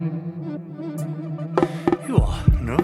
[0.00, 0.06] Ja,
[2.60, 2.76] ne?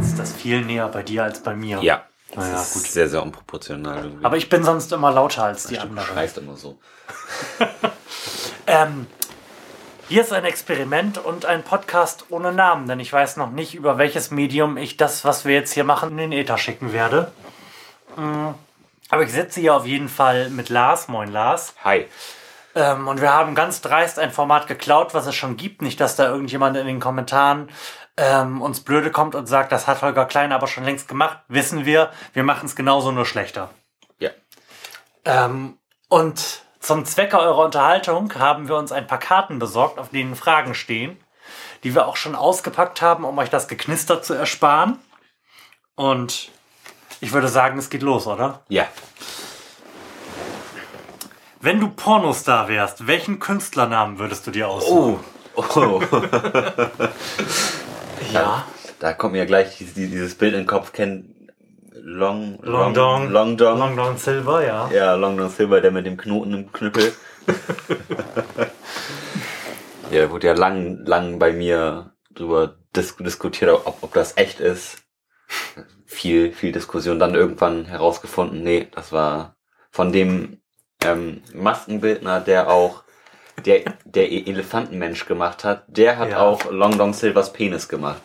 [0.00, 1.82] Ist das viel näher bei dir als bei mir?
[1.82, 2.06] Ja.
[2.34, 2.90] Naja, das ist gut.
[2.90, 4.24] sehr, sehr unproportional irgendwie.
[4.24, 6.08] Aber ich bin sonst immer lauter als die du anderen.
[6.08, 6.78] schreist immer so.
[8.70, 9.06] Ähm,
[10.08, 13.98] hier ist ein Experiment und ein Podcast ohne Namen, denn ich weiß noch nicht, über
[13.98, 17.30] welches Medium ich das, was wir jetzt hier machen, in den Äther schicken werde.
[18.16, 18.48] Mm,
[19.10, 21.08] Aber ich sitze hier auf jeden Fall mit Lars.
[21.08, 21.74] Moin, Lars.
[21.84, 22.06] Hi.
[22.74, 25.82] Ähm, und wir haben ganz dreist ein Format geklaut, was es schon gibt.
[25.82, 27.68] Nicht, dass da irgendjemand in den Kommentaren
[28.16, 31.38] ähm, uns blöde kommt und sagt, das hat Holger Klein aber schon längst gemacht.
[31.48, 33.70] Wissen wir, wir machen es genauso nur schlechter.
[34.18, 34.30] Ja.
[35.26, 35.76] Ähm,
[36.08, 40.74] und zum Zwecke eurer Unterhaltung haben wir uns ein paar Karten besorgt, auf denen Fragen
[40.74, 41.16] stehen,
[41.84, 44.98] die wir auch schon ausgepackt haben, um euch das Geknister zu ersparen.
[45.94, 46.50] Und
[47.20, 48.62] ich würde sagen, es geht los, oder?
[48.68, 48.86] Ja.
[51.60, 55.24] Wenn du Pornostar wärst, welchen Künstlernamen würdest du dir aussuchen?
[55.54, 55.64] Oh.
[55.74, 56.02] oh.
[58.32, 58.64] ja.
[59.00, 60.92] Da kommt mir gleich dieses, Bild in den Kopf.
[60.92, 61.26] Kennt
[62.02, 63.30] Long, Long Dong.
[63.30, 63.78] Long Dong.
[63.78, 64.90] Long Don Silver, ja.
[64.90, 67.12] Ja, Long Dong Silver, der mit dem Knoten im Knüppel.
[70.10, 74.60] ja, da wurde ja lang, lang bei mir drüber dis diskutiert, ob, ob das echt
[74.60, 74.98] ist.
[76.06, 77.18] Viel, viel Diskussion.
[77.18, 79.56] Dann irgendwann herausgefunden, nee, das war
[79.90, 80.60] von dem
[81.04, 83.04] ähm, Maskenbildner, der auch
[83.64, 86.38] der, der E- Elefantenmensch gemacht hat, der hat Ja.
[86.40, 88.22] auch Long Dong Silvers Penis gemacht.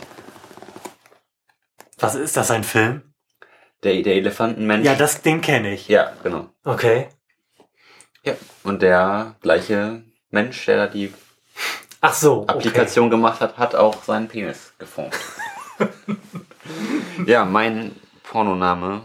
[1.99, 3.12] Was ist das, ein Film?
[3.83, 4.85] Der, der Elefantenmensch.
[4.85, 5.87] Ja, das, den kenne ich.
[5.87, 6.49] ja, genau.
[6.63, 7.09] Okay.
[8.23, 8.33] Ja.
[8.63, 11.13] Und der gleiche Mensch, der da die
[11.99, 12.51] Ach so, okay.
[12.53, 15.17] Applikation gemacht hat, hat auch seinen Penis geformt.
[17.25, 19.03] ja, mein Pornoname.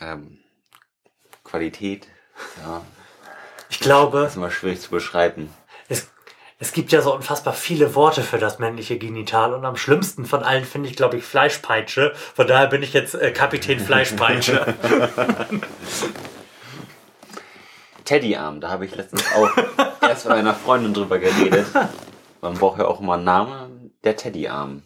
[0.00, 0.38] Ähm,
[1.44, 2.08] Qualität.
[2.62, 2.82] Ja,
[3.68, 5.52] Ich glaube, ist immer schwierig zu beschreiben.
[6.64, 10.42] Es, gibt ja so unfassbar viele Worte für das männliche Genital und am schlimmsten von
[10.42, 12.12] allen finde ich, glaube ich, Fleischpeitsche.
[12.34, 14.74] Von daher bin ich jetzt äh, Kapitän Fleischpeitsche.
[18.04, 19.50] Teddyarm, da habe ich letztens auch
[20.00, 21.66] erst mit einer Freundin drüber geredet.
[22.40, 23.98] Man braucht ja auch immer einen Namen.
[24.02, 24.82] Der Teddyarm.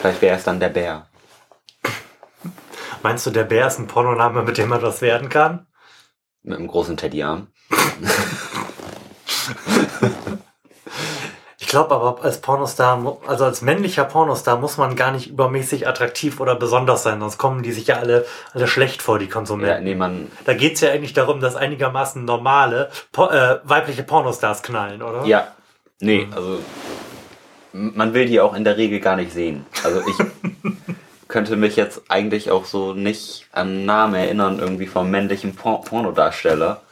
[0.00, 1.08] Vielleicht wäre es dann der Bär.
[3.02, 5.66] Meinst du, der Bär ist ein Pornoname, mit dem man das werden kann?
[6.42, 7.48] Mit einem großen Teddyarm.
[11.58, 16.38] Ich glaube aber, als Pornostar, also als männlicher Pornostar muss man gar nicht übermäßig attraktiv
[16.38, 19.82] oder besonders sein, sonst kommen die sich ja alle, alle schlecht vor, die Ja, Konsumenten.
[19.84, 25.02] nee, man, Da geht's ja eigentlich darum, dass einigermaßen normale po äh, weibliche Pornostars knallen,
[25.02, 25.24] oder?
[25.24, 25.48] Ja,
[25.98, 26.60] nee, also
[27.72, 29.66] man will die auch in der Regel gar nicht sehen.
[29.82, 30.16] Also ich
[31.28, 36.82] könnte mich jetzt eigentlich auch so nicht an Namen erinnern, irgendwie vom männlichen Por Pornodarsteller.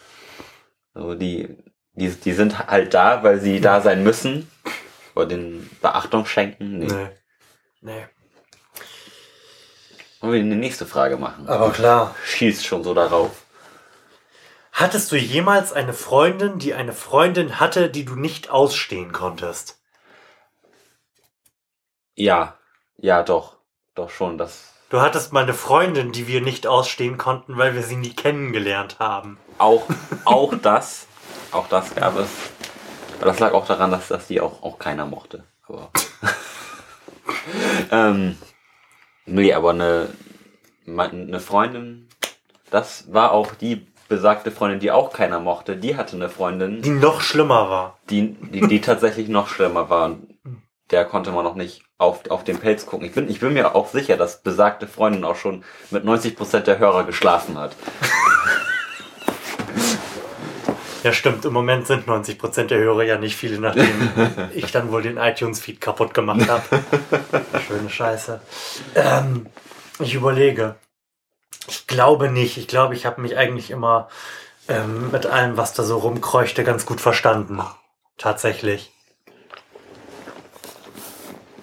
[0.95, 1.57] So, die,
[1.95, 4.51] die, die sind halt da, weil sie da sein müssen.
[5.15, 6.79] Oder den Beachtung schenken.
[6.79, 6.87] Nee.
[6.87, 7.09] Nee.
[7.81, 8.07] Nee.
[10.21, 11.49] Wollen wir die nächste Frage machen?
[11.49, 12.15] Aber klar.
[12.25, 13.45] Schießt schon so darauf.
[14.73, 19.81] Hattest du jemals eine Freundin, die eine Freundin hatte, die du nicht ausstehen konntest?
[22.15, 22.59] Ja,
[22.97, 23.59] ja, doch.
[23.95, 27.83] Doch schon, das Du hattest mal eine Freundin, die wir nicht ausstehen konnten, weil wir
[27.83, 29.39] sie nie kennengelernt haben.
[29.59, 29.87] Auch,
[30.25, 31.07] auch das,
[31.55, 32.29] auch das gab es.
[33.19, 35.45] Aber das lag auch daran, dass, dass die auch, auch keiner mochte.
[35.69, 35.91] Aber
[37.91, 38.37] ähm,
[39.27, 40.09] nee, aber eine,
[40.87, 42.09] eine Freundin,
[42.71, 45.77] das war auch die besagte Freundin, die auch keiner mochte.
[45.77, 47.99] Die hatte eine Freundin, Die noch schlimmer war.
[48.11, 50.07] die, die, die tatsächlich noch schlimmer war.
[50.07, 50.35] Und
[50.91, 53.07] Der konnte man noch nicht auf, auf den Pelz gucken.
[53.07, 56.79] Ich bin, ich bin mir auch sicher, dass besagte Freundin auch schon mit 90% der
[56.79, 57.75] Hörer geschlafen hat.
[61.05, 61.45] Ja, stimmt.
[61.45, 64.11] Im Moment sind 90% der Hörer ja nicht viele, nachdem
[64.55, 66.63] ich dann wohl den iTunes-Feed kaputt gemacht habe.
[67.69, 68.41] Schöne Scheiße.
[68.95, 69.47] Ähm,
[69.99, 70.77] ich überlege.
[71.69, 72.57] Ich glaube nicht.
[72.57, 74.09] Ich glaube, ich habe mich eigentlich immer
[74.67, 77.61] ähm, mit allem, was da so rumkreuchte, ganz gut verstanden.
[78.17, 78.91] Tatsächlich.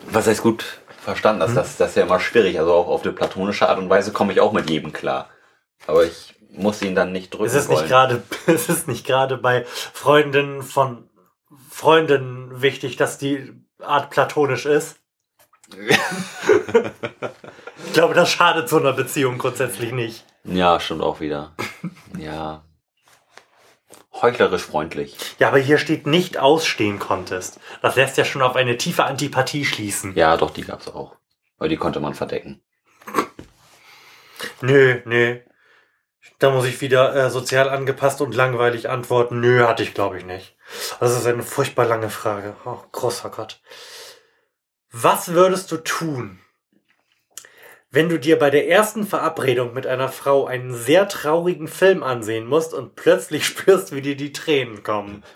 [0.05, 1.39] Was heißt gut verstanden?
[1.39, 2.59] Das, das, das ist ja immer schwierig.
[2.59, 5.29] Also auch auf eine platonische Art und Weise komme ich auch mit jedem klar.
[5.87, 7.79] Aber ich muss ihn dann nicht drücken Es ist wollen.
[7.79, 11.09] nicht gerade, es ist nicht gerade bei Freundinnen von
[11.69, 14.97] Freundinnen wichtig, dass die Art platonisch ist.
[17.85, 20.25] ich glaube, das schadet so einer Beziehung grundsätzlich nicht.
[20.43, 21.53] ja, stimmt auch wieder.
[22.17, 22.65] Ja.
[24.13, 25.15] heuchlerisch freundlich.
[25.39, 27.59] Ja, aber hier steht nicht ausstehen konntest.
[27.81, 30.13] Das lässt ja schon auf eine tiefe Antipathie schließen.
[30.15, 31.15] Ja, doch, die gab's auch.
[31.57, 32.61] Weil die konnte man verdecken.
[34.61, 35.39] Nö, nö.
[36.39, 39.39] Da muss ich wieder äh, sozial angepasst und langweilig antworten.
[39.39, 40.55] Nö, hatte ich glaube ich nicht.
[40.99, 42.55] Das ist eine furchtbar lange Frage.
[42.65, 43.61] Oh, großer Gott.
[44.91, 46.39] Was würdest du tun,
[47.91, 52.45] wenn du dir bei der ersten Verabredung mit einer Frau einen sehr traurigen Film ansehen
[52.47, 55.23] musst und plötzlich spürst, wie dir die Tränen kommen?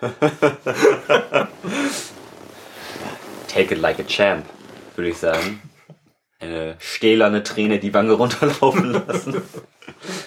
[3.48, 4.44] Take it like a champ,
[4.94, 5.62] würde ich sagen.
[6.38, 9.42] Eine stählerne Träne die Wange runterlaufen lassen.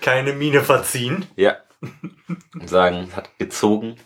[0.00, 1.26] Keine Miene verziehen.
[1.36, 1.56] Ja.
[2.54, 3.96] Und sagen, hat gezogen.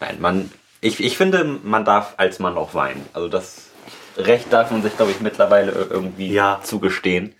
[0.00, 0.50] Nein, man,
[0.80, 3.04] ich, ich finde, man darf als Mann auch weinen.
[3.12, 3.70] Also das
[4.16, 6.60] Recht darf man sich, glaube ich, mittlerweile irgendwie Ja.
[6.62, 7.34] zugestehen.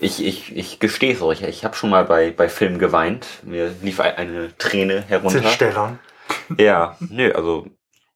[0.00, 1.42] Ich, ich, ich gestehe es euch.
[1.42, 3.26] Ich habe schon mal bei, bei Filmen geweint.
[3.42, 5.48] Mir lief ein- eine Träne herunter.
[5.50, 5.98] Stellern.
[6.56, 7.66] Ja, nö, also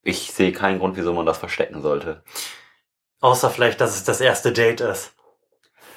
[0.02, 2.22] ich sehe keinen Grund, wieso man das verstecken sollte.
[3.20, 5.12] Außer vielleicht, dass es das erste Date ist.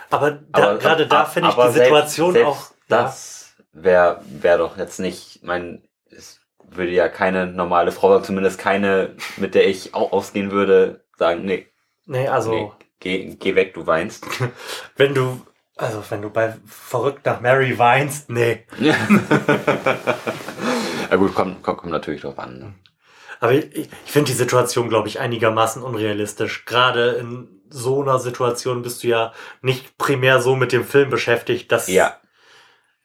[0.10, 2.60] Aber, da, Aber- gerade da finde ich die Situation selbst, auch.
[2.60, 8.60] Selbst das wäre wär doch jetzt nicht, mein, es würde ja keine normale Frau, zumindest
[8.60, 11.68] keine, mit der ich auch ausgehen würde, sagen, nee,
[12.08, 14.26] Nee, also, nee, geh, geh weg, du weinst.
[14.96, 15.42] wenn du,
[15.76, 18.66] also, wenn du bei verrückt nach Mary weinst, nee.
[21.10, 22.60] ja gut, kommt, kommt, kommt natürlich drauf an.
[22.60, 22.76] Ne?
[23.40, 26.66] Aber ich, ich finde die Situation, glaube ich, einigermaßen unrealistisch.
[26.66, 31.72] Gerade in so einer Situation bist du ja nicht primär so mit dem Film beschäftigt,
[31.72, 32.18] dass, Ja,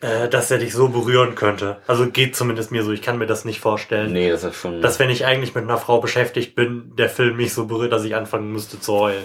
[0.00, 1.80] äh, dass er dich so berühren könnte.
[1.86, 2.92] Also geht zumindest mir so.
[2.92, 4.12] Ich kann mir das nicht vorstellen.
[4.12, 4.80] nee, das ist schon.
[4.80, 8.04] Dass wenn ich eigentlich mit einer Frau beschäftigt bin, der Film mich so berührt, dass
[8.04, 9.24] ich anfangen müsste zu heulen.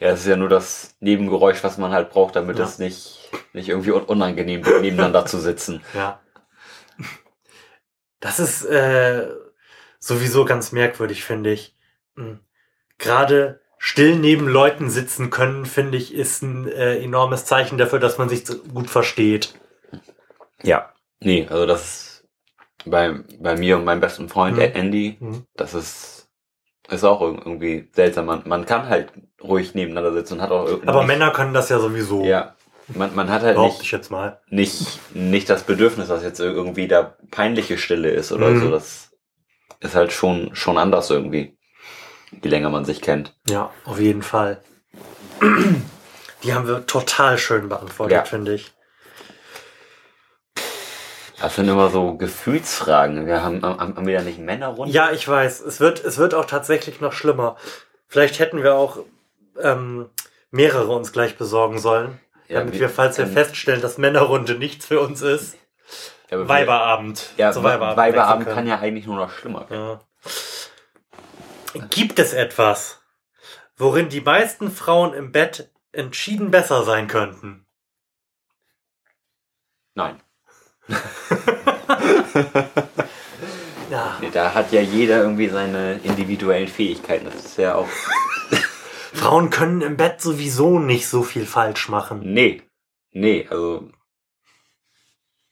[0.00, 2.64] ja, das ist ja nur das Nebengeräusch, was man halt braucht, damit Ja.
[2.64, 5.82] es nicht, nicht irgendwie un- unangenehm wird, nebeneinander zu sitzen.
[5.94, 6.20] Ja.
[8.20, 9.28] Das ist äh,
[9.98, 11.76] sowieso ganz merkwürdig, finde ich.
[12.16, 12.40] Hm.
[12.98, 18.16] Gerade still neben Leuten sitzen können, finde ich, ist ein äh, enormes Zeichen dafür, dass
[18.16, 19.52] man sich gut versteht.
[20.62, 20.90] Ja.
[21.20, 22.24] Nee, also das ist
[22.86, 24.62] bei, bei mir und meinem besten Freund Mhm.
[24.74, 25.44] Andy, Mhm.
[25.54, 26.28] das ist,
[26.88, 28.24] ist auch irg- irgendwie seltsam.
[28.26, 30.88] Man, man kann halt ruhig nebeneinander sitzen und hat auch irgendwie.
[30.88, 32.24] Aber Männer können das ja sowieso.
[32.24, 32.54] Ja.
[32.88, 34.40] Man, man hat halt ich nicht, jetzt mal.
[34.48, 38.60] nicht, nicht das Bedürfnis, dass jetzt irgendwie da peinliche Stille ist oder Mhm.
[38.60, 38.70] so.
[38.70, 39.10] Das
[39.80, 41.56] ist halt schon, schon anders irgendwie.
[42.42, 43.34] Je länger man sich kennt.
[43.48, 44.60] Ja, auf jeden Fall.
[46.42, 48.24] Die haben wir total schön beantwortet, Ja.
[48.24, 48.72] finde ich.
[51.40, 53.26] Das sind immer so Gefühlsfragen.
[53.26, 54.92] Wir haben, haben, wir da nicht Männer rund?
[54.92, 55.60] Ja, ich weiß.
[55.60, 57.56] Es wird, es wird auch tatsächlich noch schlimmer.
[58.08, 58.98] Vielleicht hätten wir auch
[59.60, 60.06] ähm,
[60.50, 62.20] mehrere uns gleich besorgen sollen.
[62.48, 65.56] Ja, damit wir, falls wir feststellen, dass Männerrunde nichts für uns ist,
[66.30, 67.30] ja, Weiberabend.
[67.36, 69.98] Ja, Weiberabend, Weiberabend kann ja eigentlich nur noch schlimmer werden.
[69.98, 70.00] Ja.
[71.90, 73.02] Gibt es etwas,
[73.76, 77.66] worin die meisten Frauen im Bett entschieden besser sein könnten?
[79.94, 80.20] Nein.
[83.90, 84.18] Ja.
[84.20, 87.26] Nee, Da hat ja jeder irgendwie seine individuellen Fähigkeiten.
[87.26, 87.88] Das ist ja auch.
[89.12, 92.20] Frauen können im Bett sowieso nicht so viel falsch machen.
[92.32, 92.62] Nee.
[93.12, 93.88] Nee, also.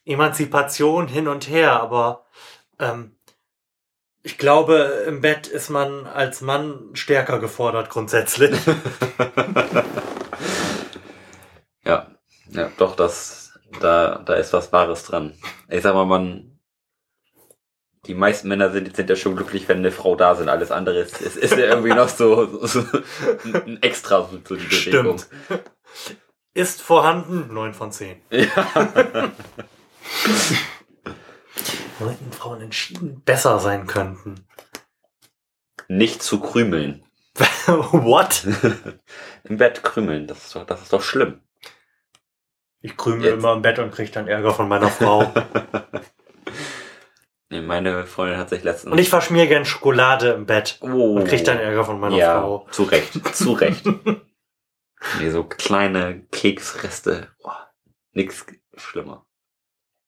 [0.05, 2.27] Emanzipation hin und her, aber
[2.81, 3.15] ähm,
[4.23, 8.59] ich glaube, im Bett ist man als Mann stärker gefordert grundsätzlich.
[11.85, 12.07] Ja.
[12.51, 13.59] Ja, doch, das.
[13.81, 15.35] Da, da ist was Wahres dran.
[15.69, 16.59] Ich sag mal, man.
[18.07, 20.49] Die meisten Männer sind, sind ja schon glücklich, wenn eine Frau da sind.
[20.49, 22.85] Alles andere ist, ist, ist ja irgendwie noch so, so
[23.45, 25.19] ein Extra so die Bewegung.
[25.19, 25.29] Stimmt.
[26.53, 28.21] Ist vorhanden, 9 von 10.
[28.31, 29.31] Ja.
[31.99, 34.47] Worin Frauen entschieden besser sein könnten.
[35.89, 37.05] Nicht zu krümeln.
[37.67, 38.47] What?
[39.45, 41.41] Im Bett krümeln, das ist doch, das ist doch schlimm.
[42.81, 43.35] Ich krümel Jetzt.
[43.35, 45.33] immer im Bett und krieg dann Ärger von meiner Frau.
[47.49, 48.93] Nee, meine Freundin hat sich letztens.
[48.93, 52.41] Und ich verschmier gern Schokolade im Bett oh, und krieg dann Ärger von meiner ja,
[52.41, 52.67] Frau.
[52.71, 53.85] zu Recht, zu Recht.
[55.21, 57.29] nee, so kleine Keksreste.
[57.43, 57.71] Boah,
[58.13, 58.47] nix
[58.77, 59.27] schlimmer.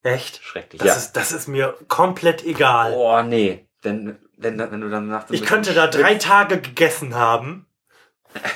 [0.05, 0.43] Echt?
[0.43, 0.81] Schrecklich.
[0.81, 0.95] Das, ja.
[0.95, 2.93] ist, das ist mir komplett egal.
[2.97, 3.67] oh, nee.
[3.83, 5.31] Wenn, wenn, wenn du dann nachts.
[5.31, 7.67] ein Ich könnte da drei Tage gegessen haben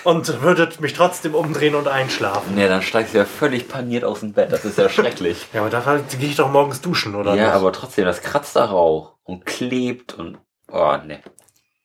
[0.04, 2.54] und würdet mich trotzdem umdrehen und einschlafen.
[2.54, 4.52] Nee, dann steigst du ja völlig paniert aus dem Bett.
[4.52, 5.48] Das ist ja schrecklich.
[5.52, 7.54] Ja, aber dafür gehe ich doch morgens duschen, oder ja, nicht?
[7.54, 10.38] aber trotzdem, das kratzt da auch und klebt und.
[10.70, 11.20] Oh, nee.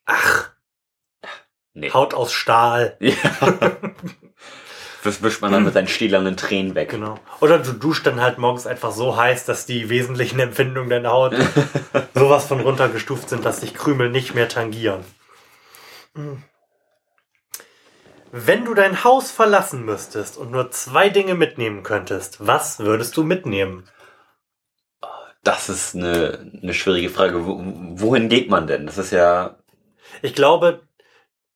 [0.06, 0.54] Ach,
[1.74, 1.92] Nee.
[1.92, 2.98] Haut aus Stahl.
[3.00, 3.14] Ja.
[5.04, 6.90] Das wischt man dann mit seinen stählernen Tränen weg.
[6.90, 7.20] Genau.
[7.42, 11.36] Oder du duschst dann halt morgens einfach so heiß, dass die wesentlichen Empfindungen deiner Haut
[12.14, 15.04] sowas von runtergestuft sind, dass sich Krümel nicht mehr tangieren.
[16.16, 16.44] Hm.
[18.32, 23.24] Wenn du dein Haus verlassen müsstest und nur zwei Dinge mitnehmen könntest, was würdest du
[23.24, 23.88] mitnehmen?
[25.44, 27.46] Das ist eine, eine schwierige Frage.
[27.46, 28.86] Wohin geht man denn?
[28.88, 29.58] Das ist ja.
[30.22, 30.82] Ich glaube,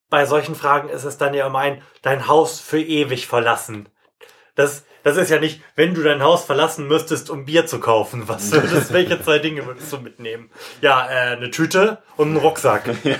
[0.09, 3.89] bei solchen Fragen ist es dann ja immer ein, dein Haus für ewig verlassen.
[4.55, 8.27] Das, das ist ja nicht, wenn du dein Haus verlassen müsstest, um Bier zu kaufen.
[8.27, 10.49] Was würdest, welche zwei Dinge würdest du mitnehmen?
[10.81, 12.83] Ja, äh, eine Tüte und einen Rucksack.
[13.03, 13.17] Ja.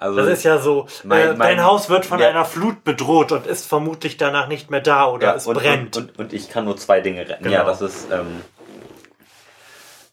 [0.00, 2.28] Also das ist ja so, mein, äh, mein, dein Haus wird von ja.
[2.28, 5.96] einer Flut bedroht und ist vermutlich danach nicht mehr da oder ja, es und, brennt.
[5.96, 7.42] Und, und, und, ich kann nur zwei Dinge retten.
[7.42, 7.56] Genau.
[7.56, 8.42] Ja, das ist, ähm,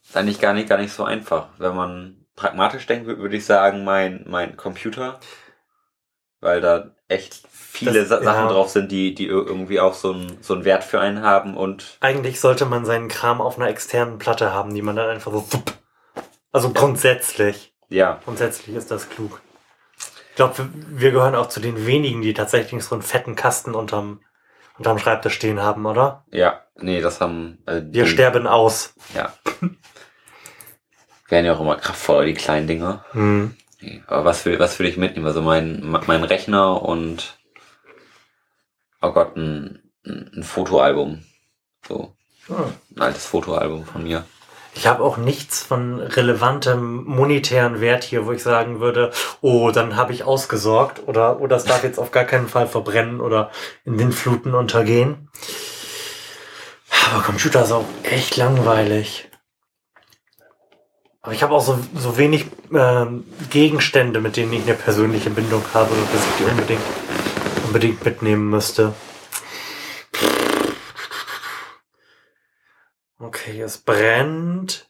[0.03, 3.83] ist eigentlich gar nicht, gar nicht so einfach, wenn man pragmatisch denke, würde ich sagen,
[3.83, 5.19] mein, mein Computer.
[6.41, 8.47] Weil da echt viele das, Sachen ja.
[8.47, 11.97] drauf sind, die, die irgendwie auch so, ein, so einen Wert für einen haben und.
[12.01, 15.45] Eigentlich sollte man seinen Kram auf einer externen Platte haben, die man dann einfach so.
[16.51, 17.73] Also grundsätzlich.
[17.89, 18.19] Ja.
[18.23, 19.41] Grundsätzlich ist das klug.
[20.29, 24.21] Ich glaube, wir gehören auch zu den wenigen, die tatsächlich so einen fetten Kasten unterm,
[24.77, 26.25] unterm Schreibtisch stehen haben, oder?
[26.31, 27.59] Ja, nee, das haben.
[27.65, 28.95] Äh, wir sterben aus.
[29.13, 29.33] Ja.
[31.27, 33.05] werden ja auch immer kraftvoller, die kleinen Dinger.
[33.13, 33.55] Mhm.
[34.07, 35.27] Aber was will, was will ich mitnehmen?
[35.27, 37.37] Also mein, mein Rechner und
[39.01, 41.23] oh Gott, ein, ein Fotoalbum.
[41.87, 42.15] So.
[42.47, 42.73] Hm.
[42.95, 44.25] Ein altes Fotoalbum von mir.
[44.75, 49.95] Ich habe auch nichts von relevantem monetären Wert hier, wo ich sagen würde, oh, dann
[49.95, 53.51] habe ich ausgesorgt oder, oh, es darf jetzt auf gar keinen Fall verbrennen oder
[53.85, 55.29] in den Fluten untergehen.
[57.07, 59.29] Aber Computer ist auch echt langweilig.
[61.25, 65.63] Aber ich habe auch so, so wenig ähm, Gegenstände, mit denen ich eine persönliche Bindung
[65.73, 66.81] habe, dass ich die unbedingt,
[67.65, 68.93] unbedingt mitnehmen müsste.
[73.17, 74.87] Okay, es brennt.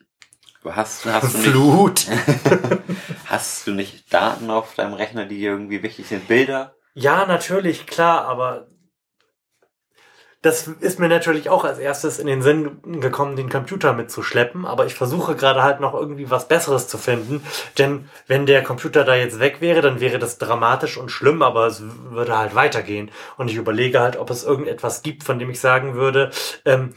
[0.65, 2.05] Hast, hast du Flut.
[2.09, 2.21] Nicht,
[3.27, 6.27] hast du nicht Daten auf deinem Rechner, die irgendwie wichtig sind?
[6.27, 6.75] Bilder?
[6.95, 8.67] Ja, natürlich, klar, aber
[10.45, 14.85] das ist mir natürlich auch als erstes in den Sinn gekommen, den Computer mitzuschleppen, aber
[14.85, 17.43] ich versuche gerade halt noch irgendwie was Besseres zu finden,
[17.79, 21.65] denn wenn der Computer da jetzt weg wäre, dann wäre das dramatisch und schlimm, aber
[21.65, 25.59] es würde halt weitergehen und ich überlege halt, ob es irgendetwas gibt, von dem ich
[25.59, 26.29] sagen würde,
[26.63, 26.93] ähm,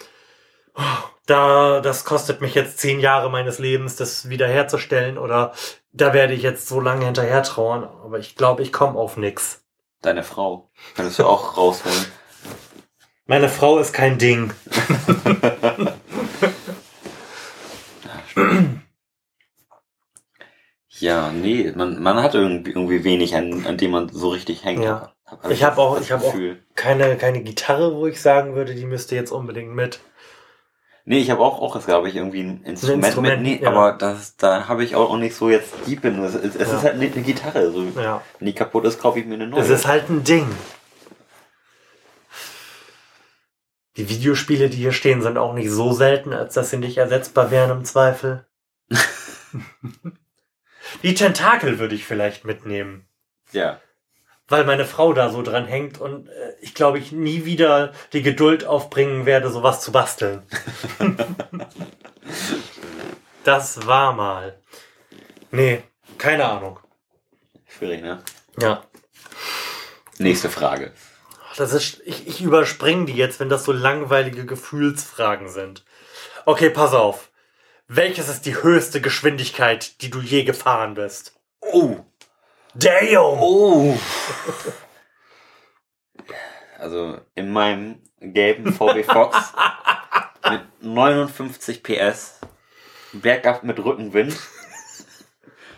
[1.24, 5.54] da, das kostet mich jetzt zehn Jahre meines Lebens, das wiederherzustellen oder
[5.92, 9.62] da werde ich jetzt so lange hinterher trauern, aber ich glaube, ich komme auf nix.
[10.02, 10.70] Deine Frau.
[10.94, 12.17] Könntest du auch rausholen.
[13.30, 14.54] Meine Frau ist kein Ding.
[20.88, 24.82] ja, nee, man, man hat irgendwie, irgendwie wenig, an, an dem man so richtig hängt.
[24.82, 25.12] Ja.
[25.26, 26.34] Hab ich habe auch, ich hab auch
[26.74, 30.00] keine, keine Gitarre, wo ich sagen würde, die müsste jetzt unbedingt mit.
[31.04, 33.60] Nee, ich habe auch, auch glaube ich, irgendwie ein Instrument, ein Instrument mit.
[33.60, 33.70] Nee, ja.
[33.70, 36.22] aber das, da habe ich auch nicht so jetzt deep in.
[36.24, 36.62] Es, es ja.
[36.62, 37.70] ist halt eine, eine Gitarre.
[37.72, 37.84] So.
[38.00, 38.22] Ja.
[38.38, 39.60] Wenn die kaputt ist, kaufe ich mir eine neue.
[39.60, 40.46] Es ist halt ein Ding.
[43.98, 47.50] Die Videospiele, die hier stehen, sind auch nicht so selten, als dass sie nicht ersetzbar
[47.50, 48.46] wären im Zweifel.
[51.02, 53.08] die Tentakel würde ich vielleicht mitnehmen.
[53.50, 53.80] Ja.
[54.46, 58.22] Weil meine Frau da so dran hängt und äh, ich glaube, ich nie wieder die
[58.22, 60.44] Geduld aufbringen werde, sowas zu basteln.
[63.44, 64.60] das war mal.
[65.50, 65.82] Nee,
[66.18, 66.78] keine Ahnung.
[67.66, 68.22] Schwierig, ne?
[68.60, 68.84] Ja.
[70.18, 70.92] Nächste Frage.
[71.58, 75.84] Das ist, ich, ich überspringe die jetzt, wenn das so langweilige Gefühlsfragen sind.
[76.44, 77.32] Okay, pass auf.
[77.88, 81.36] Welches ist die höchste Geschwindigkeit, die du je gefahren bist?
[81.60, 81.96] Oh.
[82.74, 83.40] Damn.
[83.40, 83.98] Oh.
[86.78, 89.52] Also in meinem gelben VW Fox
[90.48, 92.38] mit 59 PS,
[93.12, 94.36] bergab mit Rückenwind,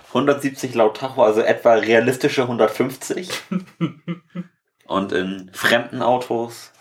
[0.09, 3.31] 170 laut Tacho, also etwa realistische 150.
[4.91, 6.73] Und in fremden Autos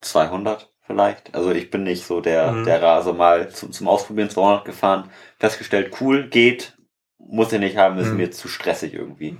[0.00, 1.34] 200 vielleicht.
[1.34, 2.64] Also ich bin nicht so der, mhm.
[2.64, 5.10] der Rase mal zum, zum Ausprobieren 200 gefahren.
[5.40, 6.78] Festgestellt, cool, geht,
[7.18, 8.18] muss ich nicht haben, ist mhm.
[8.18, 9.36] mir zu stressig irgendwie.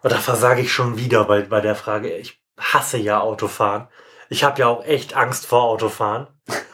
[0.00, 2.08] Und da versage ich schon wieder bei, bei der Frage.
[2.16, 3.88] Ich hasse ja Autofahren.
[4.30, 6.26] Ich habe ja auch echt Angst vor Autofahren.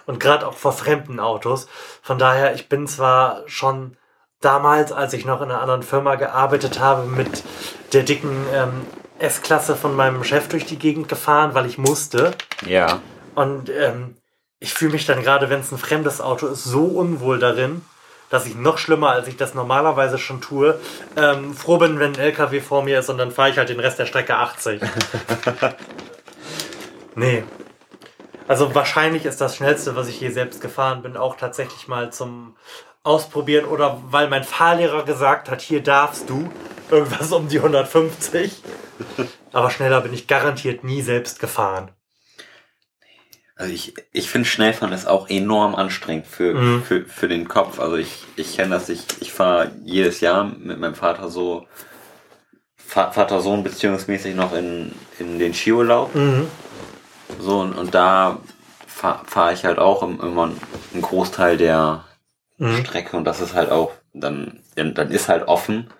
[0.06, 1.66] Und gerade auch vor fremden Autos.
[2.02, 3.96] Von daher, ich bin zwar schon
[4.40, 7.42] damals, als ich noch in einer anderen Firma gearbeitet habe, mit
[7.92, 8.86] der dicken ähm,
[9.22, 12.32] S-Klasse von meinem Chef durch die Gegend gefahren, weil ich musste.
[12.66, 13.00] Ja.
[13.34, 14.16] Und ähm,
[14.58, 17.82] ich fühle mich dann gerade, wenn es ein fremdes Auto ist, so unwohl darin,
[18.30, 20.78] dass ich noch schlimmer, als ich das normalerweise schon tue,
[21.16, 23.80] ähm, froh bin, wenn ein LKW vor mir ist und dann fahre ich halt den
[23.80, 24.80] Rest der Strecke 80.
[27.14, 27.44] nee.
[28.48, 32.56] Also wahrscheinlich ist das schnellste, was ich je selbst gefahren bin, auch tatsächlich mal zum
[33.04, 36.50] Ausprobieren oder weil mein Fahrlehrer gesagt hat, hier darfst du
[36.90, 38.62] irgendwas um die 150.
[39.52, 41.90] Aber schneller bin ich garantiert nie selbst gefahren.
[43.54, 46.82] Also ich, ich finde Schnellfahren ist auch enorm anstrengend für, mhm.
[46.82, 47.78] für, für den Kopf.
[47.78, 51.66] Also ich, ich kenne das, ich, ich fahre jedes Jahr mit meinem Vater so
[52.76, 56.14] Vater-Sohn beziehungsmäßig noch in, in den Skiurlaub.
[56.14, 56.48] Mhm.
[57.38, 58.40] So, und, und da
[58.86, 60.50] fahre fahr ich halt auch immer
[60.92, 62.04] einen Großteil der
[62.58, 62.76] mhm.
[62.84, 65.90] Strecke und das ist halt auch, dann, dann ist halt offen.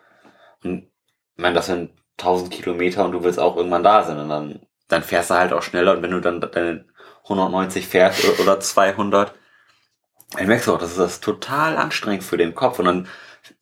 [0.62, 0.88] Und
[1.37, 1.90] ich meine, das sind
[2.23, 4.19] 1000 Kilometer und du willst auch irgendwann da sein.
[4.19, 5.93] Und dann, dann fährst du halt auch schneller.
[5.93, 6.85] Und wenn du dann deine
[7.25, 9.35] 190 fährst oder 200,
[10.37, 12.79] dann merkst du auch, das ist das total anstrengend für den Kopf.
[12.79, 13.09] Und dann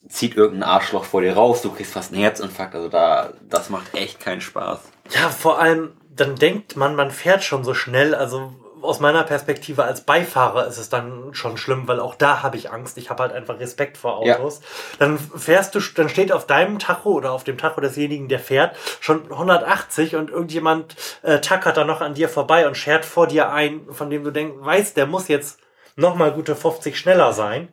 [0.09, 3.95] zieht irgendein Arschloch vor dir raus, du kriegst fast einen Herzinfarkt, also da, das macht
[3.95, 4.81] echt keinen Spaß.
[5.11, 9.85] Ja, vor allem, dann denkt man, man fährt schon so schnell, also aus meiner Perspektive
[9.85, 12.99] als Beifahrer ist es dann schon schlimm, weil auch da habe ich Angst.
[12.99, 14.61] Ich habe halt einfach Respekt vor Autos.
[14.61, 14.67] Ja.
[15.01, 18.77] Dann fährst du, dann steht auf deinem Tacho oder auf dem Tacho desjenigen, der fährt,
[19.01, 23.53] schon 180 und irgendjemand äh, tackert da noch an dir vorbei und schert vor dir
[23.53, 25.59] ein, von dem du denkst, weißt, der muss jetzt
[25.97, 27.69] noch mal gute 50 schneller sein.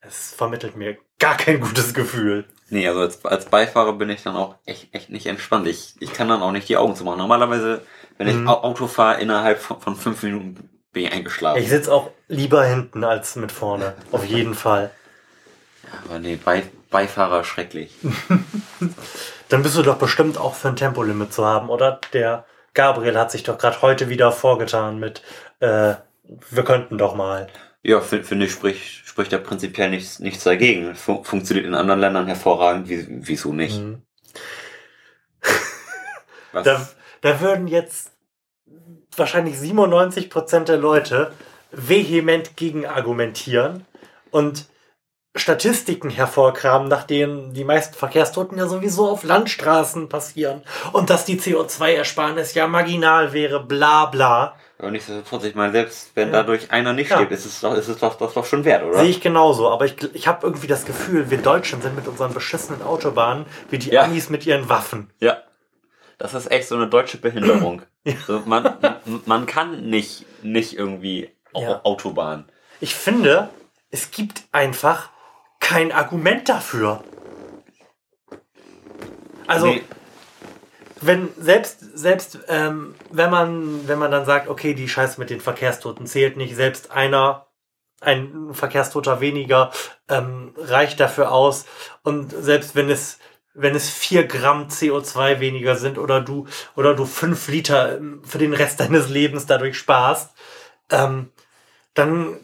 [0.00, 2.46] Es vermittelt mir gar kein gutes Gefühl.
[2.70, 5.66] Nee, also als, als Beifahrer bin ich dann auch echt, echt nicht entspannt.
[5.66, 7.18] Ich, ich kann dann auch nicht die Augen zu machen.
[7.18, 7.82] Normalerweise
[8.20, 8.48] wenn ich mhm.
[8.48, 11.62] Auto fahre, innerhalb von, von, fünf Minuten bin ich eingeschlafen.
[11.62, 13.94] Ich sitze auch lieber hinten als mit vorne.
[14.12, 14.90] Auf jeden Fall.
[15.84, 17.94] Ja, aber nee, Bei, Beifahrer schrecklich.
[19.48, 21.98] Dann bist du doch bestimmt auch für ein Tempolimit zu haben, oder?
[22.12, 25.22] Der Gabriel hat sich doch gerade heute wieder vorgetan mit,
[25.60, 25.94] äh,
[26.50, 27.46] wir könnten doch mal.
[27.82, 30.94] Ja, finde find ich, spricht, spricht da prinzipiell nichts, nichts dagegen.
[30.94, 33.80] Fun funktioniert in anderen Ländern hervorragend, wie, wieso nicht?
[33.80, 34.02] Mhm.
[36.52, 36.64] Was?
[36.64, 36.86] Da,
[37.20, 38.12] da würden jetzt
[39.16, 41.32] wahrscheinlich 97 Prozent der Leute
[41.72, 43.86] vehement gegen argumentieren
[44.30, 44.66] und
[45.36, 51.40] Statistiken hervorkramen, nach denen die meisten Verkehrstoten ja sowieso auf Landstraßen passieren und dass die
[51.40, 54.56] CO2-Ersparnis ja marginal wäre, bla bla.
[54.78, 56.32] Aber nichtsdestotrotz, ich meine, selbst wenn ja.
[56.32, 57.16] dadurch einer nicht ja.
[57.16, 58.98] stirbt, ist es doch, ist es doch, doch, doch schon wert, oder?
[58.98, 62.34] Sehe ich genauso, aber ich, ich habe irgendwie das Gefühl, wir Deutschen sind mit unseren
[62.34, 64.02] beschissenen Autobahnen wie die ja.
[64.02, 65.10] Amis mit ihren Waffen.
[65.20, 65.36] Ja.
[66.20, 67.80] Das ist echt so eine deutsche Behinderung.
[68.04, 68.12] ja.
[68.26, 68.76] so, man,
[69.24, 71.80] man kann nicht, nicht irgendwie ja.
[71.82, 72.44] Autobahn.
[72.78, 73.48] Ich finde,
[73.90, 75.08] es gibt einfach
[75.60, 77.02] kein Argument dafür.
[79.46, 79.82] Also, nee.
[81.00, 85.40] wenn selbst, selbst ähm, wenn man, wenn man dann sagt, okay, die Scheiße mit den
[85.40, 87.46] Verkehrstoten zählt nicht, selbst einer,
[88.02, 89.72] ein Verkehrstoter weniger,
[90.08, 91.64] ähm, reicht dafür aus.
[92.02, 93.18] Und selbst wenn es
[93.54, 98.38] wenn es vier Gramm CO2 weniger sind oder du, oder du fünf Liter ähm, für
[98.38, 100.32] den Rest deines Lebens dadurch sparst,
[100.90, 101.30] ähm,
[101.94, 102.38] dann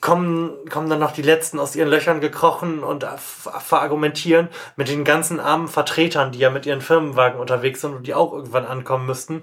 [0.00, 5.40] kommen, kommen dann noch die Letzten aus ihren Löchern gekrochen und verargumentieren mit den ganzen
[5.40, 9.42] armen Vertretern, die ja mit ihren Firmenwagen unterwegs sind und die auch irgendwann ankommen müssten.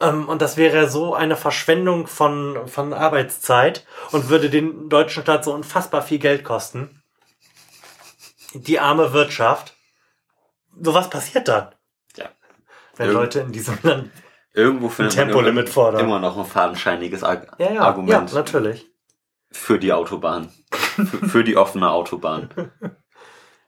[0.00, 5.44] Ähm, und das wäre so eine Verschwendung von, von Arbeitszeit und würde den deutschen Staat
[5.44, 7.02] so unfassbar viel Geld kosten.
[8.52, 9.74] Die arme Wirtschaft
[10.80, 11.74] sowas passiert dann.
[12.16, 12.30] Ja.
[12.96, 14.10] Wenn Irgend Leute in diesem Land
[14.52, 16.04] irgendwo findet ein Tempolimit fordern.
[16.04, 18.30] Immer noch ein fadenscheiniges Ar ja, ja, Argument.
[18.30, 18.90] Ja, natürlich.
[19.52, 20.50] Für die Autobahn.
[20.70, 22.50] für, für die offene Autobahn.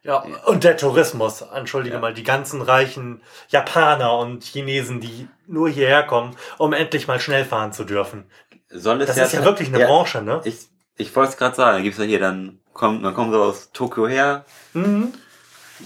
[0.05, 2.01] Ja, und der Tourismus, entschuldige ja.
[2.01, 7.45] mal, die ganzen reichen Japaner und Chinesen, die nur hierher kommen, um endlich mal schnell
[7.45, 8.29] fahren zu dürfen.
[8.69, 10.41] Soll es das ja, ist ja wirklich eine ja, Branche, ne?
[10.43, 13.39] Ich, ich wollte es gerade sagen, da gibt's ja hier dann, kommen, dann kommen sie
[13.39, 15.13] aus Tokio her, mhm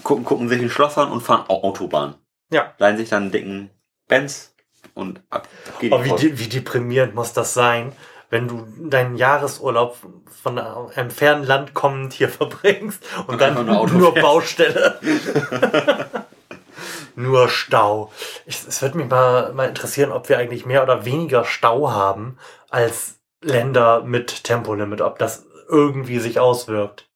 [0.03, 2.15] gucken, gucken sich ein Schloss an und fahren Autobahn.
[2.51, 2.73] Ja.
[2.77, 3.69] Leihen sich dann einen dicken
[4.07, 4.53] Benz
[4.93, 5.47] und ab
[5.79, 7.91] geht oh, wie, wie deprimierend muss das sein,
[8.29, 9.97] wenn du deinen Jahresurlaub
[10.41, 14.99] von einem fernen Land kommend hier verbringst und, und dann nur Baustelle.
[17.15, 18.11] nur Stau.
[18.45, 22.37] Es würde mich mal, mal interessieren, ob wir eigentlich mehr oder weniger Stau haben
[22.69, 27.06] als Länder mit Tempolimit, ob das irgendwie sich auswirkt.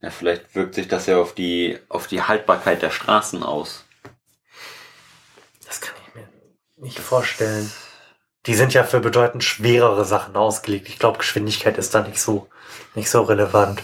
[0.00, 3.84] Ja, vielleicht wirkt sich das ja auf die, auf die Haltbarkeit der Straßen aus.
[5.66, 6.28] Das kann ich mir
[6.76, 7.70] nicht vorstellen.
[8.46, 10.88] Die sind ja für bedeutend schwerere Sachen ausgelegt.
[10.88, 12.48] Ich glaube, Geschwindigkeit ist da nicht so,
[12.94, 13.82] nicht so relevant.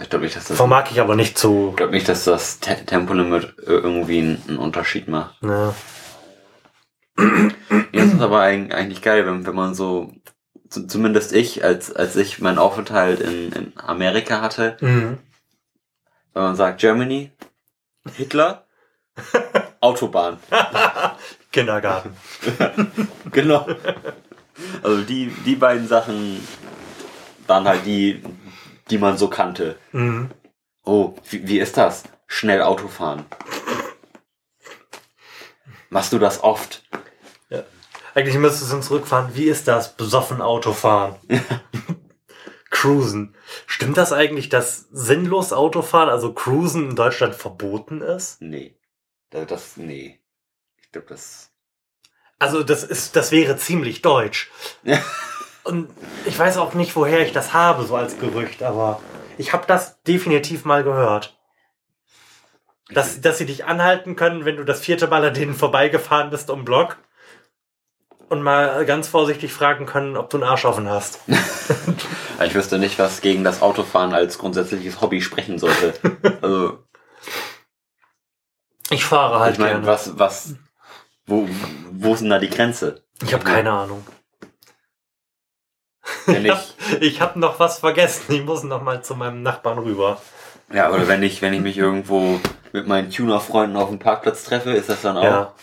[0.00, 0.56] Ich glaube nicht, dass das.
[0.56, 1.68] Vermag ich aber nicht zu.
[1.70, 5.42] Ich glaube nicht, dass das Te Tempolimit irgendwie einen, einen Unterschied macht.
[5.42, 5.74] Ja.
[7.18, 7.24] ja,
[7.92, 10.12] das ist aber eigentlich geil, wenn, wenn man so
[10.70, 15.18] zumindest ich, als, als ich meinen Aufenthalt in, in Amerika hatte, Mhm.
[16.34, 17.32] wenn man sagt Germany,
[18.16, 18.66] Hitler,
[19.80, 20.38] Autobahn.
[21.52, 22.16] Kindergarten.
[23.32, 23.66] Genau.
[24.82, 26.40] Also die, die beiden Sachen
[27.46, 28.22] waren halt die,
[28.90, 29.76] die man so kannte.
[29.92, 30.30] Mhm.
[30.84, 32.04] Oh, wie, wie ist das?
[32.26, 33.24] Schnell Auto fahren.
[35.90, 36.82] Machst du das oft?
[38.18, 39.36] Eigentlich müsstest du zurückfahren.
[39.36, 39.94] Wie ist das?
[39.94, 41.14] Besoffen Auto fahren.
[42.70, 43.36] Cruisen.
[43.68, 48.42] Stimmt das eigentlich, dass sinnlos Autofahren, also Cruisen in Deutschland verboten ist?
[48.42, 48.74] Nee.
[49.30, 50.18] Das, das nee.
[50.82, 51.52] Ich glaube, das.
[52.40, 54.50] Also das ist, das wäre ziemlich deutsch.
[55.62, 55.88] Und
[56.26, 59.00] ich weiß auch nicht, woher ich das habe, so als Gerücht, aber
[59.36, 61.38] ich habe das definitiv mal gehört.
[62.88, 66.50] Dass, dass sie dich anhalten können, wenn du das vierte Mal an denen vorbeigefahren bist
[66.50, 66.96] um Block
[68.28, 71.20] und mal ganz vorsichtig fragen können, ob du einen Arsch offen hast.
[72.44, 75.92] Ich wüsste nicht, was gegen das Autofahren als grundsätzliches Hobby sprechen sollte.
[76.40, 76.84] Also,
[78.90, 79.86] Ich fahre halt ich meine, gerne.
[79.88, 80.54] was, was,
[81.26, 81.48] wo,
[81.90, 83.02] wo ist denn da die Grenze?
[83.24, 84.06] Ich habe keine Ahnung.
[86.26, 88.32] Wenn Ich ich, habe noch was vergessen.
[88.32, 90.22] Ich muss noch mal zu meinem Nachbarn rüber.
[90.72, 92.38] ja, oder wenn ich, wenn ich mich irgendwo
[92.72, 95.54] mit meinen Tuner-Freunden auf dem Parkplatz treffe, ist das dann auch, Ja.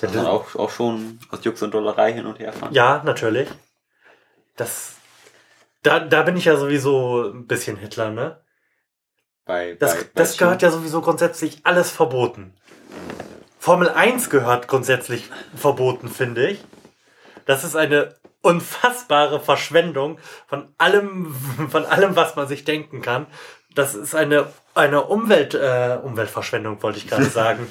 [0.00, 2.72] Das dann auch, auch schon aus Jux und Dollerei hin und her fahren?
[2.72, 3.48] Ja, natürlich.
[4.56, 4.94] Das.
[5.82, 8.40] Da, da bin ich ja sowieso ein bisschen Hitler, ne?
[9.44, 12.54] Bei, Das, bei, bei das gehört ja sowieso grundsätzlich alles verboten.
[13.58, 16.64] Formel 1 gehört grundsätzlich verboten, finde ich.
[17.46, 21.34] Das ist eine unfassbare Verschwendung von allem,
[21.70, 23.26] von allem, was man sich denken kann.
[23.74, 27.66] Das ist eine, eine Umwelt, äh, Umweltverschwendung, wollte ich gerade sagen.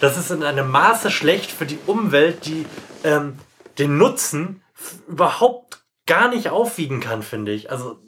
[0.00, 2.66] Das ist in einem Maße schlecht für die Umwelt, die
[3.04, 3.38] ähm,
[3.78, 4.62] den Nutzen
[5.08, 7.70] überhaupt gar nicht aufwiegen kann, finde ich.
[7.70, 7.98] Also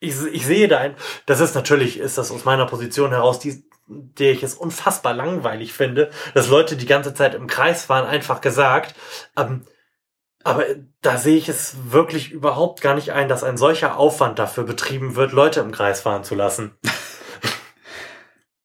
[0.00, 3.64] ich, ich sehe da ein, das ist natürlich, ist das aus meiner Position heraus, die,
[3.86, 8.40] der ich es unfassbar langweilig finde, dass Leute die ganze Zeit im Kreis fahren, einfach
[8.40, 8.94] gesagt.
[9.36, 9.62] Ähm,
[10.44, 10.64] aber
[11.02, 15.16] da sehe ich es wirklich überhaupt gar nicht ein, dass ein solcher Aufwand dafür betrieben
[15.16, 16.76] wird, Leute im Kreis fahren zu lassen.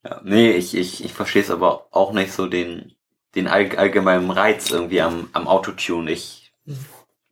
[0.04, 2.96] Ja, nee, ich, ich, ich verstehe es aber auch nicht so den,
[3.36, 6.12] den all, allgemeinen Reiz irgendwie am, am Autotune.
[6.12, 6.54] Ich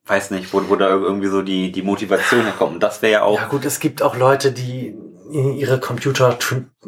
[0.05, 2.73] weiß nicht, wo, wo da irgendwie so die, die Motivation herkommt.
[2.75, 3.37] Und das wäre ja auch.
[3.37, 4.95] Ja gut, es gibt auch Leute, die
[5.31, 6.37] ihre Computer,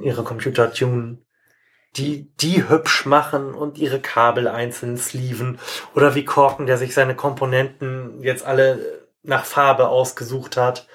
[0.02, 1.26] ihre Computer tunen,
[1.96, 5.60] die die hübsch machen und ihre Kabel einzeln sleeven.
[5.96, 10.88] Oder wie Korken, der sich seine Komponenten jetzt alle nach Farbe ausgesucht hat.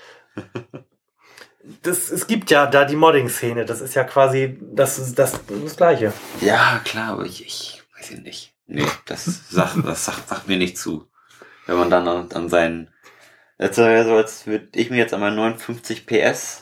[1.82, 6.12] Das, es gibt ja da die Modding-Szene, das ist ja quasi das, das, das Gleiche.
[6.40, 8.52] Ja, klar, aber ich, ich weiß ja nicht.
[8.66, 11.06] Nee, das sagt, das sagt, sagt mir nicht zu.
[11.66, 12.88] Wenn man dann an, an seinen.
[13.58, 16.60] Das wäre so, als würde ich mir jetzt an meinen 59 PS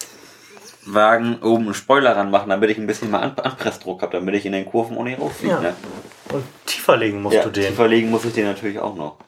[0.87, 4.45] Wagen oben einen Spoiler ranmachen, damit ich ein bisschen mal An Anpressdruck habe, damit ich
[4.47, 5.55] in den Kurven ohne rausfliege.
[5.55, 5.61] Ja.
[5.61, 5.75] Ne?
[6.33, 7.69] Und tiefer legen musst Ja, du den.
[7.69, 9.19] tiefer legen muss ich den natürlich auch noch.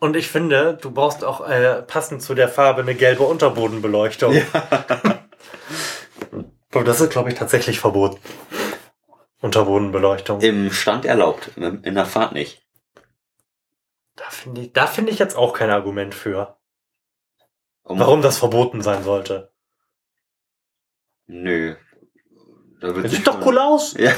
[0.00, 4.34] Und ich finde, du brauchst auch äh, passend zu der Farbe eine gelbe Unterbodenbeleuchtung.
[6.74, 8.18] Aber das ist, glaube ich, tatsächlich verboten.
[9.40, 10.40] Unterbodenbeleuchtung.
[10.40, 12.66] Im Stand erlaubt, in in der Fahrt nicht.
[14.16, 16.56] Da finde ich, da finde ich jetzt auch kein Argument für,
[17.84, 19.52] Um, warum das verboten sein sollte.
[21.26, 21.76] Nö.
[22.80, 23.94] Da wird sieht doch cool aus.
[23.98, 24.12] Ja.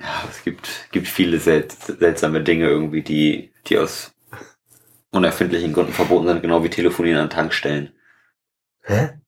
[0.00, 4.14] ja, es gibt, gibt viele sel seltsame Dinge irgendwie, die, die aus
[5.10, 7.92] unerfindlichen Gründen verboten sind, genau wie telefonieren an Tankstellen.
[8.82, 9.20] Hä?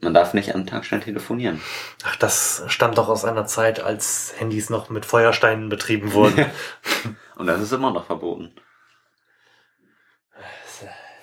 [0.00, 1.60] Man darf nicht an Tankstellen telefonieren.
[2.04, 6.46] Ach, das stammt doch aus einer Zeit, als Handys noch mit Feuersteinen betrieben wurden.
[7.36, 8.54] Und das ist immer noch verboten.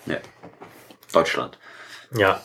[0.05, 0.17] Ja.
[1.13, 1.57] Deutschland.
[2.11, 2.41] ja.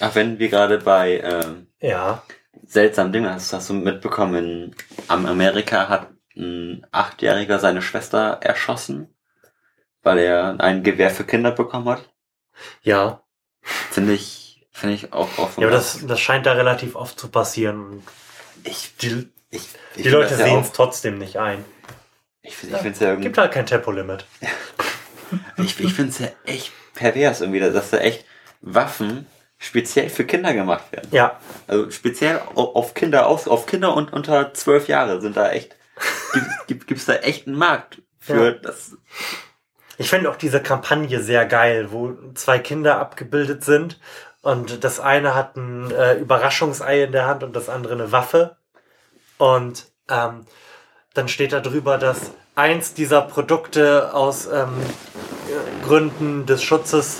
[0.00, 2.22] Ach, wenn wir gerade bei ähm, Ja.
[2.66, 4.74] seltsamen Dingen, hast, hast du mitbekommen, in
[5.08, 9.12] am Amerika hat ein Achtjähriger seine Schwester erschossen,
[10.02, 12.08] weil er ein Gewehr für Kinder bekommen hat.
[12.82, 13.22] Ja.
[13.90, 15.60] Finde ich, finde ich auch offen.
[15.60, 18.02] Ja, aber das, das scheint da relativ oft zu passieren.
[18.64, 21.64] ich, Die, ich, ich die Leute ja sehen es trotzdem nicht ein.
[22.42, 24.24] Ich, find- ich finde es ja irgendwie, Gibt halt kein Tempolimit.
[25.58, 28.24] ich, ich finde es ja echt pervers irgendwie, dass da echt
[28.60, 29.26] Waffen
[29.58, 31.08] speziell für Kinder gemacht werden.
[31.10, 31.38] Ja.
[31.66, 35.76] Also speziell au- auf Kinder aus, auf Kinder und unter zwölf Jahre sind da echt,
[36.32, 38.50] gibt, gibt, gibt's da echt einen Markt für Ja.
[38.52, 38.92] das.
[39.98, 43.98] Ich finde auch diese Kampagne sehr geil, wo zwei Kinder abgebildet sind
[44.42, 48.56] und das eine hat ein äh, Überraschungsei in der Hand und das andere eine Waffe.
[49.36, 50.46] Und ähm,
[51.14, 54.74] dann steht da drüber, dass eins dieser Produkte aus ähm,
[55.84, 57.18] Gründen des Schutzes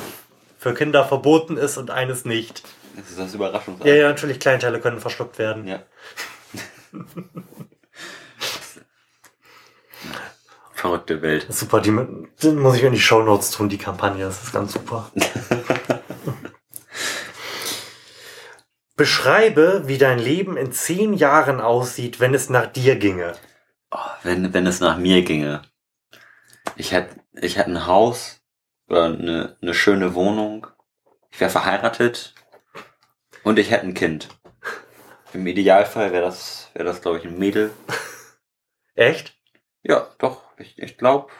[0.58, 2.62] für Kinder verboten ist und eines nicht.
[2.96, 3.80] Das ist das Überraschung.
[3.84, 5.66] Ja, ja, natürlich, Kleinteile können verschluckt werden.
[5.66, 5.82] Ja.
[10.78, 11.44] Verrückte Welt.
[11.50, 11.90] Super, die,
[12.40, 15.10] die muss ich in die Shownotes tun, die Kampagne, das ist ganz super.
[18.96, 23.32] Beschreibe, wie dein Leben in zehn Jahren aussieht, wenn es nach dir ginge.
[23.90, 25.62] Oh, wenn, wenn es nach mir ginge.
[26.76, 28.40] Ich hätte ich hätt ein Haus
[28.86, 30.68] oder eine, eine schöne Wohnung.
[31.32, 32.36] Ich wäre verheiratet
[33.42, 34.28] und ich hätte ein Kind.
[35.32, 37.72] Im Idealfall wäre das, wäre das glaube ich, ein Mädel.
[38.94, 39.36] Echt?
[39.82, 40.47] Ja, doch.
[40.58, 41.30] Ich, ich glaube.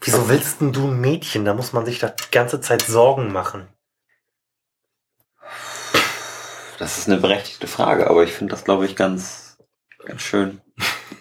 [0.00, 1.44] Wieso willst denn du ein Mädchen?
[1.44, 3.68] Da muss man sich da die ganze Zeit Sorgen machen.
[6.78, 9.56] Das ist eine berechtigte Frage, aber ich finde das, glaube ich, ganz,
[10.04, 10.60] ganz schön.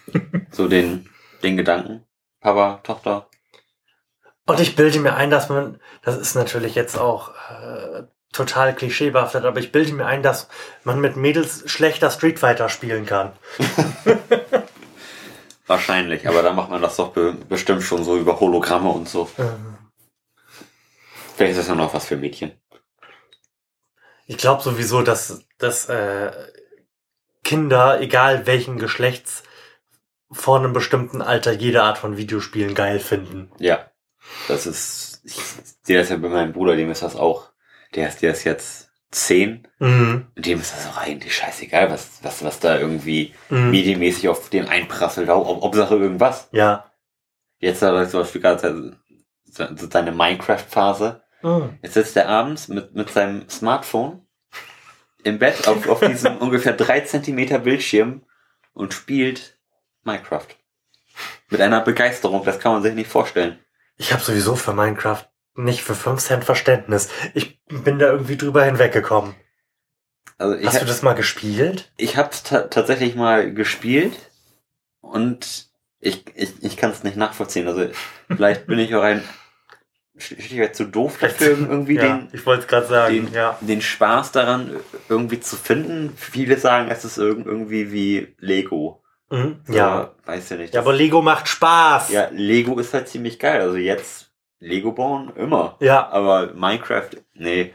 [0.51, 1.09] so den,
[1.43, 2.05] den Gedanken.
[2.41, 3.29] Papa, Tochter.
[4.45, 9.45] Und ich bilde mir ein, dass man, das ist natürlich jetzt auch äh, total klischeebehaftet,
[9.45, 10.49] aber ich bilde mir ein, dass
[10.83, 13.31] man mit Mädels schlechter Street Fighter spielen kann.
[15.65, 19.29] Wahrscheinlich, aber da macht man das doch be bestimmt schon so über Hologramme und so.
[19.37, 19.77] Ähm,
[21.35, 22.51] Vielleicht ist das ja noch was für Mädchen.
[24.25, 26.31] Ich glaube sowieso, dass, dass äh,
[27.43, 29.43] Kinder, egal welchen Geschlechts,
[30.31, 33.51] vor einem bestimmten Alter jede Art von Videospielen geil finden.
[33.59, 33.91] Ja.
[34.47, 35.35] Das ist, ich
[35.83, 37.49] sehe das ja bei meinem Bruder, dem ist das auch,
[37.95, 38.82] der ist, der ist jetzt
[39.13, 40.27] zehn, Mhm.
[40.35, 43.71] dem ist das auch eigentlich scheißegal, was, was, was da irgendwie Mhm.
[43.71, 46.49] medienmäßig auf den einprasselt, Hau- Hauptsache irgendwas.
[46.51, 46.91] Ja.
[47.59, 48.59] Jetzt hat er zum Beispiel gerade
[49.45, 51.21] se- se- seine Minecraft-Phase.
[51.41, 51.77] Mhm.
[51.81, 54.25] Jetzt sitzt er abends mit, mit seinem Smartphone
[55.23, 58.23] im Bett auf, auf diesem ungefähr drei Zentimeter Bildschirm
[58.73, 59.57] und spielt
[60.03, 60.47] Minecraft.
[61.49, 63.59] Mit einer Begeisterung, das kann man sich nicht vorstellen.
[63.97, 65.23] Ich habe sowieso für Minecraft
[65.55, 67.09] nicht für 5 Cent Verständnis.
[67.33, 69.35] Ich bin da irgendwie drüber hinweggekommen.
[70.37, 71.91] Also Hast du das mal gespielt?
[71.97, 74.13] ich habe es ta tatsächlich mal gespielt
[75.01, 75.67] und
[75.99, 77.67] ich, ich, ich kann es nicht nachvollziehen.
[77.67, 77.87] Also
[78.27, 79.23] vielleicht bin ich auch ein
[80.17, 83.13] Stück zu doof dafür, irgendwie ja, den, ich wollte es gerade sagen.
[83.25, 83.57] den, ja.
[83.61, 84.75] den Spaß daran
[85.09, 86.13] irgendwie zu finden.
[86.17, 89.03] Viele sagen, es ist irg- irgendwie wie Lego.
[89.29, 89.61] Mhm.
[89.65, 90.13] So, ja.
[90.25, 90.73] Weiß ja nicht.
[90.73, 92.11] Ja, aber Lego macht Spaß.
[92.11, 93.61] ja, Lego ist halt ziemlich geil.
[93.61, 94.31] Also jetzt
[94.63, 95.75] Lego bauen, immer.
[95.79, 96.09] Ja.
[96.09, 97.73] Aber Minecraft, nee.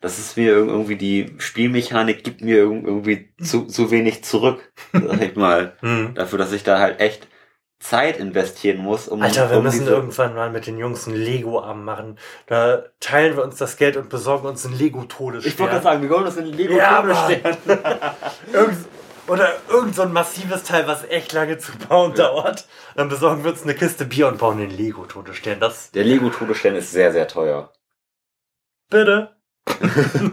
[0.00, 4.72] Das ist mir irg- irgendwie die Spielmechanik gibt mir irg- irgendwie zu, zu wenig zurück,
[4.92, 5.74] sag ich mal.
[5.82, 6.14] Mhm.
[6.14, 7.28] Dafür, dass ich da halt echt
[7.80, 9.22] Zeit investieren muss, um.
[9.22, 12.18] Alter, wir um müssen irgendwann mal mit den Jungs einen Lego-Abend machen.
[12.46, 15.50] Da teilen wir uns das Geld und besorgen uns einen Lego-Todesstern.
[15.52, 17.02] Ich wollte gerade sagen, wir wollen uns in Lego Ja,
[19.30, 22.66] oder irgend so ein massives Teil, was echt lange zu bauen dauert.
[22.96, 25.60] Dann besorgen wir uns eine Kiste Bier und bauen den Lego-Todesstern.
[25.60, 27.72] Das Der Lego Todesstern ist sehr, sehr teuer.
[28.90, 29.36] bitte.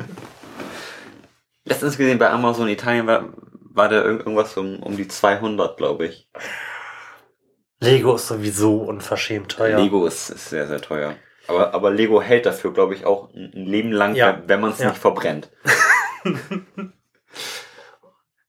[1.66, 3.26] Letztens gesehen bei Amazon Italien war,
[3.74, 6.30] war da irg- irgendwas um, um die 200, glaube ich.
[7.80, 9.80] Lego ist sowieso unverschämt teuer.
[9.80, 11.16] Lego ist, ist sehr, sehr teuer.
[11.48, 14.38] Aber, aber Lego hält dafür, glaube ich, auch ein Leben lang, Ja.
[14.38, 14.90] wenn- wenn man es Ja.
[14.90, 15.52] nicht verbrennt.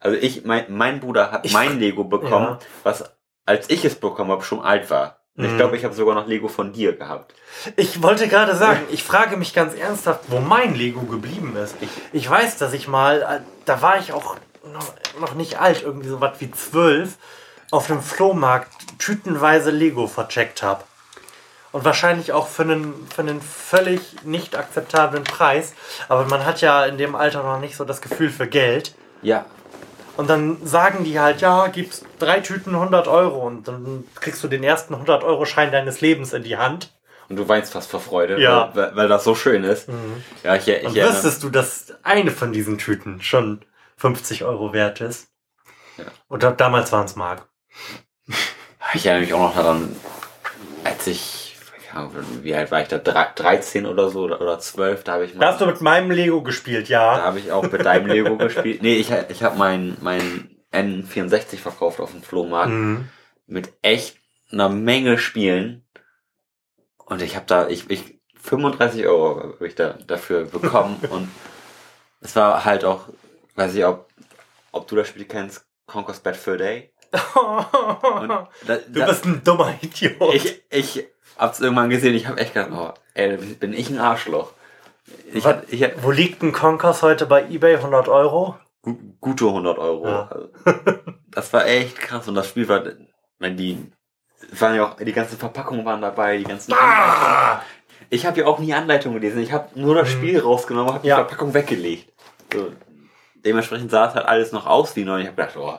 [0.08, 2.58] also ich, mein, mein Bruder hat Ich- mein Lego bekommen, Ja.
[2.82, 3.04] was
[3.46, 5.20] als ich es bekommen habe, schon alt war.
[5.36, 5.56] Ich Mhm.
[5.56, 7.32] glaube, ich habe sogar noch Lego von dir gehabt.
[7.76, 11.76] Ich wollte gerade sagen, ich frage mich ganz ernsthaft, wo mein Lego geblieben ist.
[12.12, 14.36] Ich weiß, dass ich mal, äh, da war ich auch
[14.72, 17.16] noch, noch nicht alt, irgendwie so was wie zwölf,
[17.70, 20.84] auf einem Flohmarkt tütenweise Lego vercheckt habe.
[21.70, 25.74] Und wahrscheinlich auch für einen, für einen völlig nicht akzeptablen Preis.
[26.08, 28.94] Aber man hat ja in dem Alter noch nicht so das Gefühl für Geld.
[29.22, 29.44] Ja.
[30.18, 34.48] Und dann sagen die halt, ja, gibst drei Tüten 100 Euro und dann kriegst du
[34.48, 36.92] den ersten 100 Euro Schein deines Lebens in die Hand.
[37.28, 38.70] Und du weinst fast vor Freude, Ja.
[38.74, 39.88] weil, weil das so schön ist.
[40.42, 43.60] Ja, ich, ich Und wüsstest du, dass eine von diesen Tüten schon
[43.96, 45.28] 50 Euro wert ist?
[45.98, 46.04] Ja.
[46.26, 47.46] Und da- damals waren es Mark.
[48.94, 49.94] Ich erinnere mich auch noch daran,
[50.84, 51.47] als ich,
[51.98, 55.24] Ahnung, wie alt war ich da, Drei- 13 oder so oder oder 12, da habe
[55.26, 57.22] ich mal, Da hast du mit meinem Lego gespielt, da ja.
[57.22, 58.82] habe ich auch mit deinem Lego gespielt.
[58.82, 63.08] Nee, ich, ich habe mein, mein N64 verkauft auf dem Flohmarkt Mhm.
[63.46, 64.16] mit echt
[64.52, 65.84] einer Menge Spielen.
[67.06, 70.96] Und ich habe da, ich, ich, 35 Euro habe ich da dafür bekommen.
[71.10, 71.28] und
[72.20, 73.08] es war halt auch,
[73.56, 74.08] weiß ich, ob,
[74.72, 76.92] ob du das Spiel kennst, Conquest Bad Fur Day.
[78.66, 80.34] Da, du da- bist ein dummer Idiot.
[80.34, 81.06] Ich, ich
[81.38, 84.52] hab's irgendwann gesehen, ich hab echt gedacht, oh, ey, bin ich ein Arschloch.
[85.32, 85.54] Ich, Was?
[85.56, 87.76] hab, ich, hab, Wo liegt ein Conquers heute bei eBay?
[87.76, 88.56] 100 Euro?
[88.82, 90.06] gu gute 100 Euro.
[90.06, 90.28] Ja.
[90.30, 90.48] Also,
[91.30, 92.82] das war echt krass und das Spiel war,
[93.38, 93.90] wenn die,
[94.52, 96.74] waren ja auch, die ganzen Verpackungen waren dabei, die ganzen.
[96.74, 97.62] Ah!
[98.10, 99.40] Ich habe ja auch nie Anleitung gelesen.
[99.42, 100.12] Ich habe nur das Mhm.
[100.12, 101.16] Spiel rausgenommen, habe Ja.
[101.16, 102.12] die Verpackung weggelegt.
[102.52, 102.72] So,
[103.44, 105.20] dementsprechend sah es halt alles noch aus wie neu.
[105.20, 105.78] Ich habe gedacht, oh,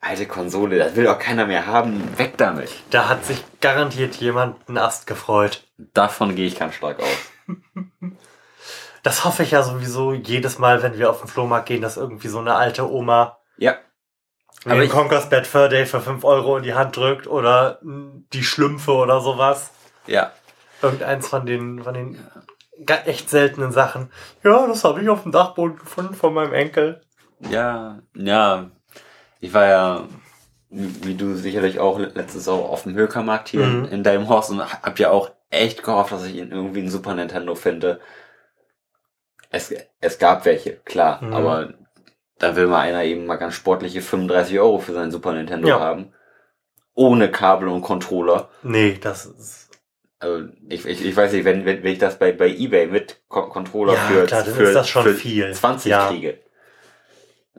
[0.00, 2.16] alte Konsole, das will doch keiner mehr haben.
[2.18, 2.70] Weg damit.
[2.90, 5.64] Da hat sich garantiert jemand einen Ast gefreut.
[5.94, 7.46] Davon gehe ich ganz stark aus.
[9.04, 12.28] Das hoffe ich ja sowieso jedes Mal, wenn wir auf den Flohmarkt gehen, dass irgendwie
[12.28, 13.76] so eine alte Oma Ja,
[14.64, 17.78] mir Aber ich- Conker's Bad Fur Day für 5 Euro in die Hand drückt oder
[17.82, 19.70] die Schlümpfe oder sowas.
[20.06, 20.32] ja.
[20.82, 22.24] Irgendeins von den, von den
[23.06, 24.12] echt seltenen Sachen.
[24.44, 27.00] Ja, das habe ich auf dem Dachboden gefunden von meinem Enkel.
[27.50, 28.70] Ja, ja.
[29.40, 30.08] Ich war ja,
[30.70, 33.84] wie du sicherlich auch letztes auch auf dem Hökermarkt hier Mhm.
[33.84, 37.14] in, in deinem Haus und hab ja auch echt gehofft, dass ich irgendwie einen Super
[37.14, 38.00] Nintendo finde.
[39.50, 41.32] Es, es gab welche, klar, Mhm.
[41.32, 41.74] aber
[42.38, 45.80] da will mal einer eben mal ganz sportliche 35 Euro für seinen Super Nintendo Ja.
[45.80, 46.12] haben.
[46.94, 48.48] Ohne Kabel und Controller.
[48.62, 49.70] Nee, das ist.
[50.20, 53.22] Also ich, ich, ich weiß nicht, wenn, wenn, wenn ich das bei, bei Ebay mit
[53.28, 55.52] Con Controller Ja, für, klar, für, ist das schon für viel.
[55.54, 56.08] 20 Ja.
[56.08, 56.40] kriege,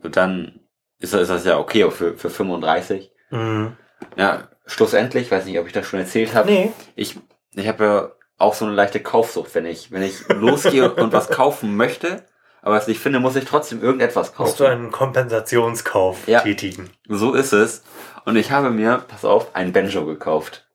[0.03, 0.59] und dann
[0.99, 3.12] ist das, ist das ja okay auch für, für 35.
[3.31, 3.75] Mhm.
[4.15, 6.49] Ja, schlussendlich, weiß nicht, ob ich das schon erzählt habe.
[6.49, 6.71] Nee.
[6.95, 7.17] Ich,
[7.55, 11.29] ich habe ja auch so eine leichte Kaufsucht, wenn ich, wenn ich losgehe und was
[11.29, 12.23] kaufen möchte,
[12.62, 14.71] aber es nicht finde, muss ich trotzdem irgendetwas Musst du kaufen.
[14.73, 16.41] einen Kompensationskauf Ja.
[16.41, 16.89] tätigen.
[17.07, 17.83] So ist es.
[18.25, 20.67] Und ich habe mir, pass auf, ein Banjo gekauft.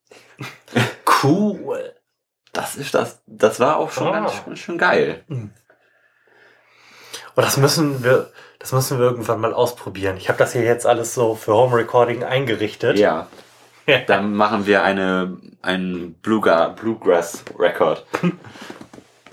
[1.23, 1.93] Cool.
[2.53, 4.13] Das ist das, das war auch schon Ah.
[4.13, 5.25] ganz schön, schön geil.
[7.37, 10.17] Und das müssen wir, das müssen wir irgendwann mal ausprobieren.
[10.17, 12.99] Ich habe das hier jetzt alles so für Home Recording eingerichtet.
[12.99, 13.29] Ja.
[13.87, 13.99] Ja.
[13.99, 18.07] Dann machen wir eine, einen Bluegrass Record.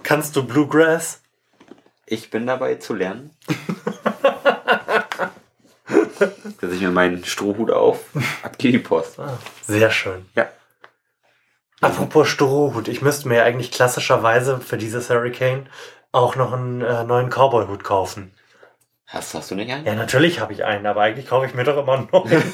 [0.03, 1.21] Kannst du Bluegrass?
[2.05, 3.31] Ich bin dabei zu lernen.
[6.59, 8.03] Setze ich mir meinen Strohhut auf,
[8.43, 9.19] ab geht die Post.
[9.19, 10.25] Ah, sehr schön.
[10.35, 10.49] Ja.
[11.79, 15.67] Apropos Strohhut, ich müsste mir eigentlich klassischerweise für dieses Hurricane
[16.11, 18.33] auch noch einen äh, neuen Cowboy-Hut kaufen.
[19.07, 19.85] Hast, hast du nicht einen?
[19.85, 22.43] Ja, natürlich habe ich einen, aber eigentlich kaufe ich mir doch immer einen neuen.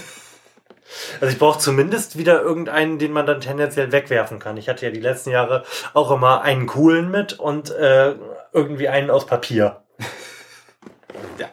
[1.20, 4.56] Also ich brauche zumindest wieder irgendeinen, den man dann tendenziell wegwerfen kann.
[4.56, 8.16] Ich hatte ja die letzten Jahre auch immer einen coolen mit und äh,
[8.54, 9.84] irgendwie einen aus Papier,
[11.40, 11.50] Ja.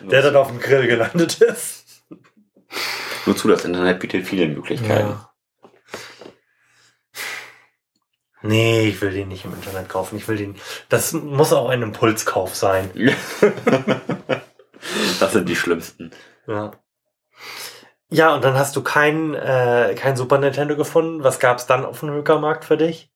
[0.00, 1.84] der dann auf dem Grill gelandet ist.
[3.26, 5.14] Nur zu, das Internet bietet viele Möglichkeiten.
[8.46, 10.18] Nee, ich will den nicht im Internet kaufen.
[10.18, 10.56] Ich will den.
[10.90, 12.90] Das muss auch ein Impulskauf sein.
[15.18, 16.10] Das sind die schlimmsten.
[16.46, 16.72] Ja.
[18.10, 21.24] Ja, und dann hast du kein, äh, kein Super Nintendo gefunden.
[21.24, 23.10] Was gab's dann auf dem Hökermarkt für dich?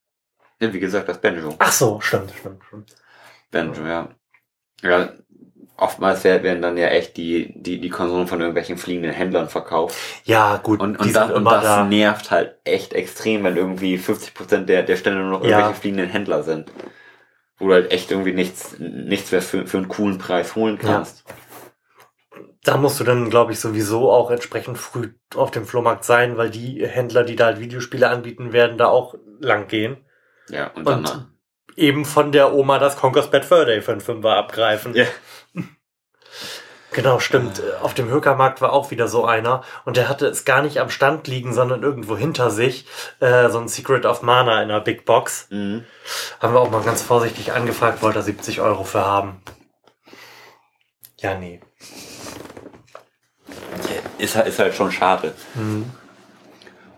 [0.60, 1.54] Ja, wie gesagt, das Banjo.
[1.58, 2.96] Ach so, stimmt, stimmt, stimmt.
[3.50, 4.08] Banjo, ja.
[4.80, 5.12] Ja,
[5.78, 9.96] oftmals wer- werden dann ja echt die, die, die Konsolen von irgendwelchen fliegenden Händlern verkauft.
[10.24, 10.80] Ja, gut.
[10.80, 11.84] Und, und, das, und das da.
[11.84, 15.50] nervt halt echt extrem, wenn irgendwie 50% der, der Stände nur noch Ja.
[15.58, 16.70] irgendwelche fliegenden Händler sind.
[17.58, 21.24] Wo du halt echt irgendwie nichts, nichts mehr für, für einen coolen Preis holen kannst.
[22.64, 26.50] Da musst du dann, glaube ich, sowieso auch entsprechend früh auf dem Flohmarkt sein, weil
[26.50, 29.96] die Händler, die da halt Videospiele anbieten, werden da auch lang gehen.
[30.50, 30.98] Ja, und dann.
[31.06, 31.28] Und
[31.76, 34.94] eben von der Oma das Conker's Bad Fur Day für einen Fünfer abgreifen.
[34.94, 35.04] Ja.
[36.92, 37.62] Genau, stimmt.
[37.82, 40.88] Auf dem Hökermarkt war auch wieder so einer und der hatte es gar nicht am
[40.88, 42.86] Stand liegen, sondern irgendwo hinter sich.
[43.20, 45.46] Äh, so ein Secret of Mana in einer Big Box.
[45.50, 45.84] Mhm.
[46.40, 49.42] Haben wir auch mal ganz vorsichtig angefragt, wollte er 70 Euro für haben.
[51.18, 51.60] Ja, nee.
[54.18, 55.34] Ist, halt- ist halt schon schade.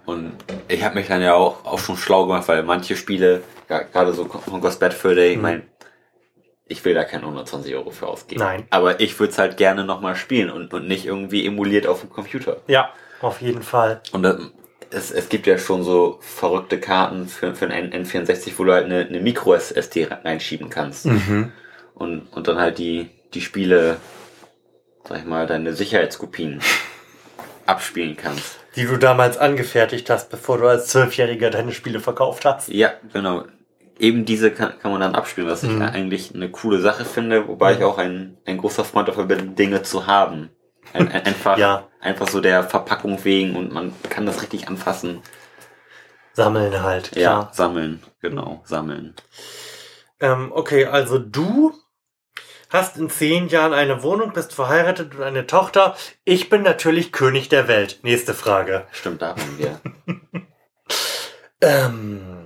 [0.07, 0.33] Und
[0.68, 4.12] ich habe mich dann ja auch, auch schon schlau gemacht, weil manche Spiele, ja, gerade
[4.12, 5.62] so Conquest Bad Fur Day, ich Mhm.
[6.70, 8.40] Ich will da keine 120 Euro für ausgeben.
[8.40, 8.66] Nein.
[8.70, 12.11] Aber ich würde es halt gerne nochmal spielen und, und nicht irgendwie emuliert auf dem
[12.11, 12.59] Computer.
[12.68, 14.00] Ja, auf jeden Fall.
[14.12, 14.52] Und ähm,
[14.90, 18.72] es, es gibt ja schon so verrückte Karten für, für ein N- N64, wo du
[18.72, 21.06] halt eine, eine Micro-SD reinschieben kannst.
[21.06, 21.52] Mhm.
[21.94, 23.96] Und, und dann halt die, die Spiele,
[25.09, 26.61] sag ich mal, deine Sicherheitskopien
[27.66, 28.59] abspielen kannst.
[28.76, 32.68] Die du damals angefertigt hast, bevor du als Zwölfjähriger deine Spiele verkauft hast.
[32.68, 33.44] Ja, genau.
[34.00, 35.82] Eben diese kann, kann man dann abspielen, was ich Mhm.
[35.82, 39.83] eigentlich eine coole Sache finde, wobei ich auch ein, ein großer Freund davon bin, Dinge
[39.83, 40.50] zu haben.
[40.94, 41.87] Ein, ein, einfach, Ja.
[42.00, 45.20] einfach so der Verpackung wegen und man kann das richtig anfassen.
[46.33, 47.50] Sammeln halt, Ja, klar.
[47.52, 48.02] sammeln.
[48.22, 49.14] Genau, sammeln.
[50.20, 51.72] Ähm, okay, also du
[52.70, 55.94] hast in zehn Jahren eine Wohnung, bist verheiratet und eine Tochter.
[56.25, 57.98] Ich bin natürlich König der Welt.
[58.02, 58.87] Nächste Frage.
[58.92, 59.81] Stimmt, da haben wir.
[61.62, 62.39] Ähm,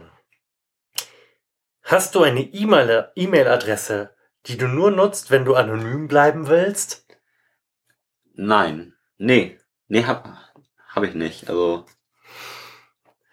[1.85, 4.11] hast du eine E-Mail- E-Mail-Adresse,
[4.47, 7.07] die du nur nutzt, wenn du anonym bleiben willst?
[8.35, 8.95] Nein.
[9.17, 9.59] Nee.
[9.89, 10.29] Nee, hab,
[10.89, 11.49] hab ich nicht.
[11.49, 11.87] Also.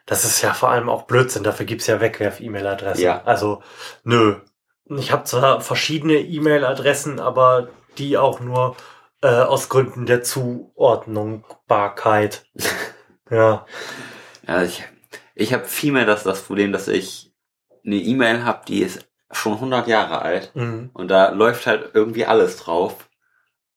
[0.05, 3.03] Das ist ja vor allem auch Blödsinn, dafür gibt's ja Wegwerf-E-Mail-Adressen.
[3.03, 3.23] Ja.
[3.23, 3.63] Also,
[4.03, 4.41] nö.
[4.89, 8.75] Ich habe zwar verschiedene E-Mail-Adressen, aber die auch nur
[9.21, 12.45] äh, aus Gründen der Zuordnungbarkeit.
[13.29, 13.65] ja.
[14.47, 14.83] Ja, ich,
[15.35, 17.30] ich habe vielmehr das, das Problem, dass ich
[17.85, 20.89] eine E-Mail habe, die ist schon 100 Jahre alt Mhm.
[20.93, 23.09] und da läuft halt irgendwie alles drauf.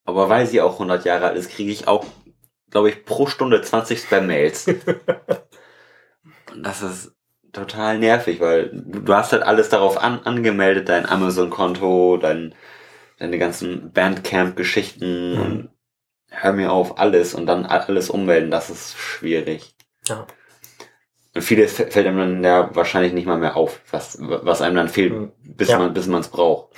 [0.05, 2.05] Aber weil sie auch 100 Jahre alt ist, kriege ich auch,
[2.71, 4.67] glaube ich, pro Stunde 20 Spam-Mails.
[6.53, 7.13] und das ist
[7.53, 12.55] total nervig, weil du hast halt alles darauf an, angemeldet, dein Amazon-Konto, dein,
[13.19, 15.41] deine ganzen Bandcamp-Geschichten Mhm.
[15.41, 15.69] und
[16.31, 19.77] hör mir auf, alles und dann alles ummelden, das ist schwierig.
[20.09, 20.27] Ja.
[21.35, 24.77] Und vieles fä- fällt einem dann ja wahrscheinlich nicht mal mehr auf, was, was einem
[24.77, 25.33] dann fehlt, Mhm.
[25.43, 25.79] bis Ja.
[25.79, 26.69] man bis man es braucht.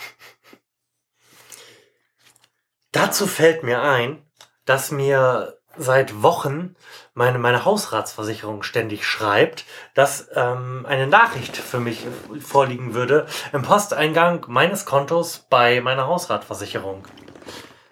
[2.92, 4.22] Dazu fällt mir ein,
[4.64, 6.74] dass mir seit Wochen
[7.12, 12.06] meine, meine Hausratsversicherung ständig schreibt, dass ähm, eine Nachricht für mich
[12.40, 17.04] vorliegen würde im Posteingang meines Kontos bei meiner Hausratversicherung.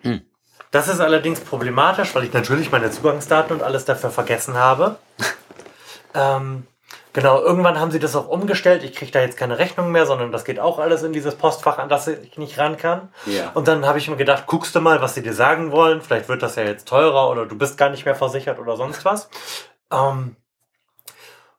[0.01, 0.23] Hm.
[0.71, 4.97] Das ist allerdings problematisch, weil ich natürlich meine Zugangsdaten und alles dafür vergessen habe.
[6.15, 6.67] ähm,
[7.13, 8.83] genau, irgendwann haben sie das auch umgestellt.
[8.85, 11.79] Ich kriege da jetzt keine Rechnung mehr, sondern das geht auch alles in dieses Postfach,
[11.79, 13.13] an das ich nicht ran kann.
[13.27, 13.51] Ja.
[13.55, 16.01] Und dann habe ich mir gedacht, guckst du mal, was sie dir sagen wollen.
[16.01, 19.05] Vielleicht wird das ja jetzt teurer oder du bist gar nicht mehr versichert oder sonst
[19.05, 19.29] was.
[19.91, 20.37] Ähm,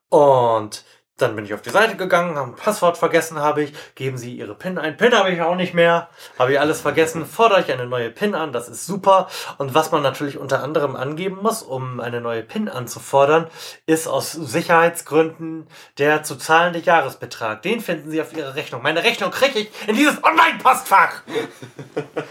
[0.09, 0.85] und
[1.17, 3.73] dann bin ich auf die Seite gegangen, habe ein Passwort vergessen, habe ich.
[3.95, 4.97] Geben Sie Ihre PIN ein.
[4.97, 6.09] PIN habe ich auch nicht mehr.
[6.37, 7.25] Habe ich alles vergessen.
[7.25, 8.51] Fordere ich eine neue PIN an.
[8.51, 9.29] Das ist super.
[9.57, 13.47] Und was man natürlich unter anderem angeben muss, um eine neue PIN anzufordern,
[13.85, 17.61] ist aus Sicherheitsgründen der zu zahlende Jahresbetrag.
[17.61, 18.81] Den finden Sie auf Ihrer Rechnung.
[18.81, 21.23] Meine Rechnung kriege ich in dieses Online-Postfach.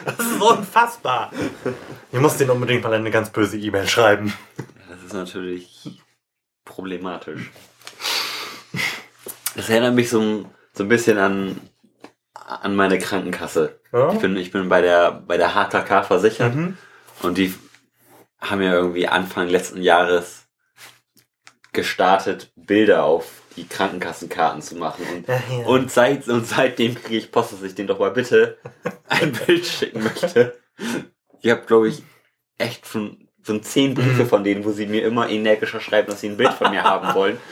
[0.04, 1.30] Das ist unfassbar.
[2.12, 4.32] Ich muss denen unbedingt mal eine ganz böse E-Mail schreiben.
[4.88, 6.02] Das ist natürlich
[6.64, 7.50] problematisch.
[9.54, 11.60] Das erinnert mich so, ein- so ein bisschen an,
[12.34, 13.78] an meine Krankenkasse.
[13.92, 14.12] Ja?
[14.12, 16.76] Ich bin, ich bin bei der, bei der HKK versichert Mhm.
[17.22, 17.54] und die
[18.40, 20.46] haben ja irgendwie Anfang letzten Jahres
[21.72, 25.04] gestartet, Bilder auf die Krankenkassenkarten zu machen.
[25.14, 25.66] Und, Ja, ja.
[25.66, 28.58] und, seit, und seitdem kriege ich Post, dass ich den doch mal bitte
[29.08, 30.58] ein Bild schicken möchte.
[31.40, 32.02] Ich habe, glaube ich,
[32.58, 34.28] echt schon, schon zehn Briefe Mhm.
[34.28, 37.14] von denen, wo sie mir immer energischer schreiben, dass sie ein Bild von mir haben
[37.14, 37.38] wollen.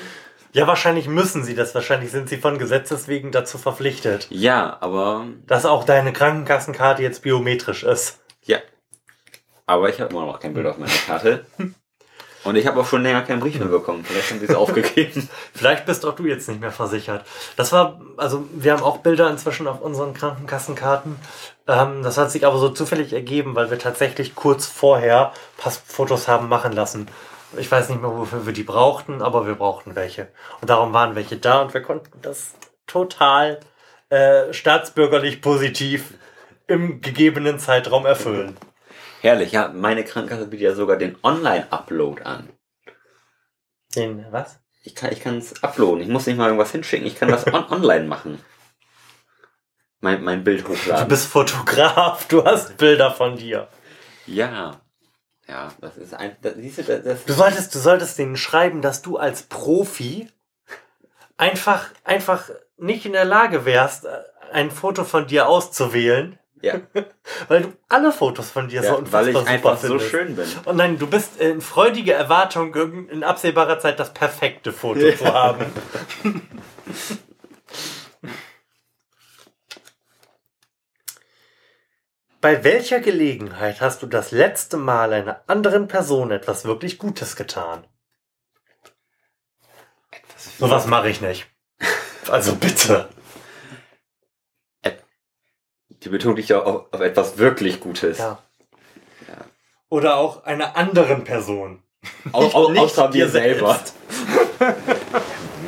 [0.53, 1.75] Ja, wahrscheinlich müssen sie das.
[1.75, 7.23] Wahrscheinlich sind sie von Gesetzes wegen dazu verpflichtet, Ja, aber dass auch deine Krankenkassenkarte jetzt
[7.23, 8.21] biometrisch ist.
[8.45, 8.59] ja.
[9.65, 11.47] Aber ich habe immer noch kein Bild auf meiner Karte.
[12.45, 14.05] Und ich habe auch schon länger keinen Brief mehr bekommen.
[14.05, 15.29] Vielleicht haben sie es aufgegeben.
[15.55, 17.25] Vielleicht bist auch du jetzt nicht mehr versichert.
[17.57, 21.17] Das war, also wir haben auch Bilder inzwischen auf unseren Krankenkassenkarten.
[21.69, 26.49] Ähm, das hat sich aber so zufällig ergeben, weil wir tatsächlich kurz vorher Passfotos haben
[26.49, 27.07] machen lassen.
[27.59, 30.29] Ich weiß nicht mehr, wofür wir die brauchten, aber wir brauchten welche.
[30.61, 32.55] Und darum waren welche da und wir konnten das
[32.87, 33.61] total
[34.09, 36.15] äh, staatsbürgerlich positiv
[36.67, 38.57] im gegebenen Zeitraum erfüllen.
[39.21, 39.69] Herrlich, ja.
[39.69, 42.49] Meine Krankenkasse bietet ja sogar den Online-Upload an.
[43.95, 44.61] Den, was?
[44.85, 46.03] Ich kann ich kann es uploaden.
[46.03, 47.07] Ich muss nicht mal irgendwas hinschicken.
[47.07, 48.41] Ich kann das on online machen.
[50.01, 51.07] Mein, mein Bild Du hochladen.
[51.09, 53.69] bist Fotograf, du hast Bilder von dir.
[54.27, 54.81] ja.
[55.49, 56.37] Ja, das ist ein.
[56.41, 60.29] Das, siehst du, das, das, Du solltest, du solltest denen schreiben, dass du als Profi
[61.37, 64.07] einfach, einfach nicht in der Lage wärst,
[64.53, 66.75] ein Foto von dir auszuwählen, ja,
[67.49, 70.11] weil du alle Fotos von dir so ja unfassbar weil ich super einfach so findest.
[70.11, 70.47] schön bin.
[70.65, 72.75] Und nein, du bist in freudiger Erwartung,
[73.09, 75.17] in absehbarer Zeit das perfekte Foto Ja.
[75.17, 75.67] zu haben.
[82.43, 87.87] Bei welcher Gelegenheit hast du das letzte Mal einer anderen Person etwas wirklich Gutes getan?
[90.59, 91.47] Sowas mache ich nicht.
[92.29, 93.09] Also bitte.
[95.89, 98.19] Die Betonung liegt ja auf, auf etwas wirklich Gutes.
[98.19, 98.43] Ja.
[99.29, 99.37] Ja.
[99.89, 101.85] Oder auch einer anderen Person.
[102.33, 103.75] Au, au, Nicht außer dir mir selber.
[103.75, 103.95] selbst.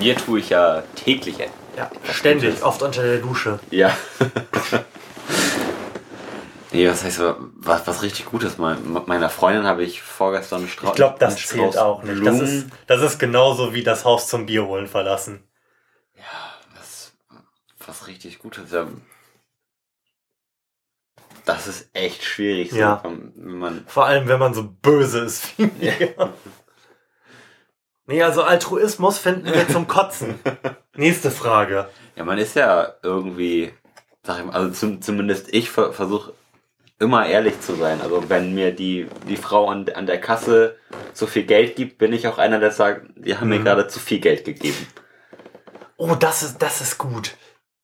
[0.01, 1.39] Mir tue ich ja täglich.
[1.39, 2.65] et- Ja, Was ständig, Gutes.
[2.65, 3.61] oft unter der Dusche.
[3.71, 3.97] Ja.
[6.75, 8.59] nee, was heißt so, was, was richtig Gutes?
[8.59, 10.91] Mein, meiner Freundin habe ich vorgestern einen Strauß.
[10.91, 12.25] Ich glaube, das zählt auch nicht.
[12.27, 15.45] Das ist, das ist genauso wie das Haus zum Bier holen verlassen.
[16.77, 17.13] was,
[17.87, 18.71] was richtig Gutes.
[18.73, 18.87] Ja.
[21.45, 23.03] Das ist echt schwierig, so, Ja.
[23.05, 23.85] wenn man.
[23.87, 26.33] Vor allem, wenn man so böse ist wie mir.
[28.07, 30.39] Nee, also Altruismus finden wir zum Kotzen.
[30.95, 31.89] Nächste Frage.
[32.17, 33.73] Ja, man ist ja irgendwie,
[34.23, 36.35] sag ich mal, also zum, zumindest ich ver, versuche
[36.99, 38.01] immer ehrlich zu sein.
[38.01, 40.77] Also wenn mir die, die Frau an, an der Kasse
[41.13, 43.65] zu viel Geld gibt, bin ich auch einer, der sagt, die haben mir Mhm.
[43.65, 44.87] gerade zu viel Geld gegeben.
[45.97, 47.37] Oh, das ist, das ist gut.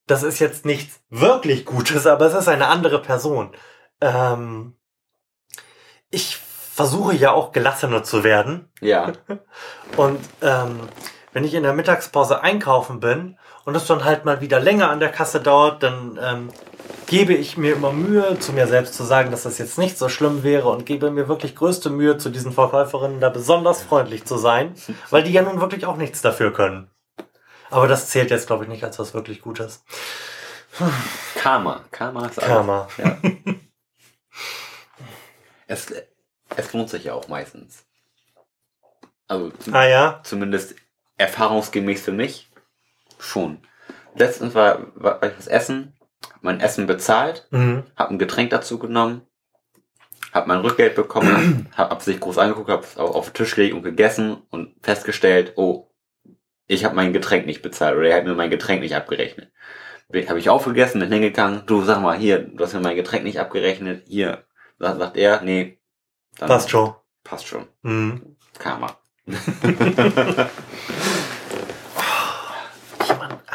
[0.07, 3.53] Das ist jetzt nichts wirklich Gutes, aber es ist eine andere Person.
[4.01, 4.75] Ähm,
[6.11, 8.69] ich versuche ja auch gelassener zu werden.
[8.81, 9.13] Ja.
[9.97, 10.81] Und ähm,
[11.33, 14.99] wenn ich in der Mittagspause einkaufen bin und es dann halt mal wieder länger an
[14.99, 16.49] der Kasse dauert, dann ähm,
[17.07, 20.09] gebe ich mir immer Mühe, zu mir selbst zu sagen, dass das jetzt nicht so
[20.09, 24.37] schlimm wäre und gebe mir wirklich größte Mühe, zu diesen Verkäuferinnen da besonders freundlich zu
[24.39, 24.75] sein,
[25.11, 26.91] weil die ja nun wirklich auch nichts dafür können.
[27.71, 29.85] Aber das zählt jetzt, glaube ich, nicht als was wirklich Gutes.
[31.37, 31.85] Karma.
[31.91, 32.51] Karma ist alles.
[32.51, 32.89] Karma.
[32.99, 33.19] Ja.
[35.67, 35.93] es,
[36.57, 37.85] es lohnt sich ja auch meistens.
[39.29, 40.21] Also Ah ja?
[40.25, 40.75] zumindest
[41.17, 42.51] erfahrungsgemäß für mich
[43.19, 43.65] schon.
[44.17, 45.97] Letztens war, war ich was essen,
[46.43, 47.85] mein Essen bezahlt, Mhm.
[47.97, 49.23] hab ein Getränk dazu genommen,
[50.33, 53.75] hab mein Rückgeld bekommen, hab, hab sich groß angeguckt, hab auf, auf den Tisch gelegt
[53.75, 55.89] und gegessen und festgestellt, oh,
[56.67, 59.51] ich habe mein Getränk nicht bezahlt oder er hat mir mein Getränk nicht abgerechnet.
[60.29, 63.39] Habe ich aufgegessen, bin hingegangen, du sag mal, hier, du hast mir mein Getränk nicht
[63.39, 64.45] abgerechnet, hier.
[64.79, 65.79] Sagt, sagt er, nee.
[66.39, 66.95] Dann Passt schon.
[67.23, 67.67] Passt schon.
[67.83, 68.37] Mhm.
[68.59, 68.97] Karma.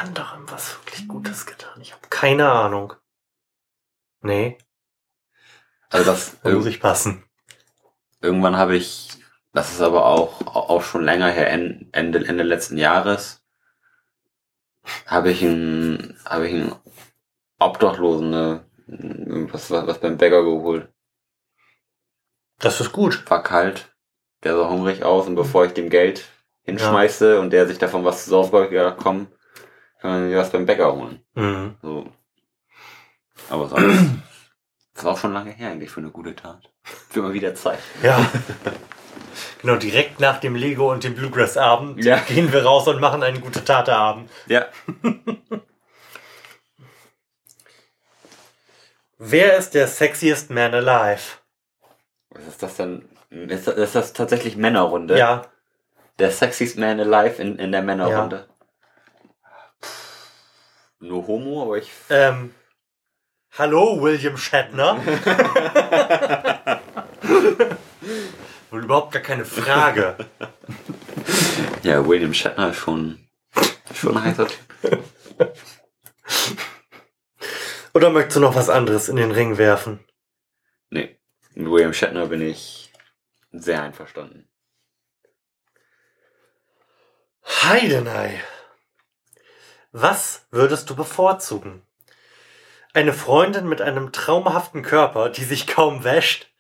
[0.06, 1.82] Anderem was wirklich Gutes getan.
[1.82, 2.93] Ich habe keine Ahnung.
[4.24, 4.58] Nee,
[5.89, 7.24] Also das da muss ich passen.
[8.22, 9.10] irgendwann habe ich,
[9.53, 13.41] das ist aber auch, auch schon länger her, En- Ende, Ende letzten Jahres,
[15.06, 16.76] habe ich einen, habe ich einen
[17.60, 18.66] Obdachlosen, ne,
[19.51, 20.89] was, was, was beim Bäcker geholt.
[22.60, 23.30] Das ist gut.
[23.30, 23.95] War kalt,
[24.43, 26.26] der sah hungrig aus und bevor ich dem Geld
[26.64, 29.28] hinschmeiße und der sich davon was zu saufen komm,
[30.06, 31.20] kann man mir was beim Bäcker holen.
[31.34, 31.76] Mhm.
[31.82, 32.06] So.
[33.49, 34.12] Aber sonst,
[34.93, 36.70] das ist auch schon lange her eigentlich für eine gute Tat.
[36.84, 37.80] Für mal wieder Zeit.
[38.03, 38.24] Ja.
[39.62, 42.18] genau, direkt nach dem Lego und dem Bluegrass-Abend Ja.
[42.20, 44.30] gehen wir raus und machen einen gute Tate-Abend.
[44.45, 44.68] Ja.
[49.18, 51.39] Wer ist der sexiest man alive?
[52.30, 53.10] Was ist das denn?
[53.32, 55.18] Ist das, ist das tatsächlich Männerrunde?
[55.18, 55.47] Ja,
[56.20, 58.47] Der sexiest man alive in, in der Männerrunde.
[58.47, 58.55] Pff,
[61.06, 61.91] Nur Homo, aber ich.
[62.10, 62.53] ähm,
[63.51, 64.97] hallo William Shatner.
[68.72, 70.18] Wohl überhaupt gar keine Frage.
[71.84, 73.30] Ja, William Shatner ist schon,
[73.93, 75.03] schon ein heißer Typ.
[77.93, 80.03] Oder möchtest du noch was anderes in den Ring werfen?
[80.89, 81.20] Nee,
[81.53, 82.91] mit William Shatner bin ich
[83.51, 84.49] sehr einverstanden.
[87.45, 88.41] Heidenei.
[89.98, 91.82] Was würdest du bevorzugen?
[92.93, 96.52] Eine Freundin mit einem traumhaften Körper, die sich kaum wäscht?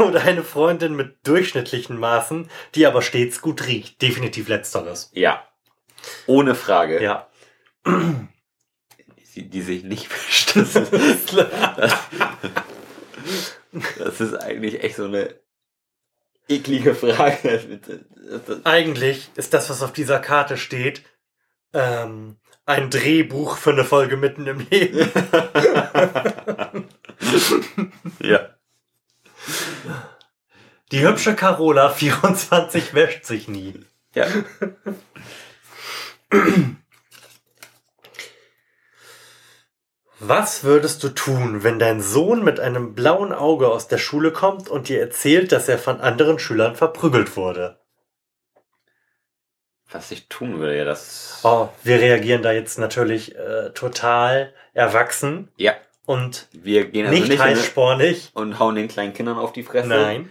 [0.00, 4.02] Oder eine Freundin mit durchschnittlichen Maßen, die aber stets gut riecht?
[4.02, 5.12] Definitiv letzteres.
[5.14, 5.46] Ja.
[6.26, 7.00] Ohne Frage.
[7.00, 7.28] Ja.
[9.36, 10.56] Die, die sich nicht wäscht.
[10.56, 11.94] Das ist, das,
[13.98, 15.32] das ist eigentlich echt so eine
[16.48, 17.80] eklige Frage.
[18.64, 21.04] Eigentlich ist das, was auf dieser Karte steht,
[21.72, 25.10] ähm, ein Drehbuch für eine Folge mitten im Leben.
[28.20, 28.50] Ja.
[30.92, 33.80] Die hübsche Carola 24 wäscht sich nie.
[34.14, 34.26] Ja.
[40.20, 44.68] Was würdest du tun, wenn dein Sohn mit einem blauen Auge aus der Schule kommt
[44.68, 47.77] und dir erzählt, dass er von anderen Schülern verprügelt wurde?
[49.90, 51.40] Was ich tun würde, ja, das.
[51.44, 55.72] Oh, wir reagieren da jetzt natürlich äh, total erwachsen Ja.
[56.04, 58.30] und Wir gehen also nicht, nicht, heißspornig.
[58.34, 59.88] und hauen den kleinen Kindern auf die Fresse.
[59.88, 60.28] Nein.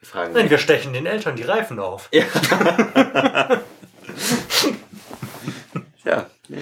[0.00, 2.10] Wir fragen Nein, wir stechen den Eltern die Reifen auf.
[2.12, 2.24] Ja.
[6.04, 6.26] ja.
[6.48, 6.58] Nee.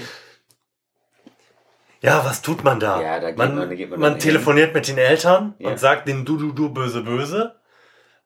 [2.00, 3.00] Ja, was tut man da?
[3.00, 5.70] Ja, da geht man, man- da geht man man telefoniert mit den Eltern Ja.
[5.70, 7.56] und sagt denen du, du, du, böse, böse.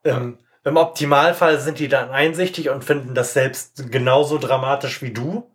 [0.05, 5.51] Ähm, Im Optimalfall sind die dann einsichtig und finden das selbst genauso dramatisch wie du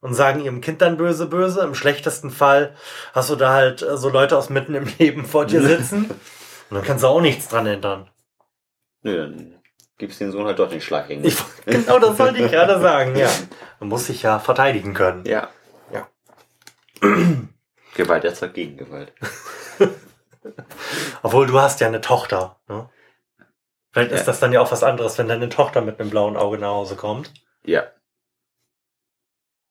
[0.00, 1.62] und sagen ihrem Kind dann böse, böse.
[1.62, 2.74] Im schlechtesten Fall
[3.12, 6.10] hast du da halt äh, so Leute aus mitten im Leben vor dir sitzen
[6.70, 8.10] und dann kannst du auch nichts dran ändern.
[9.02, 9.54] Nö, dann
[9.96, 11.10] gibst den Sohn halt doch den Schlag.
[11.10, 11.36] Ich,
[11.66, 13.28] genau das wollte ich gerade sagen, ja.
[13.80, 15.24] Man muss sich ja verteidigen können.
[15.24, 15.48] Ja.
[15.92, 16.08] Ja.
[17.94, 19.12] Gewalt erzeugt Gegengewalt.
[21.22, 22.56] Obwohl du hast ja eine Tochter.
[22.68, 22.88] Ne?
[23.92, 26.58] Vielleicht ist das dann ja auch was anderes, wenn deine Tochter mit einem blauen Auge
[26.58, 27.32] nach Hause kommt.
[27.64, 27.84] Ja.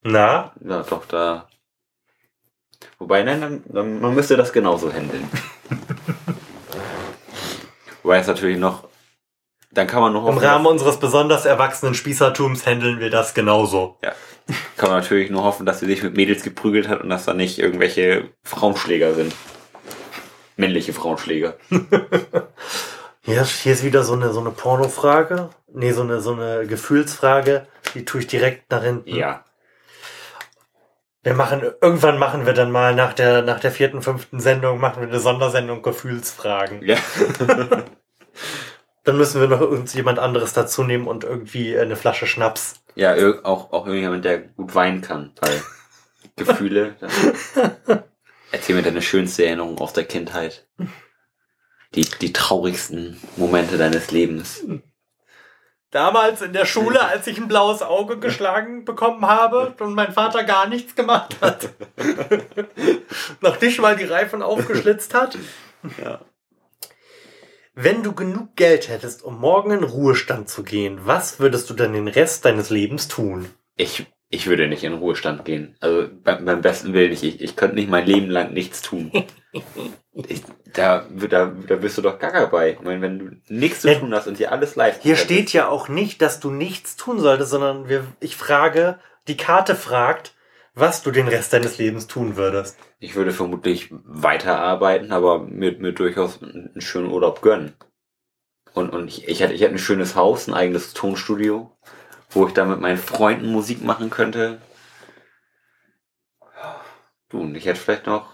[0.02, 0.54] Na?
[0.60, 1.48] Doch, da.
[3.00, 5.30] Wobei, nein, dann, dann, man müsste das genauso handeln.
[8.04, 8.88] Wobei es natürlich noch,
[9.72, 13.98] dann kann man noch Im Rahmen unseres besonders erwachsenen Spießertums handeln wir das genauso.
[14.04, 14.14] ja,
[14.78, 17.34] kann man natürlich nur hoffen, dass sie sich mit Mädels geprügelt hat und dass da
[17.34, 19.36] nicht irgendwelche Frauenschläger sind.
[20.56, 21.58] Männliche Frauenschläger.
[23.28, 25.50] Hier, hier ist wieder so eine, so eine Pornofrage.
[25.74, 27.68] Nee, so eine, so eine Gefühlsfrage.
[27.94, 29.14] Die tue ich direkt nach hinten.
[29.14, 29.44] Ja.
[31.24, 35.02] Wir machen, irgendwann machen wir dann mal nach der, nach der vierten, fünften Sendung, machen
[35.02, 36.82] wir eine Sondersendung Gefühlsfragen.
[36.84, 36.96] Ja.
[39.04, 42.76] Dann müssen wir noch irgendjemand anderes dazu nehmen und irgendwie eine Flasche Schnaps.
[42.96, 43.14] Ja,
[43.44, 45.62] auch, auch irgendjemand, der gut weinen kann, weil
[46.38, 46.96] Gefühle.
[48.54, 50.66] Erzähl mir deine schönste Erinnerung aus der Kindheit.
[51.96, 54.64] Die, die traurigsten Momente deines Lebens.
[55.92, 60.44] Damals in der Schule, als ich ein blaues Auge geschlagen bekommen habe und mein Vater
[60.44, 61.70] gar nichts gemacht hat.
[63.42, 65.38] Noch nicht mal die Reifen aufgeschlitzt hat.
[66.04, 66.20] Ja.
[67.74, 71.94] Wenn du genug Geld hättest, um morgen in Ruhestand zu gehen, was würdest du dann
[71.94, 73.50] den Rest deines Lebens tun?
[73.76, 75.76] Ich, ich würde nicht in Ruhestand gehen.
[75.80, 77.24] Also beim, beim besten Willen nicht.
[77.24, 79.12] Ich, ich könnte nicht mein Leben lang nichts tun.
[80.28, 80.42] Ich,
[80.74, 82.72] da, da, da bist du doch gaga bei.
[82.72, 84.00] Ich meine, wenn du nichts zu Ja.
[84.00, 87.20] tun hast und dir alles leisten Hier steht ja auch nicht, dass du nichts tun
[87.20, 88.98] solltest, sondern wir, ich frage,
[89.28, 90.34] die Karte fragt,
[90.74, 92.78] was du den Rest deines Lebens tun würdest.
[93.00, 97.74] Ich würde vermutlich weiterarbeiten, aber mir, mir durchaus einen schönen Urlaub gönnen.
[98.74, 101.72] Und, und ich, ich, hätte, ich hätte ein schönes Haus, ein eigenes Tonstudio,
[102.30, 104.62] wo ich dann mit meinen Freunden Musik machen könnte.
[107.30, 108.30] Du, und ich hätte vielleicht noch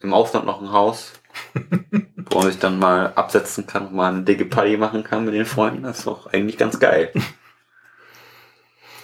[0.00, 1.12] im Ausland noch ein Haus,
[2.30, 5.34] wo man sich dann mal absetzen kann und mal eine dicke Party machen kann mit
[5.34, 5.82] den Freunden.
[5.82, 7.12] Das ist doch eigentlich ganz geil.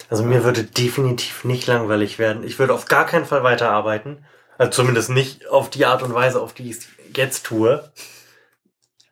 [0.09, 2.43] Also mir würde definitiv nicht langweilig werden.
[2.43, 4.25] Ich würde auf gar keinen Fall weiterarbeiten.
[4.57, 7.91] Also zumindest nicht auf die Art und Weise, auf die ich es jetzt tue.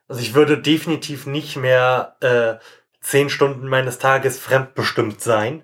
[0.07, 2.55] Also ich würde definitiv nicht mehr äh,
[3.03, 5.61] zehn Stunden meines Tages fremdbestimmt sein.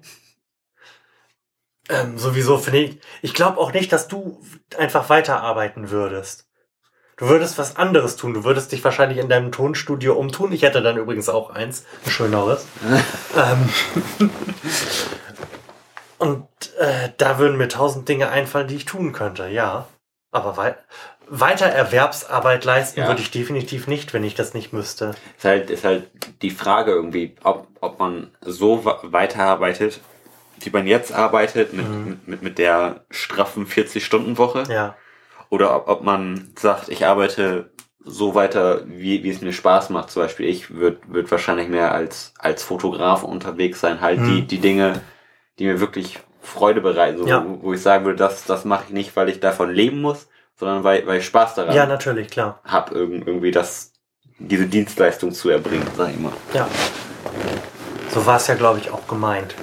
[1.90, 3.00] Ähm, sowieso finde ich.
[3.22, 4.40] Ich glaube auch nicht, dass du
[4.78, 6.48] einfach weiterarbeiten würdest.
[7.18, 8.34] Du würdest was anderes tun.
[8.34, 10.52] Du würdest dich wahrscheinlich in deinem Tonstudio umtun.
[10.52, 12.66] Ich hätte dann übrigens auch eins, ein schöneres.
[13.36, 13.70] ähm,
[16.18, 19.88] und äh, da würden mir tausend Dinge einfallen, die ich tun könnte, ja.
[20.32, 20.76] Aber wei
[21.30, 23.08] weiter Erwerbsarbeit leisten Ja.
[23.08, 25.12] würde ich definitiv nicht, wenn ich das nicht müsste.
[25.38, 26.10] Ist halt, ist halt
[26.42, 30.02] die Frage irgendwie, ob, ob man so weiterarbeitet,
[30.62, 34.64] wie man jetzt arbeitet, mit, mit, mit, mit der straffen 40-Stunden-Woche.
[34.70, 34.96] Ja.
[35.50, 37.70] Oder ob, ob man sagt, ich arbeite
[38.04, 40.10] so weiter, wie, wie es mir Spaß macht.
[40.12, 44.02] Zum Beispiel, ich würde würd wahrscheinlich mehr als, als Fotograf unterwegs sein.
[44.02, 44.48] Halt die, Mhm.
[44.48, 45.02] die Dinge,
[45.60, 47.18] die mir wirklich Freude bereiten.
[47.20, 47.46] So, Ja.
[47.46, 50.28] wo, wo ich sagen würde, das, das mache ich nicht, weil ich davon leben muss,
[50.60, 52.60] sondern weil, weil ich Spaß daran Ja, natürlich, klar.
[52.66, 53.94] hab, irg- irgendwie das,
[54.40, 56.34] diese Dienstleistung zu erbringen, sag ich mal.
[56.54, 56.68] Ja.
[58.12, 59.56] So war es ja, glaube ich, auch gemeint.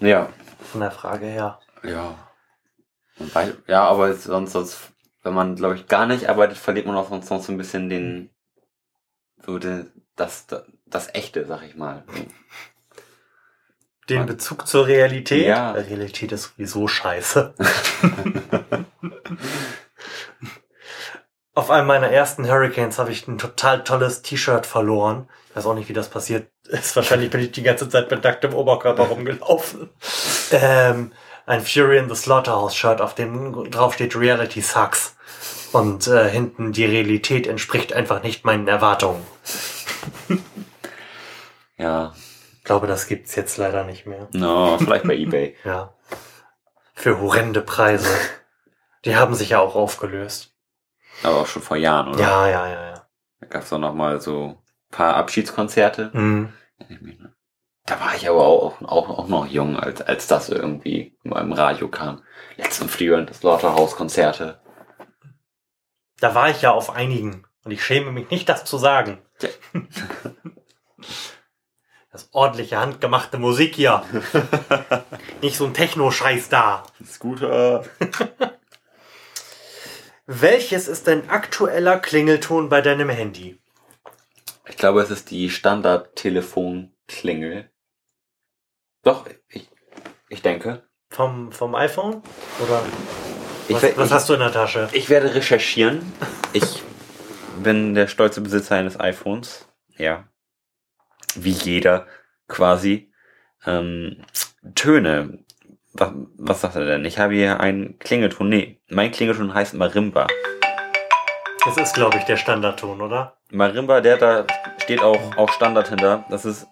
[0.00, 0.28] Ja.
[0.70, 1.58] Von der Frage her.
[1.82, 2.14] Ja.
[3.18, 4.78] Weil, ja, aber sonst, sonst,
[5.22, 7.88] wenn man, glaube ich, gar nicht arbeitet, verliert man auch sonst noch so ein bisschen
[7.88, 8.30] den,
[9.46, 12.02] so den, das, das, das Echte, sag ich mal.
[14.08, 15.46] Den Man- Bezug zur Realität.
[15.46, 15.70] Ja.
[15.72, 17.54] Realität ist sowieso scheiße.
[21.54, 25.28] Auf einem meiner ersten Hurricanes habe ich ein total tolles T-Shirt verloren.
[25.48, 26.96] Ich weiß auch nicht, wie das passiert ist.
[26.96, 29.90] Wahrscheinlich bin ich die ganze Zeit mit nacktem Oberkörper rumgelaufen.
[30.50, 31.12] Ähm,
[31.46, 35.16] ein Fury in the Slaughterhouse Shirt, auf dem drauf steht Reality sucks.
[35.72, 39.24] Und äh, hinten die Realität entspricht einfach nicht meinen Erwartungen.
[41.76, 42.14] Ja.
[42.58, 44.28] Ich glaube, das gibt's jetzt leider nicht mehr.
[44.32, 45.56] No, vielleicht bei Ebay.
[45.64, 45.92] Ja.
[46.94, 48.08] Für horrende Preise.
[49.04, 50.53] Die haben sich ja auch aufgelöst.
[51.22, 52.20] Aber auch schon vor Jahren, oder?
[52.20, 53.06] Ja, ja, ja, ja.
[53.40, 56.10] Da gab's doch noch mal so ein paar Abschiedskonzerte.
[56.12, 56.52] Mhm.
[57.86, 61.52] Da war ich aber auch, auch, auch noch jung, als, als das irgendwie mal im
[61.52, 62.22] Radio kam.
[62.56, 64.60] Letzten Frühjahr das Slaughterhouse-Konzerte.
[66.18, 67.46] Da war ich ja auf einigen.
[67.64, 69.22] Und ich schäme mich nicht, das zu sagen.
[72.14, 74.04] Das ordentliche, handgemachte Musik hier.
[75.42, 76.84] nicht so ein Techno-Scheiß da.
[77.04, 77.82] Scooter.
[80.26, 83.60] Welches ist dein aktueller Klingelton bei deinem Handy?
[84.66, 87.70] Ich glaube, es ist die Standard-Telefon-Klingel.
[89.02, 89.68] Doch, ich,
[90.30, 90.88] ich denke.
[91.10, 92.22] Vom, vom iPhone?
[92.62, 92.82] Oder
[93.68, 94.88] was, was ich, hast du in der Tasche?
[94.92, 96.00] ich werde recherchieren.
[96.54, 96.82] Ich
[97.62, 99.68] bin der stolze Besitzer eines iPhones.
[99.88, 100.26] Ja.
[101.34, 102.06] Wie jeder
[102.48, 103.12] quasi.
[103.66, 104.24] Ähm,
[104.74, 105.43] Töne.
[105.96, 107.04] Was, was sagt er denn?
[107.04, 108.48] Ich habe hier einen Klingelton.
[108.48, 110.26] Nee, mein Klingelton heißt Marimba.
[111.64, 113.36] Das ist, glaube ich, der Standardton, oder?
[113.52, 114.44] Marimba, der da
[114.78, 116.24] steht auch, auch Standard hinter.
[116.30, 116.66] Das ist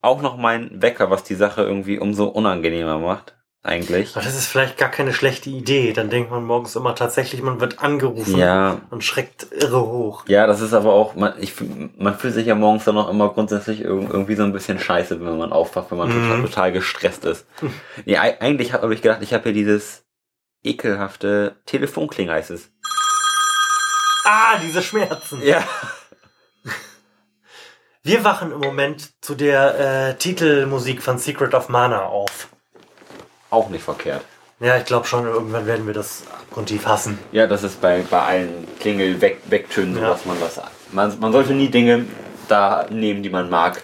[0.00, 3.36] auch noch mein Wecker, was die Sache irgendwie umso unangenehmer macht.
[3.62, 4.16] Eigentlich.
[4.16, 5.92] Aber das ist vielleicht gar keine schlechte Idee.
[5.92, 10.24] Dann denkt man morgens immer tatsächlich, man wird angerufen Ja, und schreckt irre hoch.
[10.28, 11.52] ja, das ist aber auch, man, ich,
[11.98, 15.20] man fühlt sich ja morgens dann auch immer grundsätzlich irg- irgendwie so ein bisschen scheiße,
[15.20, 16.22] wenn man aufwacht, wenn man Mhm.
[16.28, 17.46] total, total gestresst ist.
[18.06, 20.04] Nee, ei- eigentlich habe hab ich gedacht, ich habe hier dieses
[20.62, 22.70] ekelhafte Telefonkling heißt es.
[24.24, 25.42] Ah, diese Schmerzen.
[25.42, 25.62] Ja.
[28.02, 32.48] Wir wachen im Moment zu der äh, Titelmusik von Secret of Mana auf.
[33.50, 34.24] Auch nicht verkehrt.
[34.60, 37.18] Ja, ich glaube schon, irgendwann werden wir das abgrundtief hassen.
[37.32, 40.08] Ja, das ist bei, bei allen Klingel weg, wegtönen, so Ja.
[40.10, 40.60] dass man das.
[40.92, 42.06] Man, man sollte nie Dinge
[42.48, 43.82] da nehmen, die man mag.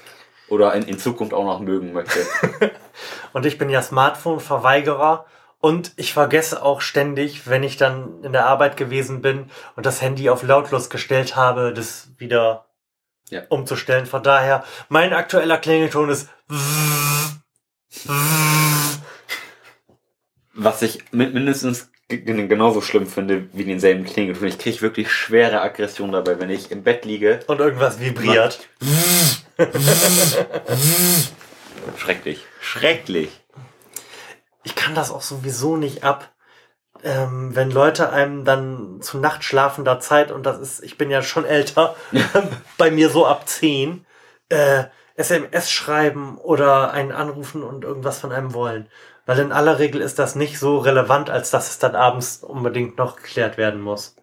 [0.48, 2.20] Oder in, in Zukunft auch noch mögen möchte.
[3.32, 5.26] Und ich bin ja Smartphone-Verweigerer
[5.60, 10.00] und ich vergesse auch ständig, wenn ich dann in der Arbeit gewesen bin und das
[10.00, 12.66] Handy auf lautlos gestellt habe, das wieder
[13.30, 13.42] Ja.
[13.48, 14.06] umzustellen.
[14.06, 16.28] Von daher, mein aktueller Klingelton ist
[20.56, 24.46] Was ich mi- mindestens genauso schlimm finde wie denselben Klingelton.
[24.46, 27.40] Ich kriege wirklich schwere Aggression dabei, wenn ich im Bett liege.
[27.48, 28.60] und irgendwas vibriert.
[31.96, 32.44] Schrecklich.
[32.60, 33.30] Schrecklich.
[34.64, 36.32] Ich kann das auch sowieso nicht ab.
[37.04, 41.44] Ähm, wenn Leute einem dann zu nachtschlafender Zeit, und das ist, ich bin ja schon
[41.44, 41.94] älter,
[42.78, 44.04] bei mir so ab 10,
[44.48, 44.84] äh,
[45.14, 48.88] SMS schreiben oder einen anrufen und irgendwas von einem wollen.
[49.26, 52.96] Weil in aller Regel ist das nicht so relevant, als dass es dann abends unbedingt
[52.96, 54.16] noch geklärt werden muss.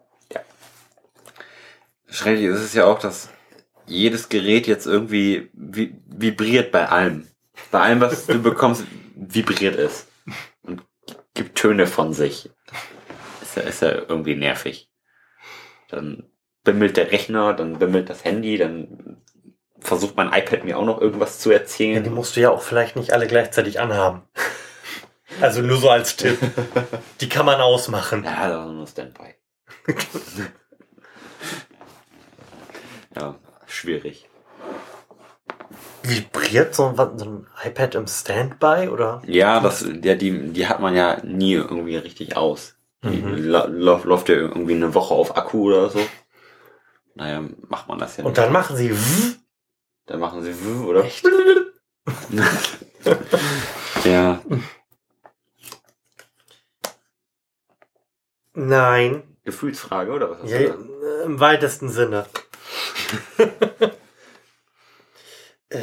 [2.07, 3.29] Schrecklich ist es ja auch, dass
[3.87, 7.27] jedes Gerät jetzt irgendwie vi vibriert bei allem.
[7.71, 8.85] Bei allem, was du bekommst,
[9.15, 10.07] vibriert es.
[10.61, 10.83] Und
[11.33, 12.51] gibt Töne von sich.
[13.41, 14.91] Ist ja, ist ja irgendwie nervig.
[15.89, 16.29] Dann
[16.63, 19.17] bimmelt der Rechner, dann bimmelt das Handy, dann
[19.79, 22.13] versucht mein iPad mir auch noch irgendwas zu Ja, die erzählen.
[22.13, 24.21] musst du ja auch vielleicht nicht alle gleichzeitig anhaben.
[25.41, 26.37] Also nur so als Tipp.
[27.21, 28.23] Die kann man ausmachen.
[28.23, 29.35] Ja, das ist nur Standby.
[33.15, 33.35] ja,
[33.67, 34.27] schwierig.
[36.03, 39.21] Vibriert so, ein- so ein iPad im Standby oder?
[39.25, 42.75] Ja, das, ja, die, die hat man ja nie irgendwie richtig aus.
[43.03, 43.35] Die Mhm.
[43.49, 45.99] la- läuft ja irgendwie eine Woche auf Akku oder so.
[47.15, 48.93] Naja, macht man das ja Und dann machen sie
[50.05, 51.03] Dann machen sie w- oder?
[51.05, 51.25] Echt?
[54.05, 54.41] ja.
[58.53, 59.23] Nein.
[59.43, 61.23] Gefühlsfrage, oder was hast Ja, du da?
[61.23, 62.25] Im weitesten Sinne.
[65.69, 65.79] äh,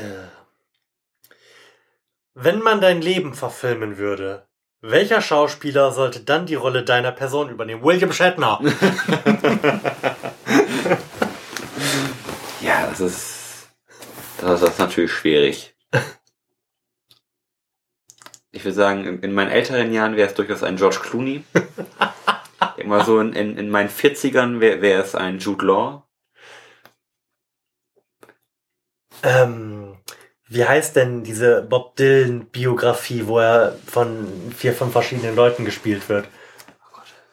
[2.34, 4.46] wenn man dein Leben verfilmen würde,
[4.80, 7.82] welcher Schauspieler sollte dann die Rolle deiner Person übernehmen?
[7.84, 8.60] William Shatner.
[12.62, 13.68] Ja, das ist.
[14.40, 15.74] Das ist natürlich schwierig.
[18.52, 21.42] Ich würde sagen, in meinen älteren Jahren wäre es durchaus ein George Clooney.
[22.76, 26.06] Immer so in, in, in meinen 40ern wäre wär es ein Jude Law.
[29.22, 29.98] ähm,
[30.48, 36.26] wie heißt denn diese Bob Dylan-Biografie, wo er von vier, fünf verschiedenen Leuten gespielt wird?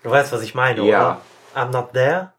[0.04, 1.00] Du weißt, was ich meine, Ja.
[1.00, 1.22] oder?
[1.56, 2.34] I'm not there?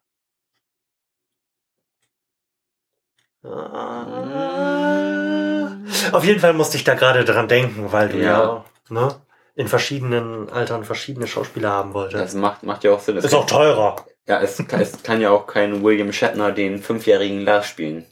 [4.39, 5.77] Ah.
[6.13, 8.65] Auf jeden Fall musste ich da gerade dran denken, weil du ja, Ja.
[8.89, 9.15] ne,
[9.59, 12.23] in verschiedenen Altern verschiedene Schauspieler haben wolltest.
[12.23, 13.17] Das macht, macht ja auch Sinn.
[13.17, 14.07] Es ist auch teurer.
[14.29, 18.07] Ja, es, kann- es kann ja auch kein William Shatner den fünfjährigen Lars spielen.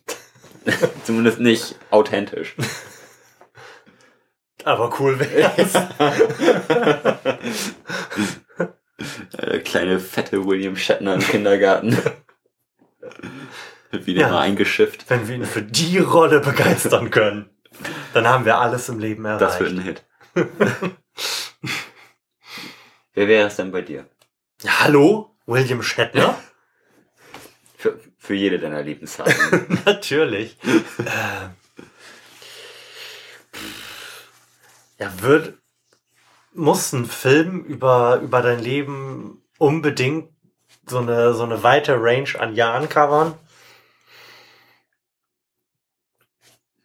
[1.05, 2.57] Zumindest nicht authentisch.
[4.65, 5.73] Aber cool wär's.
[9.37, 11.97] Äh, kleine fette William Shatner im Kindergarten.
[13.91, 14.29] Wird wieder Ja.
[14.31, 15.05] mal eingeschifft.
[15.11, 17.51] Wenn wir ihn für die Rolle begeistern können,
[18.15, 19.43] dann haben wir alles im Leben erreicht.
[19.43, 20.05] Das wird ein Hit.
[23.15, 24.09] Wer wäre es denn bei dir?
[24.63, 25.37] Ja, Hallo?
[25.47, 26.39] William Shatner?
[27.79, 29.79] Für, für jede deiner Lieblingshasen.
[29.85, 30.57] Natürlich.
[30.65, 31.51] ähm,
[34.99, 35.59] ja, wird,
[36.55, 40.31] muss ein Film über, über dein Leben unbedingt
[40.87, 43.39] so eine, so eine weite Range an Jahren covern?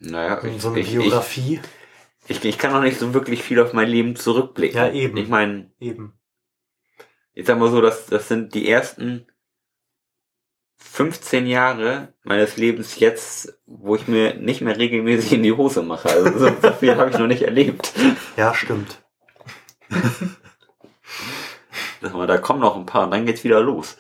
[0.02, 1.62] naja, ich, so eine ich, Biografie?
[1.64, 1.81] ich,
[2.28, 4.78] ich kann noch nicht so wirklich viel auf mein Leben zurückblicken.
[4.78, 5.18] Ja, eben.
[5.18, 6.14] Ich meine, Eben.
[7.34, 9.28] ich sag mal so, das, das sind die ersten
[10.78, 16.10] 15 Jahre meines Lebens jetzt, wo ich mir nicht mehr regelmäßig in die Hose mache.
[16.10, 17.94] Also so, so viel habe ich noch nicht erlebt.
[18.38, 19.02] Ja, stimmt.
[22.02, 23.98] Sag mal, da kommen noch ein paar und dann geht's wieder los.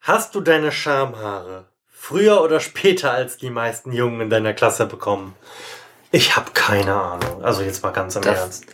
[0.04, 5.34] Hast du deine Schamhaare früher oder später als die meisten Jungen in deiner Klasse bekommen?
[6.12, 7.42] Ich habe keine Ahnung.
[7.42, 8.66] Also jetzt mal ganz im Das, Ernst.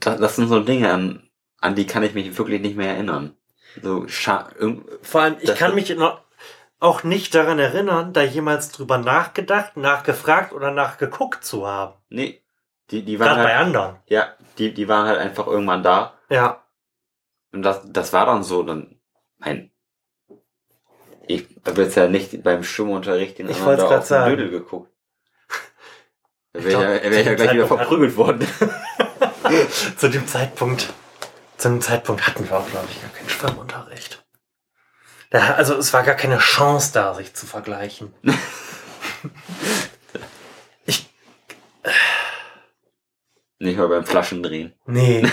[0.00, 1.28] das, das sind so Dinge, an,
[1.60, 3.36] an die kann ich mich wirklich nicht mehr erinnern.
[3.82, 4.48] So, scha
[5.02, 6.22] Vor allem, ich kann mich noch
[6.80, 11.94] auch nicht daran erinnern, da jemals drüber nachgedacht, nachgefragt oder nachgeguckt zu haben.
[12.08, 12.42] nee,
[12.90, 13.96] die, die waren Gerade bei halt, anderen.
[14.06, 16.14] ja, die, die waren halt einfach irgendwann da.
[16.30, 16.62] Ja.
[17.52, 18.98] Und das, das war dann so, dann,
[19.38, 19.70] mein,
[21.28, 24.24] ich habe jetzt ja nicht beim Schwimmunterricht den Ich anderen da auf den.
[24.26, 24.90] Dödel geguckt.
[26.52, 28.46] Da Ich wäre glaub, ja, wär ich ja gleich wieder verprügelt worden.
[29.98, 30.92] Zu dem Zeitpunkt,
[31.58, 34.24] zu dem Zeitpunkt hatten wir auch, glaube ich, gar keinen Schwimmunterricht.
[35.30, 38.12] Da, also es war gar keine Chance da, sich zu vergleichen.
[40.86, 41.08] ich,
[43.58, 44.74] Nicht mal beim Flaschendrehen.
[44.86, 45.26] nee.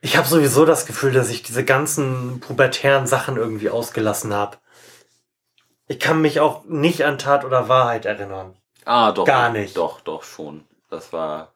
[0.00, 4.56] Ich habe sowieso das Gefühl, dass ich diese ganzen pubertären Sachen irgendwie ausgelassen habe.
[5.88, 8.56] Ich kann mich auch nicht an Tat oder Wahrheit erinnern.
[8.84, 9.26] Ah, doch.
[9.26, 9.76] Gar nicht.
[9.76, 10.64] Doch, doch, schon.
[10.88, 11.52] Das war,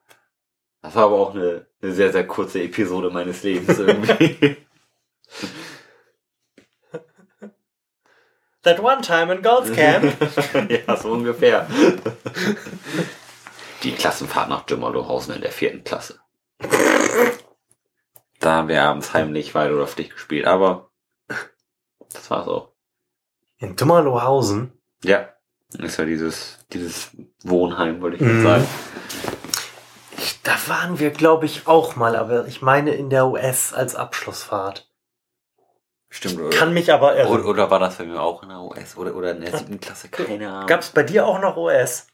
[0.81, 4.57] das war aber auch eine, eine sehr, sehr kurze Episode meines Lebens irgendwie.
[8.61, 10.13] That one time in Gold's Camp.
[10.87, 11.67] ja, so ungefähr.
[13.83, 16.19] Die Klassenfahrt nach Dümmerlohausen in der vierten Klasse.
[18.45, 20.91] Da haben wir abends heimlich Weit oder Pflicht gespielt, aber
[22.13, 22.73] das war's auch.
[23.57, 24.71] In Dummerlohausen.
[25.03, 25.29] Ja.
[25.71, 27.09] Das war dieses, dieses
[27.41, 28.67] Wohnheim, wollte ich jetzt sagen.
[30.15, 33.95] Ich, da waren wir, glaube ich, auch mal, aber ich meine in der US als
[33.95, 34.91] Abschlussfahrt.
[36.09, 36.55] Stimmt, oder?
[36.55, 37.45] Kann mich aber oder, erinnern.
[37.45, 40.09] oder war das bei mir auch in der US oder, oder in der siebten Klasse?
[40.09, 40.67] Keine Ahnung.
[40.67, 42.05] Gab es bei dir auch noch US?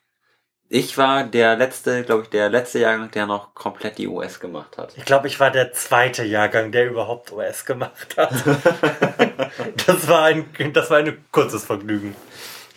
[0.74, 4.78] Ich war der letzte, glaube ich, der letzte Jahrgang, der noch komplett die US gemacht
[4.78, 4.94] hat.
[4.96, 8.32] Ich glaube, ich war der zweite Jahrgang, der überhaupt US gemacht hat.
[9.86, 12.16] das, war ein, das war ein kurzes Vergnügen.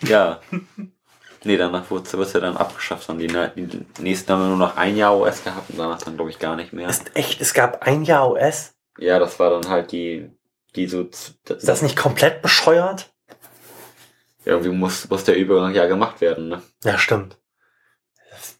[0.00, 0.40] ja.
[1.44, 3.08] Nee, danach wurde es ja dann abgeschafft.
[3.10, 6.30] Und die, die nächsten haben nur noch ein Jahr US gehabt und danach dann, glaube
[6.30, 6.88] ich, gar nicht mehr.
[6.88, 8.74] Ist echt, es gab ein Jahr US?
[8.98, 10.30] Ja, das war dann halt die,
[10.74, 11.02] die so.
[11.02, 13.12] Ist das nicht komplett bescheuert?
[14.44, 16.62] Irgendwie muss, muss der Übergang ja gemacht werden, ne?
[16.82, 17.38] Ja, stimmt.
[18.30, 18.58] Das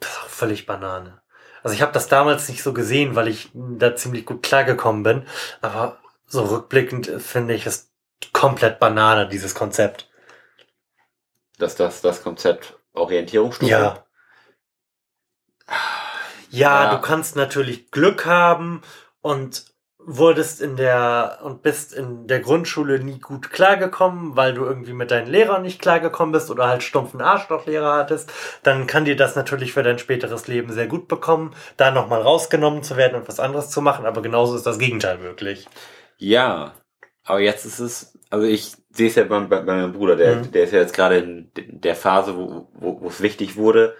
[0.00, 1.20] das ist auch völlig Banane.
[1.62, 5.26] Also ich habe das damals nicht so gesehen, weil ich da ziemlich gut klargekommen bin.
[5.60, 7.90] Aber so rückblickend äh, finde ich es
[8.32, 10.08] komplett Banane, dieses Konzept.
[11.58, 13.70] Dass das, das Konzept Orientierungsstufe.
[13.70, 14.04] Ja.
[16.48, 16.94] Ja, Ja.
[16.94, 18.80] du kannst natürlich Glück haben
[19.20, 19.66] und
[20.16, 25.10] wurdest in der und bist in der Grundschule nie gut klargekommen, weil du irgendwie mit
[25.10, 28.32] deinen Lehrern nicht klargekommen bist oder halt stumpfen Arschlochlehrer hattest,
[28.62, 32.82] dann kann dir das natürlich für dein späteres Leben sehr gut bekommen, da nochmal rausgenommen
[32.82, 35.68] zu werden und was anderes zu machen, aber genauso ist das Gegenteil möglich.
[36.18, 36.72] Ja,
[37.30, 40.36] aber jetzt ist es, also ich sehe es ja bei, bei, bei meinem Bruder, der,
[40.36, 40.52] Mhm.
[40.52, 43.96] der ist ja jetzt gerade in der Phase, wo, wo, wo es wichtig wurde,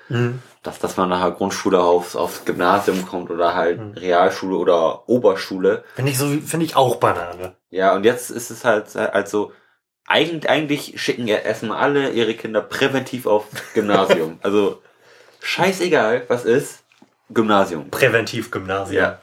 [0.63, 3.93] dass, dass man nachher Grundschule aufs, aufs Gymnasium kommt oder halt Mhm.
[3.93, 5.85] Realschule oder Oberschule.
[5.95, 7.55] Finde ich so, finde ich auch Banane.
[7.71, 9.53] Ja, und jetzt ist es halt, halt so,
[10.07, 14.39] eigentlich, eigentlich schicken ja erstmal alle ihre Kinder präventiv aufs Gymnasium.
[14.43, 14.83] also,
[15.41, 16.83] scheißegal, was ist,
[17.33, 17.91] Gymnasium.
[17.91, 19.03] Präventivgymnasium.
[19.03, 19.21] Ja.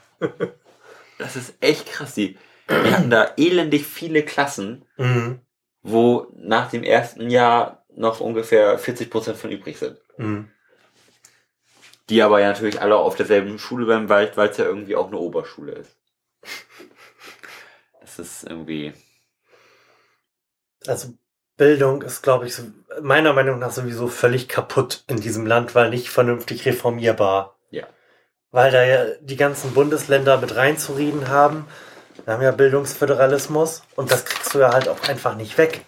[1.18, 2.14] Das ist echt krass.
[2.14, 2.38] Die,
[2.68, 5.40] die hatten da elendig viele Klassen, Mhm.
[5.82, 9.98] wo nach dem ersten Jahr noch ungefähr 40% von übrig sind.
[10.16, 10.50] Mhm.
[12.08, 15.08] Die aber ja natürlich alle auf derselben Schule bleiben, weil weil es ja irgendwie auch
[15.08, 15.96] eine Oberschule ist.
[18.00, 18.92] Das ist irgendwie.
[20.86, 21.12] Also
[21.56, 22.62] Bildung ist, glaube ich, so,
[23.02, 27.56] meiner Meinung nach sowieso völlig kaputt in diesem Land, weil nicht vernünftig reformierbar.
[27.70, 27.86] Ja.
[28.52, 31.66] Weil da ja die ganzen Bundesländer mit reinzureden haben.
[32.24, 35.82] Wir haben ja Bildungsföderalismus und das kriegst du ja halt auch einfach nicht weg.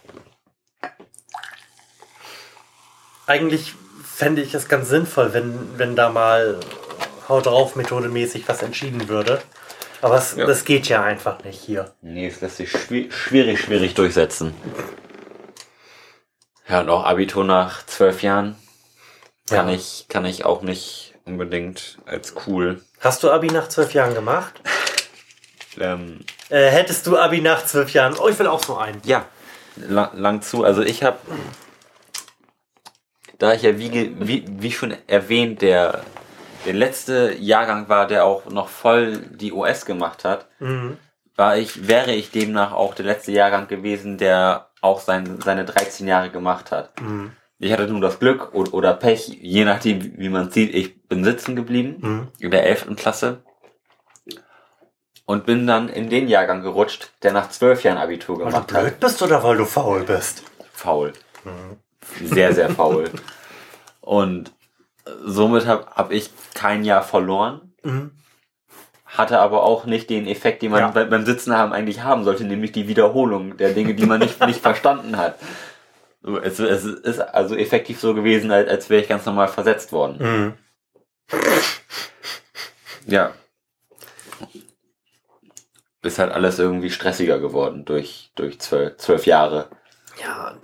[3.26, 3.74] Eigentlich
[4.04, 6.58] fände ich es ganz sinnvoll, wenn, wenn da mal
[7.28, 9.40] Haut drauf methodemäßig was entschieden würde.
[10.02, 10.46] Aber es, Ja.
[10.46, 11.94] das geht ja einfach nicht hier.
[12.00, 14.54] Nee, es lässt sich schwi- schwierig, schwierig durchsetzen.
[16.66, 18.56] Ja, und auch Abitur nach zwölf Jahren
[19.48, 19.74] kann Ja.
[19.74, 22.82] ich, kann ich auch nicht unbedingt als cool.
[23.00, 24.60] Hast du Abi nach zwölf Jahren gemacht?
[25.78, 28.16] Ähm, Äh, hättest du Abi nach zwölf Jahren?
[28.18, 29.00] Oh, ich will auch so einen.
[29.04, 29.24] Ja,
[29.76, 30.64] lang, lang zu.
[30.64, 31.18] Also ich habe,
[33.38, 36.02] da ich ja wie, wie, wie schon erwähnt, der,
[36.66, 40.98] der letzte Jahrgang war, der auch noch voll die OS gemacht hat, Mhm.
[41.36, 46.06] war ich, wäre ich demnach auch der letzte Jahrgang gewesen, der auch sein, seine 13
[46.06, 47.00] Jahre gemacht hat.
[47.00, 47.32] Mhm.
[47.58, 51.02] Ich hatte nur das Glück oder, oder Pech, je nachdem, wie- wie man sieht, ich
[51.08, 52.28] bin sitzen geblieben Mhm.
[52.38, 52.96] in der 11.
[52.96, 53.42] Klasse.
[55.30, 58.72] Und bin dann in den Jahrgang gerutscht, der nach zwölf Jahren Abitur Weil du gemacht
[58.72, 58.80] hat.
[58.82, 60.42] blöd bist oder weil du faul bist?
[60.72, 61.12] Faul.
[62.24, 63.10] Sehr, sehr faul.
[64.00, 64.52] Und
[65.24, 67.72] somit habe hab ich kein Jahr verloren.
[67.84, 68.10] Mhm.
[69.06, 70.88] Hatte aber auch nicht den Effekt, den man Ja.
[70.88, 74.40] bei- beim Sitzen haben eigentlich haben sollte, nämlich die Wiederholung der Dinge, die man nicht,
[74.46, 75.36] nicht verstanden hat.
[76.42, 80.16] Es, es ist also effektiv so gewesen, als, als wäre ich ganz normal versetzt worden.
[80.20, 81.38] Mhm.
[83.06, 83.32] Ja.
[86.02, 89.68] Ist halt alles irgendwie stressiger geworden durch, durch zwölf, zwölf Jahre.
[90.22, 90.58] Ja,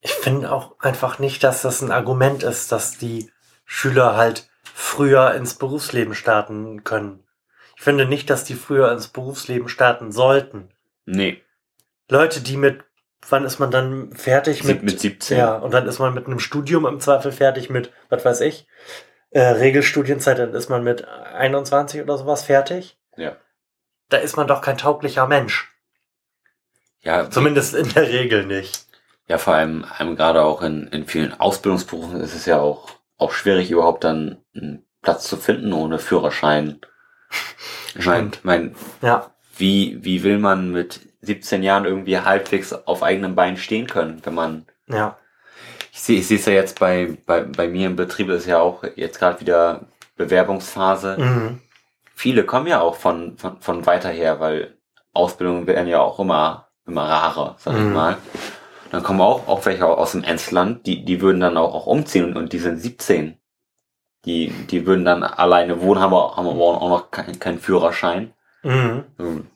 [0.00, 3.30] ich finde auch einfach nicht, dass das ein Argument ist, dass die
[3.64, 7.24] Schüler halt früher ins Berufsleben starten können.
[7.76, 10.68] Ich finde nicht, dass die früher ins Berufsleben starten sollten.
[11.06, 11.42] Nee,
[12.10, 12.82] Leute, die mit,
[13.28, 15.38] wann ist man dann fertig mit, mit, mit 17.
[15.38, 18.66] ja, und dann ist man mit einem Studium im Zweifel fertig mit, was weiß ich,
[19.30, 22.98] äh, Regelstudienzeit, dann ist man mit 21 oder sowas fertig.
[23.16, 23.36] Ja.
[24.10, 25.72] Da ist man doch kein tauglicher Mensch.
[27.02, 28.86] Ja, Zumindest in der Regel nicht.
[29.26, 33.32] ja, vor allem, einem gerade auch in, in vielen Ausbildungsberufen ist es ja auch, auch
[33.32, 36.80] schwierig, überhaupt dann einen Platz zu finden ohne Führerschein.
[37.94, 39.30] Ich mein, mein, Ja.
[39.56, 44.34] wie, wie will man mit 17 Jahren irgendwie halbwegs auf eigenem Bein stehen können, wenn
[44.34, 45.16] man Ja.
[45.92, 48.58] Ich sehe ich sehe es ja jetzt bei, bei, bei mir im Betrieb ist ja
[48.60, 49.86] auch jetzt gerade wieder
[50.16, 51.16] Bewerbungsphase.
[51.18, 51.60] Mhm.
[52.20, 54.76] Viele kommen ja auch von, von, von weiter her, weil
[55.14, 57.94] Ausbildungen werden ja auch immer, immer rarer, sag ich Mhm.
[57.94, 58.18] mal.
[58.90, 62.26] Dann kommen auch, auch welche aus dem Emsland, die, die würden dann auch, auch umziehen
[62.26, 63.38] und, und die sind 17.
[64.26, 68.34] Die, die würden dann alleine wohnen, haben aber, haben aber auch noch keinen keinen Führerschein.
[68.64, 69.04] Mhm.
[69.16, 69.46] Hm.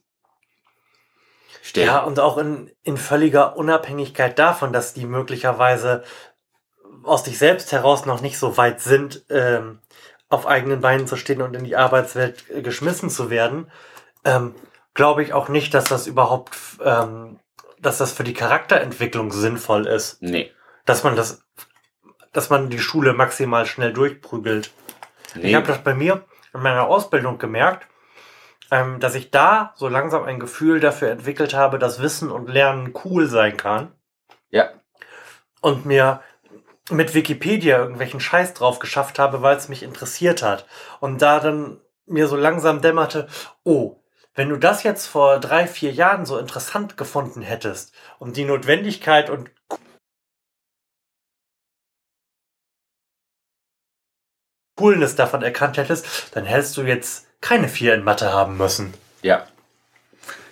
[1.60, 6.02] Stell- Ja, und auch in, in völliger Unabhängigkeit davon, dass die möglicherweise
[7.02, 9.80] aus sich selbst heraus noch nicht so weit sind, ähm,
[10.34, 13.70] auf eigenen Beinen zu stehen und in die Arbeitswelt äh, geschmissen zu werden,
[14.24, 14.54] ähm,
[14.94, 17.38] glaube ich auch nicht, dass das überhaupt, ähm,
[17.80, 20.52] dass das für die Charakterentwicklung sinnvoll ist, Nee.
[20.84, 21.42] dass man das,
[22.32, 24.70] dass man die Schule maximal schnell durchprügelt.
[25.34, 25.48] nee.
[25.48, 27.86] Ich habe das bei mir in meiner Ausbildung gemerkt,
[28.70, 32.94] ähm, dass ich da so langsam ein Gefühl dafür entwickelt habe, dass Wissen und Lernen
[33.04, 33.92] cool sein kann
[34.50, 34.70] ja.
[35.60, 36.22] und mir
[36.90, 40.66] mit Wikipedia irgendwelchen Scheiß drauf geschafft habe, weil es mich interessiert hat.
[41.00, 43.28] Und da dann mir so langsam dämmerte,
[43.62, 43.96] oh,
[44.34, 49.30] wenn du das jetzt vor drei, vier Jahren so interessant gefunden hättest und die Notwendigkeit
[49.30, 49.50] und
[54.76, 58.92] Coolness davon erkannt hättest, dann hättest du jetzt keine vier in Mathe haben müssen.
[59.22, 59.46] Ja.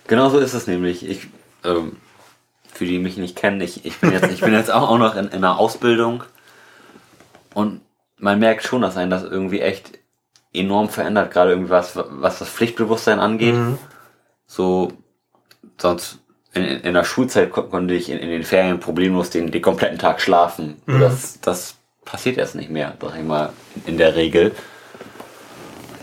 [0.07, 1.07] Genau so ist es nämlich.
[1.07, 1.27] Ich,
[1.63, 1.97] ähm,
[2.73, 5.15] für die, mich nicht kennen, ich, ich bin jetzt, ich bin jetzt auch, auch noch
[5.15, 6.23] in, in einer Ausbildung
[7.53, 7.81] und
[8.17, 9.99] man merkt schon, dass einen das irgendwie echt
[10.53, 13.55] enorm verändert, gerade irgendwie was, was das Pflichtbewusstsein angeht.
[13.55, 13.77] Mhm.
[14.45, 14.91] So,
[15.77, 16.19] sonst
[16.53, 19.97] in, in, der Schulzeit kon konnte ich in, in den Ferien problemlos den, den kompletten
[19.97, 20.81] Tag schlafen.
[20.85, 20.99] Mhm.
[20.99, 23.51] Das, das passiert erst nicht mehr, sag ich mal,
[23.85, 24.51] in der Regel.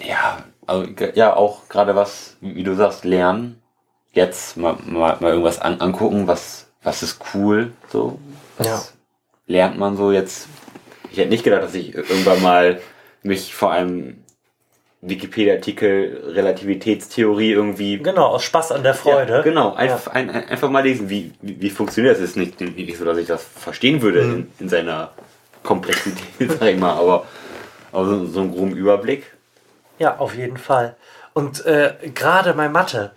[0.06, 3.59] Ja, also ja, auch gerade was, wie du sagst, lernen.
[4.12, 8.18] Jetzt mal, mal, mal irgendwas an, angucken, was, was ist cool, so.
[8.58, 8.82] Was Ja.
[9.46, 10.48] lernt man so jetzt?
[11.10, 12.80] Ich hätte nicht gedacht, dass ich irgendwann mal
[13.22, 14.24] mich vor einem
[15.02, 19.32] Wikipedia-Artikel Relativitätstheorie irgendwie Genau, aus Spaß an der Freude.
[19.36, 22.22] ja, genau, einfach, ein, ein, einfach mal lesen, wie, wie, wie funktioniert das.
[22.22, 24.32] Es ist nicht, nicht so, dass ich das verstehen würde Mhm.
[24.32, 25.12] in, in seiner
[25.62, 27.26] Komplexität, sag ich mal, aber,
[27.92, 29.24] aber so, so einen groben Überblick.
[29.98, 30.96] Ja, auf jeden Fall.
[31.32, 33.12] Und äh, gerade bei Mathe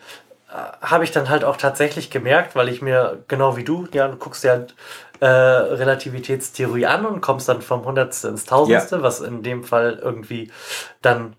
[0.82, 4.18] habe ich dann halt auch tatsächlich gemerkt, weil ich mir, genau wie du, ja, du
[4.18, 4.66] guckst ja
[5.20, 10.52] äh, Relativitätstheorie an und kommst dann vom Hundertste ins Tausendste, was in dem Fall irgendwie
[11.02, 11.36] dann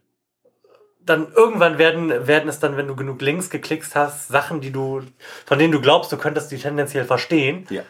[1.06, 5.02] dann irgendwann werden, werden es dann, wenn du genug links geklickt hast, Sachen, die du,
[5.44, 7.66] von denen du glaubst, du könntest die tendenziell verstehen.
[7.68, 7.82] Ja.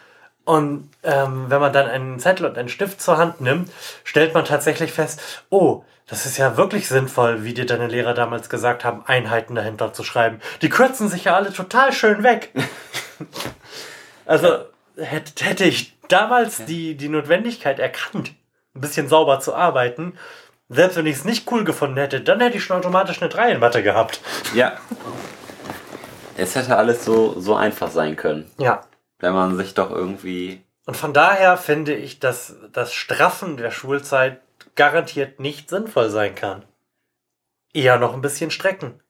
[0.45, 3.71] Und ähm, wenn man dann einen Zettel und einen Stift zur Hand nimmt,
[4.03, 5.19] stellt man tatsächlich fest,
[5.49, 9.91] oh, das ist ja wirklich sinnvoll, wie dir deine Lehrer damals gesagt haben, Einheiten dahinter
[9.91, 10.39] zu schreiben.
[10.61, 12.51] Die kürzen sich ja alle total schön weg.
[14.25, 14.59] also
[14.97, 18.33] hätte, hätte ich damals die, die Notwendigkeit erkannt,
[18.75, 20.13] ein bisschen sauber zu arbeiten,
[20.69, 23.53] selbst wenn ich es nicht cool gefunden hätte, dann hätte ich schon automatisch eine 3
[23.53, 24.19] in Mathe gehabt.
[24.53, 24.73] Ja.
[26.37, 28.81] Es hätte alles so, so einfach sein können, Ja.
[29.19, 30.63] Wenn man sich doch irgendwie.
[30.85, 34.41] Und von daher finde ich, dass das Straffen der Schulzeit
[34.75, 36.63] garantiert nicht sinnvoll sein kann.
[37.73, 39.01] Eher noch ein bisschen strecken.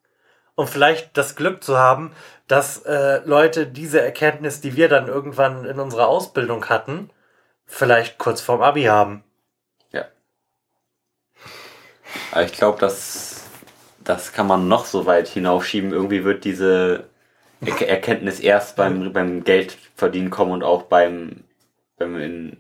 [0.55, 2.13] Und vielleicht das Glück zu haben,
[2.47, 7.09] dass äh, Leute diese Erkenntnis, die wir dann irgendwann in unserer Ausbildung hatten,
[7.65, 9.23] vielleicht kurz vorm Abi haben.
[9.91, 10.05] Ja.
[12.31, 13.35] Aber ich glaube, dass
[14.05, 15.91] das kann man noch so weit hinaufschieben.
[15.91, 17.09] Irgendwie wird diese
[17.67, 21.43] Erkenntnis erst beim, beim Geldverdienen kommen und auch beim,
[21.97, 22.57] beim in,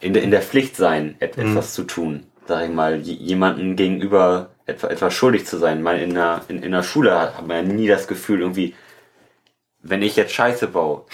[0.00, 1.50] in, der, in der Pflicht sein, et, mhm.
[1.50, 2.26] etwas zu tun.
[2.46, 5.82] Sag ich mal, jemanden gegenüber etwa, etwas schuldig zu sein.
[5.82, 8.74] Mal in der, in, in der Schule hat, man ja nie das Gefühl, irgendwie,
[9.80, 11.04] wenn ich jetzt Scheiße baue,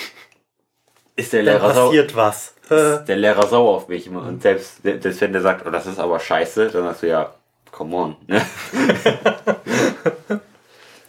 [1.17, 2.27] ist der Lehrer passiert sauer.
[2.27, 2.55] was.
[2.71, 4.09] Ist der Lehrer sauer auf mich.
[4.09, 7.35] Und selbst, selbst wenn der sagt, oh, das ist aber scheiße, dann sagst du ja,
[7.71, 8.17] come on.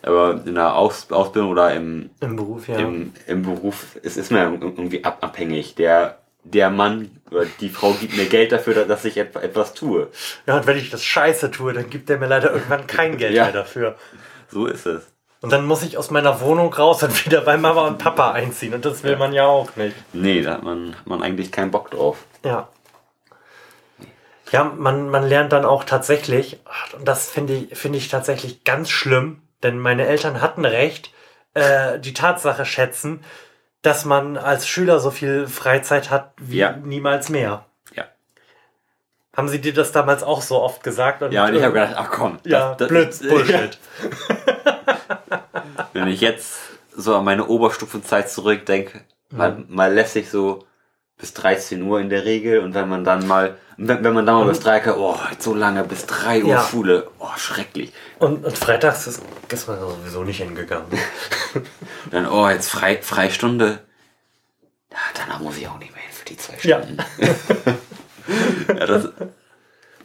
[0.10, 2.78] Aber in der Aus Ausbildung oder im, Im Beruf, ja.
[2.78, 5.76] Im, im Beruf, es ist mir irgendwie ab abhängig.
[5.76, 10.08] Der, der Mann oder die Frau gibt mir Geld dafür, dass ich etwas tue.
[10.48, 13.34] Ja, und wenn ich das scheiße tue, dann gibt der mir leider irgendwann kein Geld
[13.34, 13.44] ja.
[13.44, 13.96] mehr dafür.
[14.50, 15.08] So ist es.
[15.42, 18.74] Und dann muss ich aus meiner Wohnung raus und wieder bei Mama und Papa einziehen.
[18.74, 19.96] Und das will man ja auch nicht.
[20.12, 22.18] Nee, da hat man, hat man eigentlich keinen Bock drauf.
[22.44, 22.68] Ja.
[24.52, 26.60] Ja, man, man lernt dann auch tatsächlich,
[26.98, 31.12] und das finde ich, finde ich tatsächlich ganz schlimm, denn meine Eltern hatten recht,
[31.54, 33.22] äh, die Tatsache schätzen,
[33.82, 36.74] dass man als Schüler so viel Freizeit hat wie ja.
[36.74, 37.66] niemals mehr.
[37.96, 38.06] Ja.
[39.36, 41.22] Haben sie dir das damals auch so oft gesagt?
[41.22, 42.40] Und ja, und ich habe gedacht, ach komm.
[42.44, 43.78] Ja, das, blöd, Bullshit.
[45.94, 46.60] Wenn ich jetzt
[46.96, 49.38] so an meine Oberstufenzeit zurückdenke, mhm.
[49.38, 50.66] mal, mal lässig so
[51.20, 54.36] bis 13 Uhr in der Regel und wenn man dann mal, wenn, wenn man dann
[54.36, 56.64] mal bis 3 Uhr, oh, so lange bis 3 Uhr ja.
[56.64, 57.92] Schule, oh, schrecklich.
[58.20, 59.22] Und, und freitags ist,
[59.68, 60.88] man sowieso nicht hingegangen.
[62.12, 63.80] dann, oh, jetzt Frei, Freistunde.
[64.92, 66.98] Ja, danach muss ich auch nicht mehr hin für die zwei Stunden.
[67.18, 68.76] Ja.
[68.80, 69.10] ja das,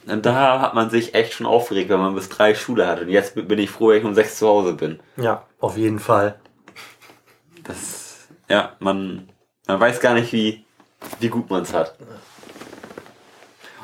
[0.07, 3.01] und da hat man sich echt schon aufgeregt, wenn man bis drei Schule hat.
[3.01, 5.01] Und jetzt bin ich froh, wenn ich um sechs zu Hause bin.
[5.17, 6.41] Ja, auf jeden Fall.
[7.63, 9.29] Das, ja, man,
[9.67, 10.64] man weiß gar nicht, wie,
[11.21, 11.95] wie gut man es hat.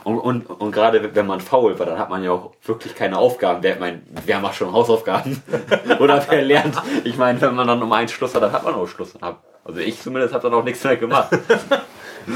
[0.05, 3.19] Und, und, und gerade wenn man faul war, dann hat man ja auch wirklich keine
[3.19, 3.63] Aufgaben.
[3.63, 5.43] Wer, mein, wer macht schon Hausaufgaben?
[6.01, 6.77] Oder wer lernt?
[7.05, 9.13] Ich meine, wenn man dann um einen Schluss hat, dann hat man auch Schluss.
[9.65, 11.31] Also ich zumindest habe dann auch nichts mehr gemacht.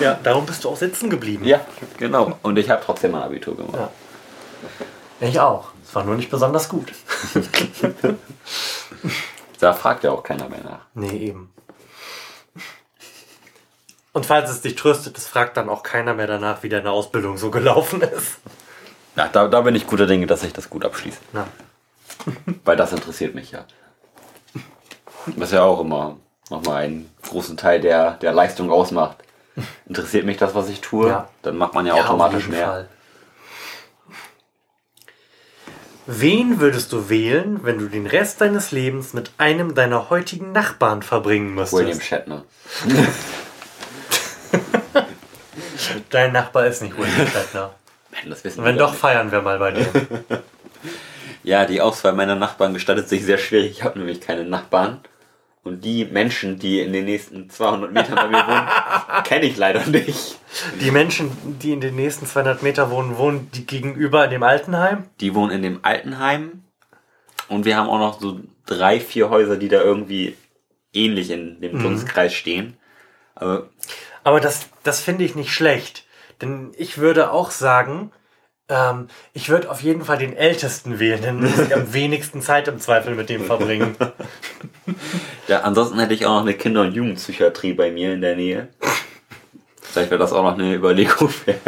[0.00, 1.44] Ja, darum bist du auch sitzen geblieben.
[1.44, 1.60] Ja,
[1.98, 2.38] genau.
[2.42, 3.74] Und ich habe trotzdem mein Abitur gemacht.
[5.20, 5.28] Ja.
[5.28, 5.68] Ich auch.
[5.84, 6.92] Es war nur nicht besonders gut.
[9.60, 10.86] da fragt ja auch keiner mehr nach.
[10.94, 11.53] Nee, eben.
[14.14, 17.36] Und falls es dich tröstet, es fragt dann auch keiner mehr danach, wie deine Ausbildung
[17.36, 18.38] so gelaufen ist.
[19.16, 21.18] Ja, da, da bin ich guter Dinge, dass ich das gut abschließe.
[21.32, 21.48] Na.
[22.64, 23.64] Weil das interessiert mich ja.
[25.26, 26.16] Was ja auch immer
[26.48, 29.18] nochmal einen großen Teil der, der Leistung ausmacht.
[29.86, 31.28] Interessiert mich das, was ich tue, ja.
[31.42, 32.66] dann macht man ja, ja automatisch mehr.
[32.66, 32.88] Fall.
[36.06, 41.02] Wen würdest du wählen, wenn du den Rest deines Lebens mit einem deiner heutigen Nachbarn
[41.02, 41.82] verbringen müsstest?
[41.82, 42.44] William Shatner.
[46.10, 47.74] Dein Nachbar ist nicht William Shatner.
[48.28, 49.00] das wissen wenn doch, nicht.
[49.00, 49.86] feiern wir mal bei dir.
[51.42, 53.70] ja, die Auswahl meiner Nachbarn gestaltet sich sehr schwierig.
[53.70, 55.00] Ich habe nämlich keine Nachbarn.
[55.64, 58.68] Und die Menschen, die in den nächsten 200 Metern bei mir wohnen,
[59.24, 60.38] kenne ich leider nicht.
[60.82, 61.30] Die Menschen,
[61.60, 65.04] die in den nächsten 200 Metern wohnen, wohnen die gegenüber in dem Altenheim?
[65.20, 66.64] Die wohnen in dem Altenheim.
[67.48, 70.36] Und wir haben auch noch so drei, vier Häuser, die da irgendwie
[70.92, 72.36] ähnlich in dem Dunstkreis mhm.
[72.36, 72.76] stehen.
[73.34, 73.70] Aber,
[74.24, 76.04] Aber das, das finde ich nicht schlecht.
[76.40, 78.10] Denn ich würde auch sagen,
[78.68, 82.66] ähm, ich würde auf jeden Fall den Ältesten wählen, denn muss ich am wenigsten Zeit
[82.66, 83.96] im Zweifel mit dem verbringen.
[85.46, 88.68] Ja, ansonsten hätte ich auch noch eine Kinder- und Jugendpsychiatrie bei mir in der Nähe.
[89.82, 91.60] Vielleicht wäre das auch noch eine Überlegung wert.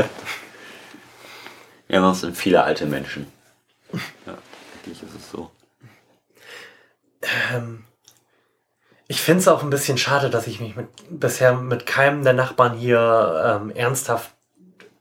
[1.89, 3.30] Ja, sonst sind viele alte Menschen.
[4.26, 4.39] Ja,
[4.74, 5.51] eigentlich ist es so.
[7.52, 7.85] Ähm,
[9.08, 12.32] ich finde es auch ein bisschen schade, dass ich mich mit, bisher mit keinem der
[12.32, 14.30] Nachbarn hier ähm, ernsthaft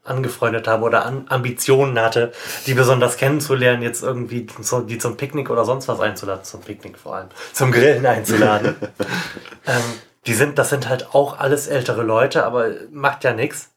[0.04, 2.32] angefreundet habe oder an Ambitionen hatte,
[2.66, 6.96] die besonders kennenzulernen, jetzt irgendwie so, die zum Picknick oder sonst was einzuladen, zum Picknick
[6.98, 8.76] vor allem, zum Grillen einzuladen.
[9.66, 9.82] ähm,
[10.26, 13.72] die sind, das sind halt auch alles ältere Leute, aber macht ja nichts.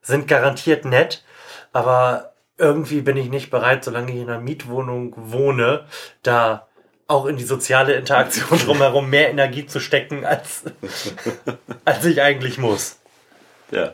[0.00, 1.24] Sind garantiert nett,
[1.72, 5.84] aber irgendwie bin ich nicht bereit, solange ich in einer Mietwohnung wohne,
[6.22, 6.67] da
[7.08, 10.62] auch in die soziale Interaktion drumherum mehr Energie zu stecken, als,
[11.84, 12.98] als ich eigentlich muss.
[13.70, 13.92] Ja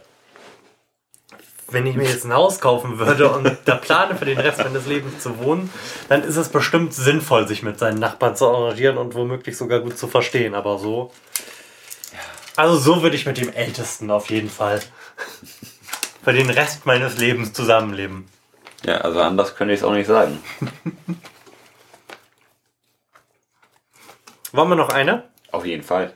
[1.74, 4.86] wenn ich mir jetzt ein Haus kaufen würde und da plane für den Rest meines
[4.86, 5.70] Lebens zu wohnen,
[6.08, 9.98] dann ist es bestimmt sinnvoll, sich mit seinen Nachbarn zu arrangieren und womöglich sogar gut
[9.98, 10.54] zu verstehen.
[10.54, 11.12] Aber so.
[12.56, 14.80] Also so würde ich mit dem Ältesten auf jeden Fall
[16.22, 18.28] für den Rest meines Lebens zusammenleben.
[18.86, 20.38] Ja, also anders könnte ich es auch nicht sagen.
[24.54, 25.28] Wollen wir noch eine?
[25.50, 26.14] Auf jeden Fall.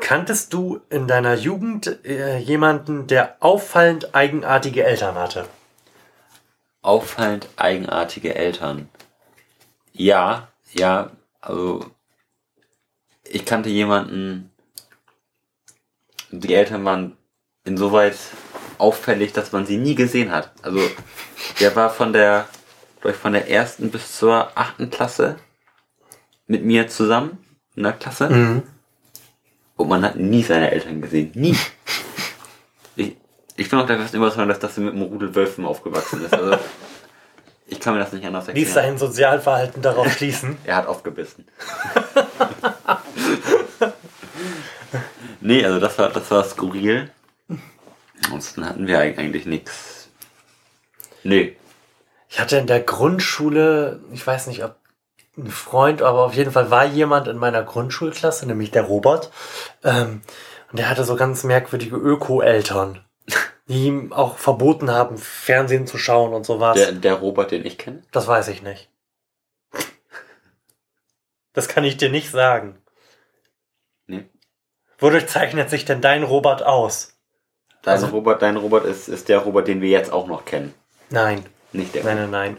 [0.00, 5.46] Kanntest du in deiner Jugend äh, jemanden, der auffallend eigenartige Eltern hatte?
[6.82, 8.88] auffallend eigenartige Eltern.
[9.92, 11.86] Ja, ja, also
[13.24, 14.50] ich kannte jemanden,
[16.30, 17.16] die Eltern waren
[17.64, 18.16] insoweit
[18.78, 20.52] auffällig, dass man sie nie gesehen hat.
[20.62, 20.80] Also
[21.60, 22.48] der war von der,
[23.02, 25.36] glaube ich, von der ersten bis zur achten Klasse
[26.46, 27.36] mit mir zusammen
[27.74, 28.30] in der Klasse.
[28.30, 28.62] Mhm.
[29.76, 31.32] Und man hat nie seine Eltern gesehen.
[31.34, 31.56] Nie.
[32.94, 33.16] Ich,
[33.56, 36.32] ich bin auch der festen Überzeugung, dass das mit einem Rudel Wölfen aufgewachsen ist.
[36.32, 36.56] Also,
[37.66, 38.98] ich kann mir das nicht anders Ließ erklären.
[38.98, 40.56] sein Sozialverhalten darauf schließen.
[40.64, 41.48] Er hat aufgebissen.
[45.40, 47.10] nee, also das war, das war skurril.
[48.24, 50.08] Ansonsten hatten wir eigentlich nichts.
[51.24, 51.56] Nee.
[52.32, 54.76] Ich hatte in der Grundschule, ich weiß nicht, ob
[55.36, 59.30] ein Freund, aber auf jeden Fall war jemand in meiner Grundschulklasse, nämlich der Robert.
[59.84, 60.22] Ähm,
[60.70, 63.04] und der hatte so ganz merkwürdige Öko-Eltern,
[63.68, 66.74] die ihm auch verboten haben, Fernsehen zu schauen und sowas.
[66.78, 68.02] Der, der Robert, den ich kenne?
[68.12, 68.88] Das weiß ich nicht.
[71.52, 72.78] Das kann ich dir nicht sagen.
[74.06, 74.24] Nee.
[74.96, 77.18] Wodurch zeichnet sich denn dein Robert aus?
[77.82, 80.72] Dein Also- Robert, dein Robert ist, ist der Robert, den wir jetzt auch noch kennen.
[81.10, 82.04] Nein, Nicht der.
[82.04, 82.56] nein, nein, nein.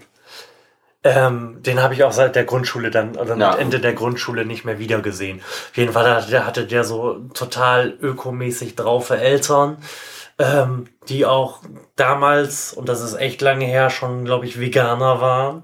[1.06, 3.52] Ähm, den habe ich auch seit der Grundschule dann, oder Ja.
[3.52, 5.42] mit Ende der Grundschule nicht mehr wieder gesehen.
[5.42, 9.78] Auf jeden Fall hatte der, hatte der so total ökomäßig draufe Eltern,
[10.40, 11.60] ähm, die auch
[11.98, 15.64] damals, und das ist echt lange her, schon, glaube ich, Veganer waren.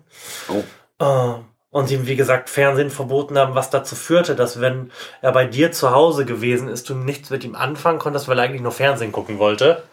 [0.50, 0.64] Oh.
[1.04, 1.40] Äh,
[1.72, 4.92] und ihm, wie gesagt, Fernsehen verboten haben, was dazu führte, dass wenn
[5.22, 8.46] er bei dir zu Hause gewesen ist, du nichts mit ihm anfangen konntest, weil er
[8.46, 9.84] eigentlich nur Fernsehen gucken wollte.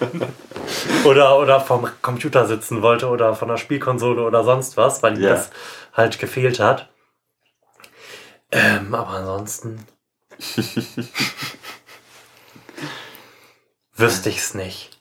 [1.04, 5.22] oder, oder vom Computer sitzen wollte oder von der Spielkonsole oder sonst was, weil ihm
[5.22, 5.30] Ja.
[5.30, 5.50] das
[5.92, 6.88] halt gefehlt hat.
[8.50, 9.86] Ähm, aber ansonsten
[13.94, 15.00] wüsste ich's nicht.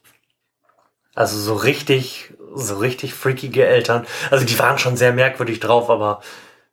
[1.15, 4.05] Also so richtig, so richtig freakige Eltern.
[4.31, 6.21] Also die waren schon sehr merkwürdig drauf, aber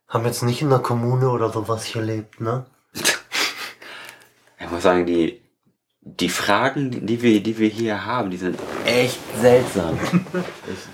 [0.07, 2.65] haben jetzt nicht in der Kommune oder sowas gelebt, ne?
[4.59, 5.39] Ich muss sagen, die,
[6.01, 9.99] die Fragen, die- die wir, die wir hier haben, die sind echt seltsam.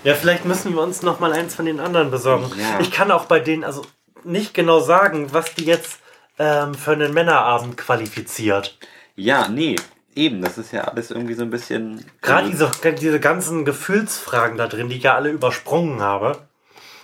[0.04, 2.50] Ja, vielleicht müssen wir uns noch mal eins von den anderen besorgen.
[2.58, 2.78] Ja.
[2.80, 3.84] Ich kann auch bei denen also
[4.22, 5.98] nicht genau sagen, was die jetzt
[6.38, 8.78] ähm, für einen Männerabend qualifiziert.
[9.16, 9.76] ja, nee,
[10.16, 12.04] eben, das ist ja alles irgendwie so ein bisschen.
[12.22, 12.70] Gerade diese,
[13.00, 16.38] diese ganzen Gefühlsfragen da drin, die ich ja alle übersprungen habe.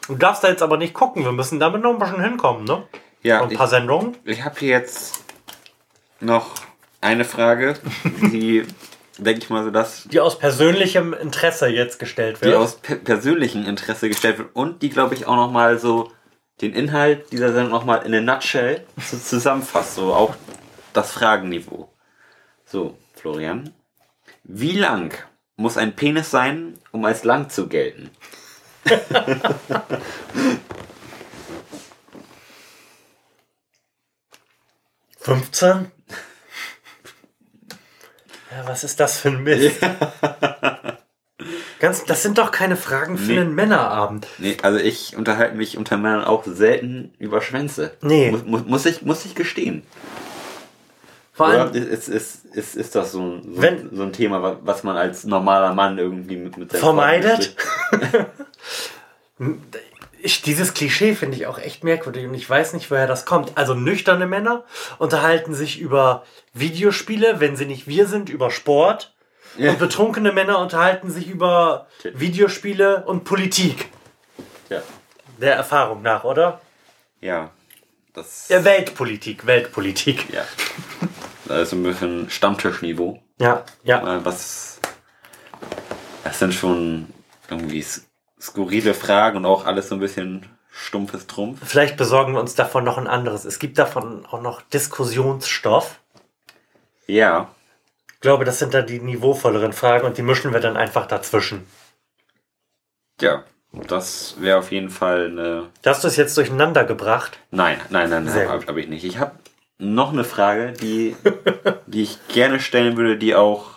[0.07, 2.83] Du darfst da jetzt aber nicht gucken, wir müssen damit noch ein bisschen hinkommen, ne?
[3.23, 4.17] Ja, Und ein paar ich, Sendungen.
[4.25, 5.23] ich habe hier jetzt
[6.21, 6.55] noch
[7.01, 7.75] eine Frage,
[8.33, 8.65] die,
[9.19, 12.57] denke ich mal, so dass Die aus persönlichem Interesse jetzt gestellt die wird.
[12.57, 16.11] aus pe persönlichem Interesse gestellt wird und die, glaube ich, auch nochmal so
[16.63, 20.35] den Inhalt dieser Sendung nochmal in a nutshell zusammenfasst, so auch
[20.93, 21.90] das Fragenniveau.
[22.71, 23.75] So, Florian.
[24.45, 25.13] Wie lang
[25.57, 28.11] muss ein Penis sein, um als lang zu gelten?
[35.19, 35.91] 15?
[38.51, 39.81] Ja, was ist das für ein Mist?
[41.79, 43.41] Ganz, das sind doch keine Fragen für Nee.
[43.41, 44.27] einen Männerabend.
[44.39, 47.97] Nee, also ich unterhalte mich unter Männern auch selten über Schwänze.
[48.03, 48.31] Nee.
[48.31, 49.83] Muss, muss, muss, ich, muss ich gestehen.
[51.41, 54.43] Vor Oder allem, ist, ist, ist, ist das so ein, so, Wenn- so ein Thema,
[54.43, 57.57] wa- was man als normaler Mann irgendwie mit, mit Vermeidet?
[60.23, 63.57] Ich, dieses Klischee finde ich auch echt merkwürdig und ich weiß nicht, woher das kommt.
[63.57, 64.65] Also nüchterne Männer
[64.99, 69.15] unterhalten sich über Videospiele, wenn sie nicht wir sind, über Sport.
[69.57, 69.71] Ja.
[69.71, 72.11] Und betrunkene Männer unterhalten sich über Tja.
[72.15, 73.89] Videospiele und Politik.
[74.69, 74.83] Ja.
[75.41, 76.61] Der Erfahrung nach, oder?
[77.23, 77.51] Ja.
[78.13, 80.27] Das, Ja, Weltpolitik, Weltpolitik.
[80.35, 80.43] ja.
[81.51, 83.23] Ist ein bisschen Stammtischniveau.
[83.39, 84.17] Ja, ja.
[84.17, 84.81] Äh, Was.
[86.25, 87.09] Das sind schon
[87.49, 87.85] irgendwie
[88.41, 91.59] skurrile Fragen und auch alles so ein bisschen stumpfes Trumpf.
[91.65, 93.45] Vielleicht besorgen wir uns davon noch ein anderes.
[93.45, 95.99] Es gibt davon auch noch Diskussionsstoff.
[97.07, 97.49] Ja.
[98.15, 101.67] Ich glaube, das sind dann die niveauvolleren Fragen und die mischen wir dann einfach dazwischen.
[103.21, 103.45] Ja.
[103.73, 105.69] Das wäre auf jeden Fall eine.
[105.83, 107.39] Da hast du es jetzt durcheinander gebracht.
[107.53, 109.05] Nein, nein, nein, nein, habe hab ich nicht.
[109.05, 109.33] Ich habe
[109.81, 111.17] noch eine Frage, die,
[111.87, 113.71] die ich gerne stellen würde, die auch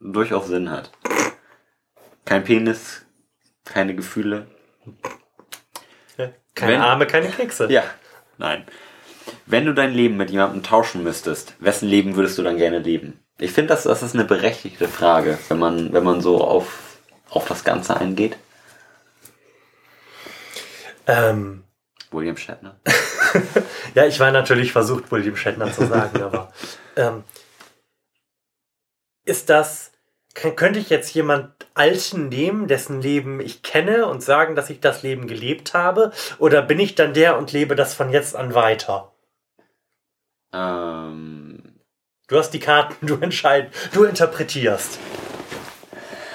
[0.00, 0.90] durchaus Sinn hat.
[2.24, 3.04] Kein Penis,
[3.64, 4.46] keine Gefühle.
[6.54, 7.70] Keine Wenn- Arme, keine Kekse.
[7.70, 7.82] Ja,
[8.38, 8.64] nein.
[9.46, 13.20] Wenn du dein Leben mit jemandem tauschen müsstest, wessen Leben würdest du dann gerne leben?
[13.38, 16.98] Ich finde, das, das ist eine berechtigte Frage, wenn man, wenn man so auf,
[17.30, 18.36] auf das Ganze eingeht.
[21.06, 21.64] Ähm,
[22.10, 22.78] William Shatner.
[23.94, 26.52] ja, ich war natürlich versucht, William Shatner zu sagen, aber
[26.96, 27.24] ähm,
[29.24, 29.90] ist das
[30.34, 35.04] könnte ich jetzt jemand Alten nehmen, dessen Leben ich kenne und sagen, dass ich das
[35.04, 36.12] Leben gelebt habe?
[36.38, 39.12] Oder bin ich dann der und lebe das von jetzt an weiter?
[40.52, 41.74] Ähm,
[42.26, 44.98] Du hast die Karten, du entscheidest, du interpretierst.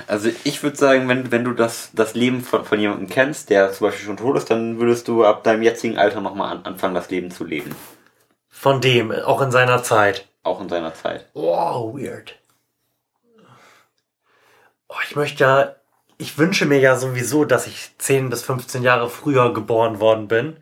[0.10, 3.72] Also ich würde sagen, wenn, wenn du das, das Leben von, von jemandem kennst, der
[3.72, 6.96] zum Beispiel schon tot ist, dann würdest du ab deinem jetzigen Alter nochmal an, anfangen,
[6.96, 7.76] das Leben zu leben.
[8.50, 10.28] Von dem, auch in seiner Zeit.
[10.42, 11.30] Auch in seiner Zeit.
[11.34, 12.40] Wow, weird.
[14.88, 15.76] Oh, ich möchte ja,
[16.18, 20.58] ich wünsche mir ja sowieso, dass ich 10 bis 15 Jahre früher geboren worden bin.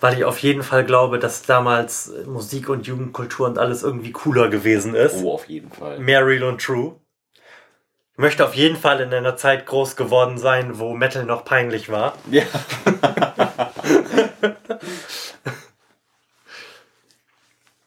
[0.00, 4.50] Weil ich auf jeden Fall glaube, dass damals Musik und Jugendkultur und alles irgendwie cooler
[4.50, 5.22] gewesen ist.
[5.22, 5.98] Oh, auf jeden Fall.
[5.98, 6.96] Mehr real und true.
[8.16, 11.90] Ich möchte auf jeden Fall in einer Zeit groß geworden sein, wo Metal noch peinlich
[11.90, 12.14] war.
[12.30, 12.44] Ja.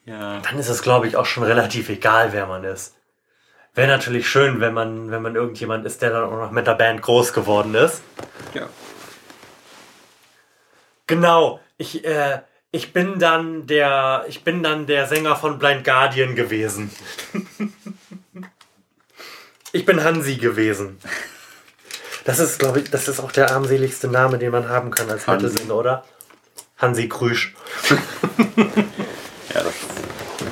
[0.06, 0.40] ja.
[0.42, 2.96] Dann ist es, glaube ich, auch schon relativ egal, wer man ist.
[3.74, 6.76] Wäre natürlich schön, wenn man, wenn man irgendjemand ist, der dann auch noch mit der
[6.76, 8.04] Band groß geworden ist.
[8.54, 8.70] Ja.
[11.08, 11.60] Genau.
[11.80, 16.92] Ich, äh, ich bin dann der, ich bin dann der Sänger von Blind Guardian gewesen.
[19.72, 20.98] ich bin Hansi gewesen.
[22.26, 25.26] Das ist, glaube ich, das ist auch der armseligste Name, den man haben kann als.
[25.28, 26.04] Metal-Sänger, oder?
[26.78, 27.56] Hansi Krüsch.
[29.54, 29.74] Ja, das,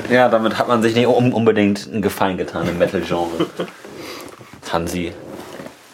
[0.10, 3.46] ja, damit hat man sich nicht un- unbedingt einen Gefallen getan im Metal-Genre.
[4.72, 5.14] Hansi.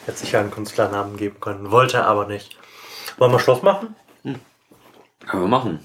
[0.06, 1.70] Hätte sich ja einen Künstlernamen geben können.
[1.70, 2.58] Wollte er aber nicht.
[3.18, 3.96] Wollen wir Schluss machen?
[4.24, 4.40] Können
[5.44, 5.80] wir machen.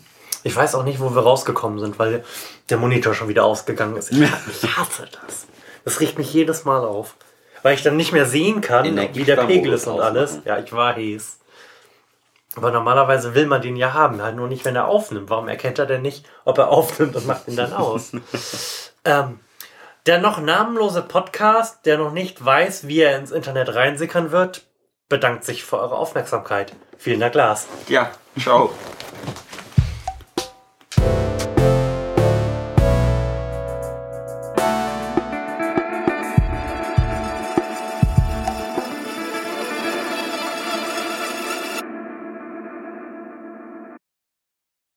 [0.45, 2.25] Ich weiß auch nicht, wo wir rausgekommen sind, weil
[2.71, 4.13] der Monitor schon wieder ausgegangen ist.
[4.13, 5.47] Ich, ich hasse das.
[5.85, 7.17] Das riecht mich jedes Mal auf.
[7.63, 10.41] Weil ich dann nicht mehr sehen kann, wie der Pegel ist und alles.
[10.45, 11.39] Ja, ich weiß.
[12.57, 15.31] Aber normalerweise will man den ja haben, halt nur nicht, wenn er aufnimmt.
[15.31, 18.13] Warum erkennt er denn nicht, ob er aufnimmt und macht ihn dann aus?
[19.05, 19.41] ähm,
[20.07, 24.63] der noch namenlose Podcast, der noch nicht weiß, wie er ins Internet reinsickern wird,
[25.09, 26.75] bedankt sich für eure Aufmerksamkeit.
[26.97, 27.67] Vielen Dank, Lars.
[27.89, 28.71] Ja, ciao.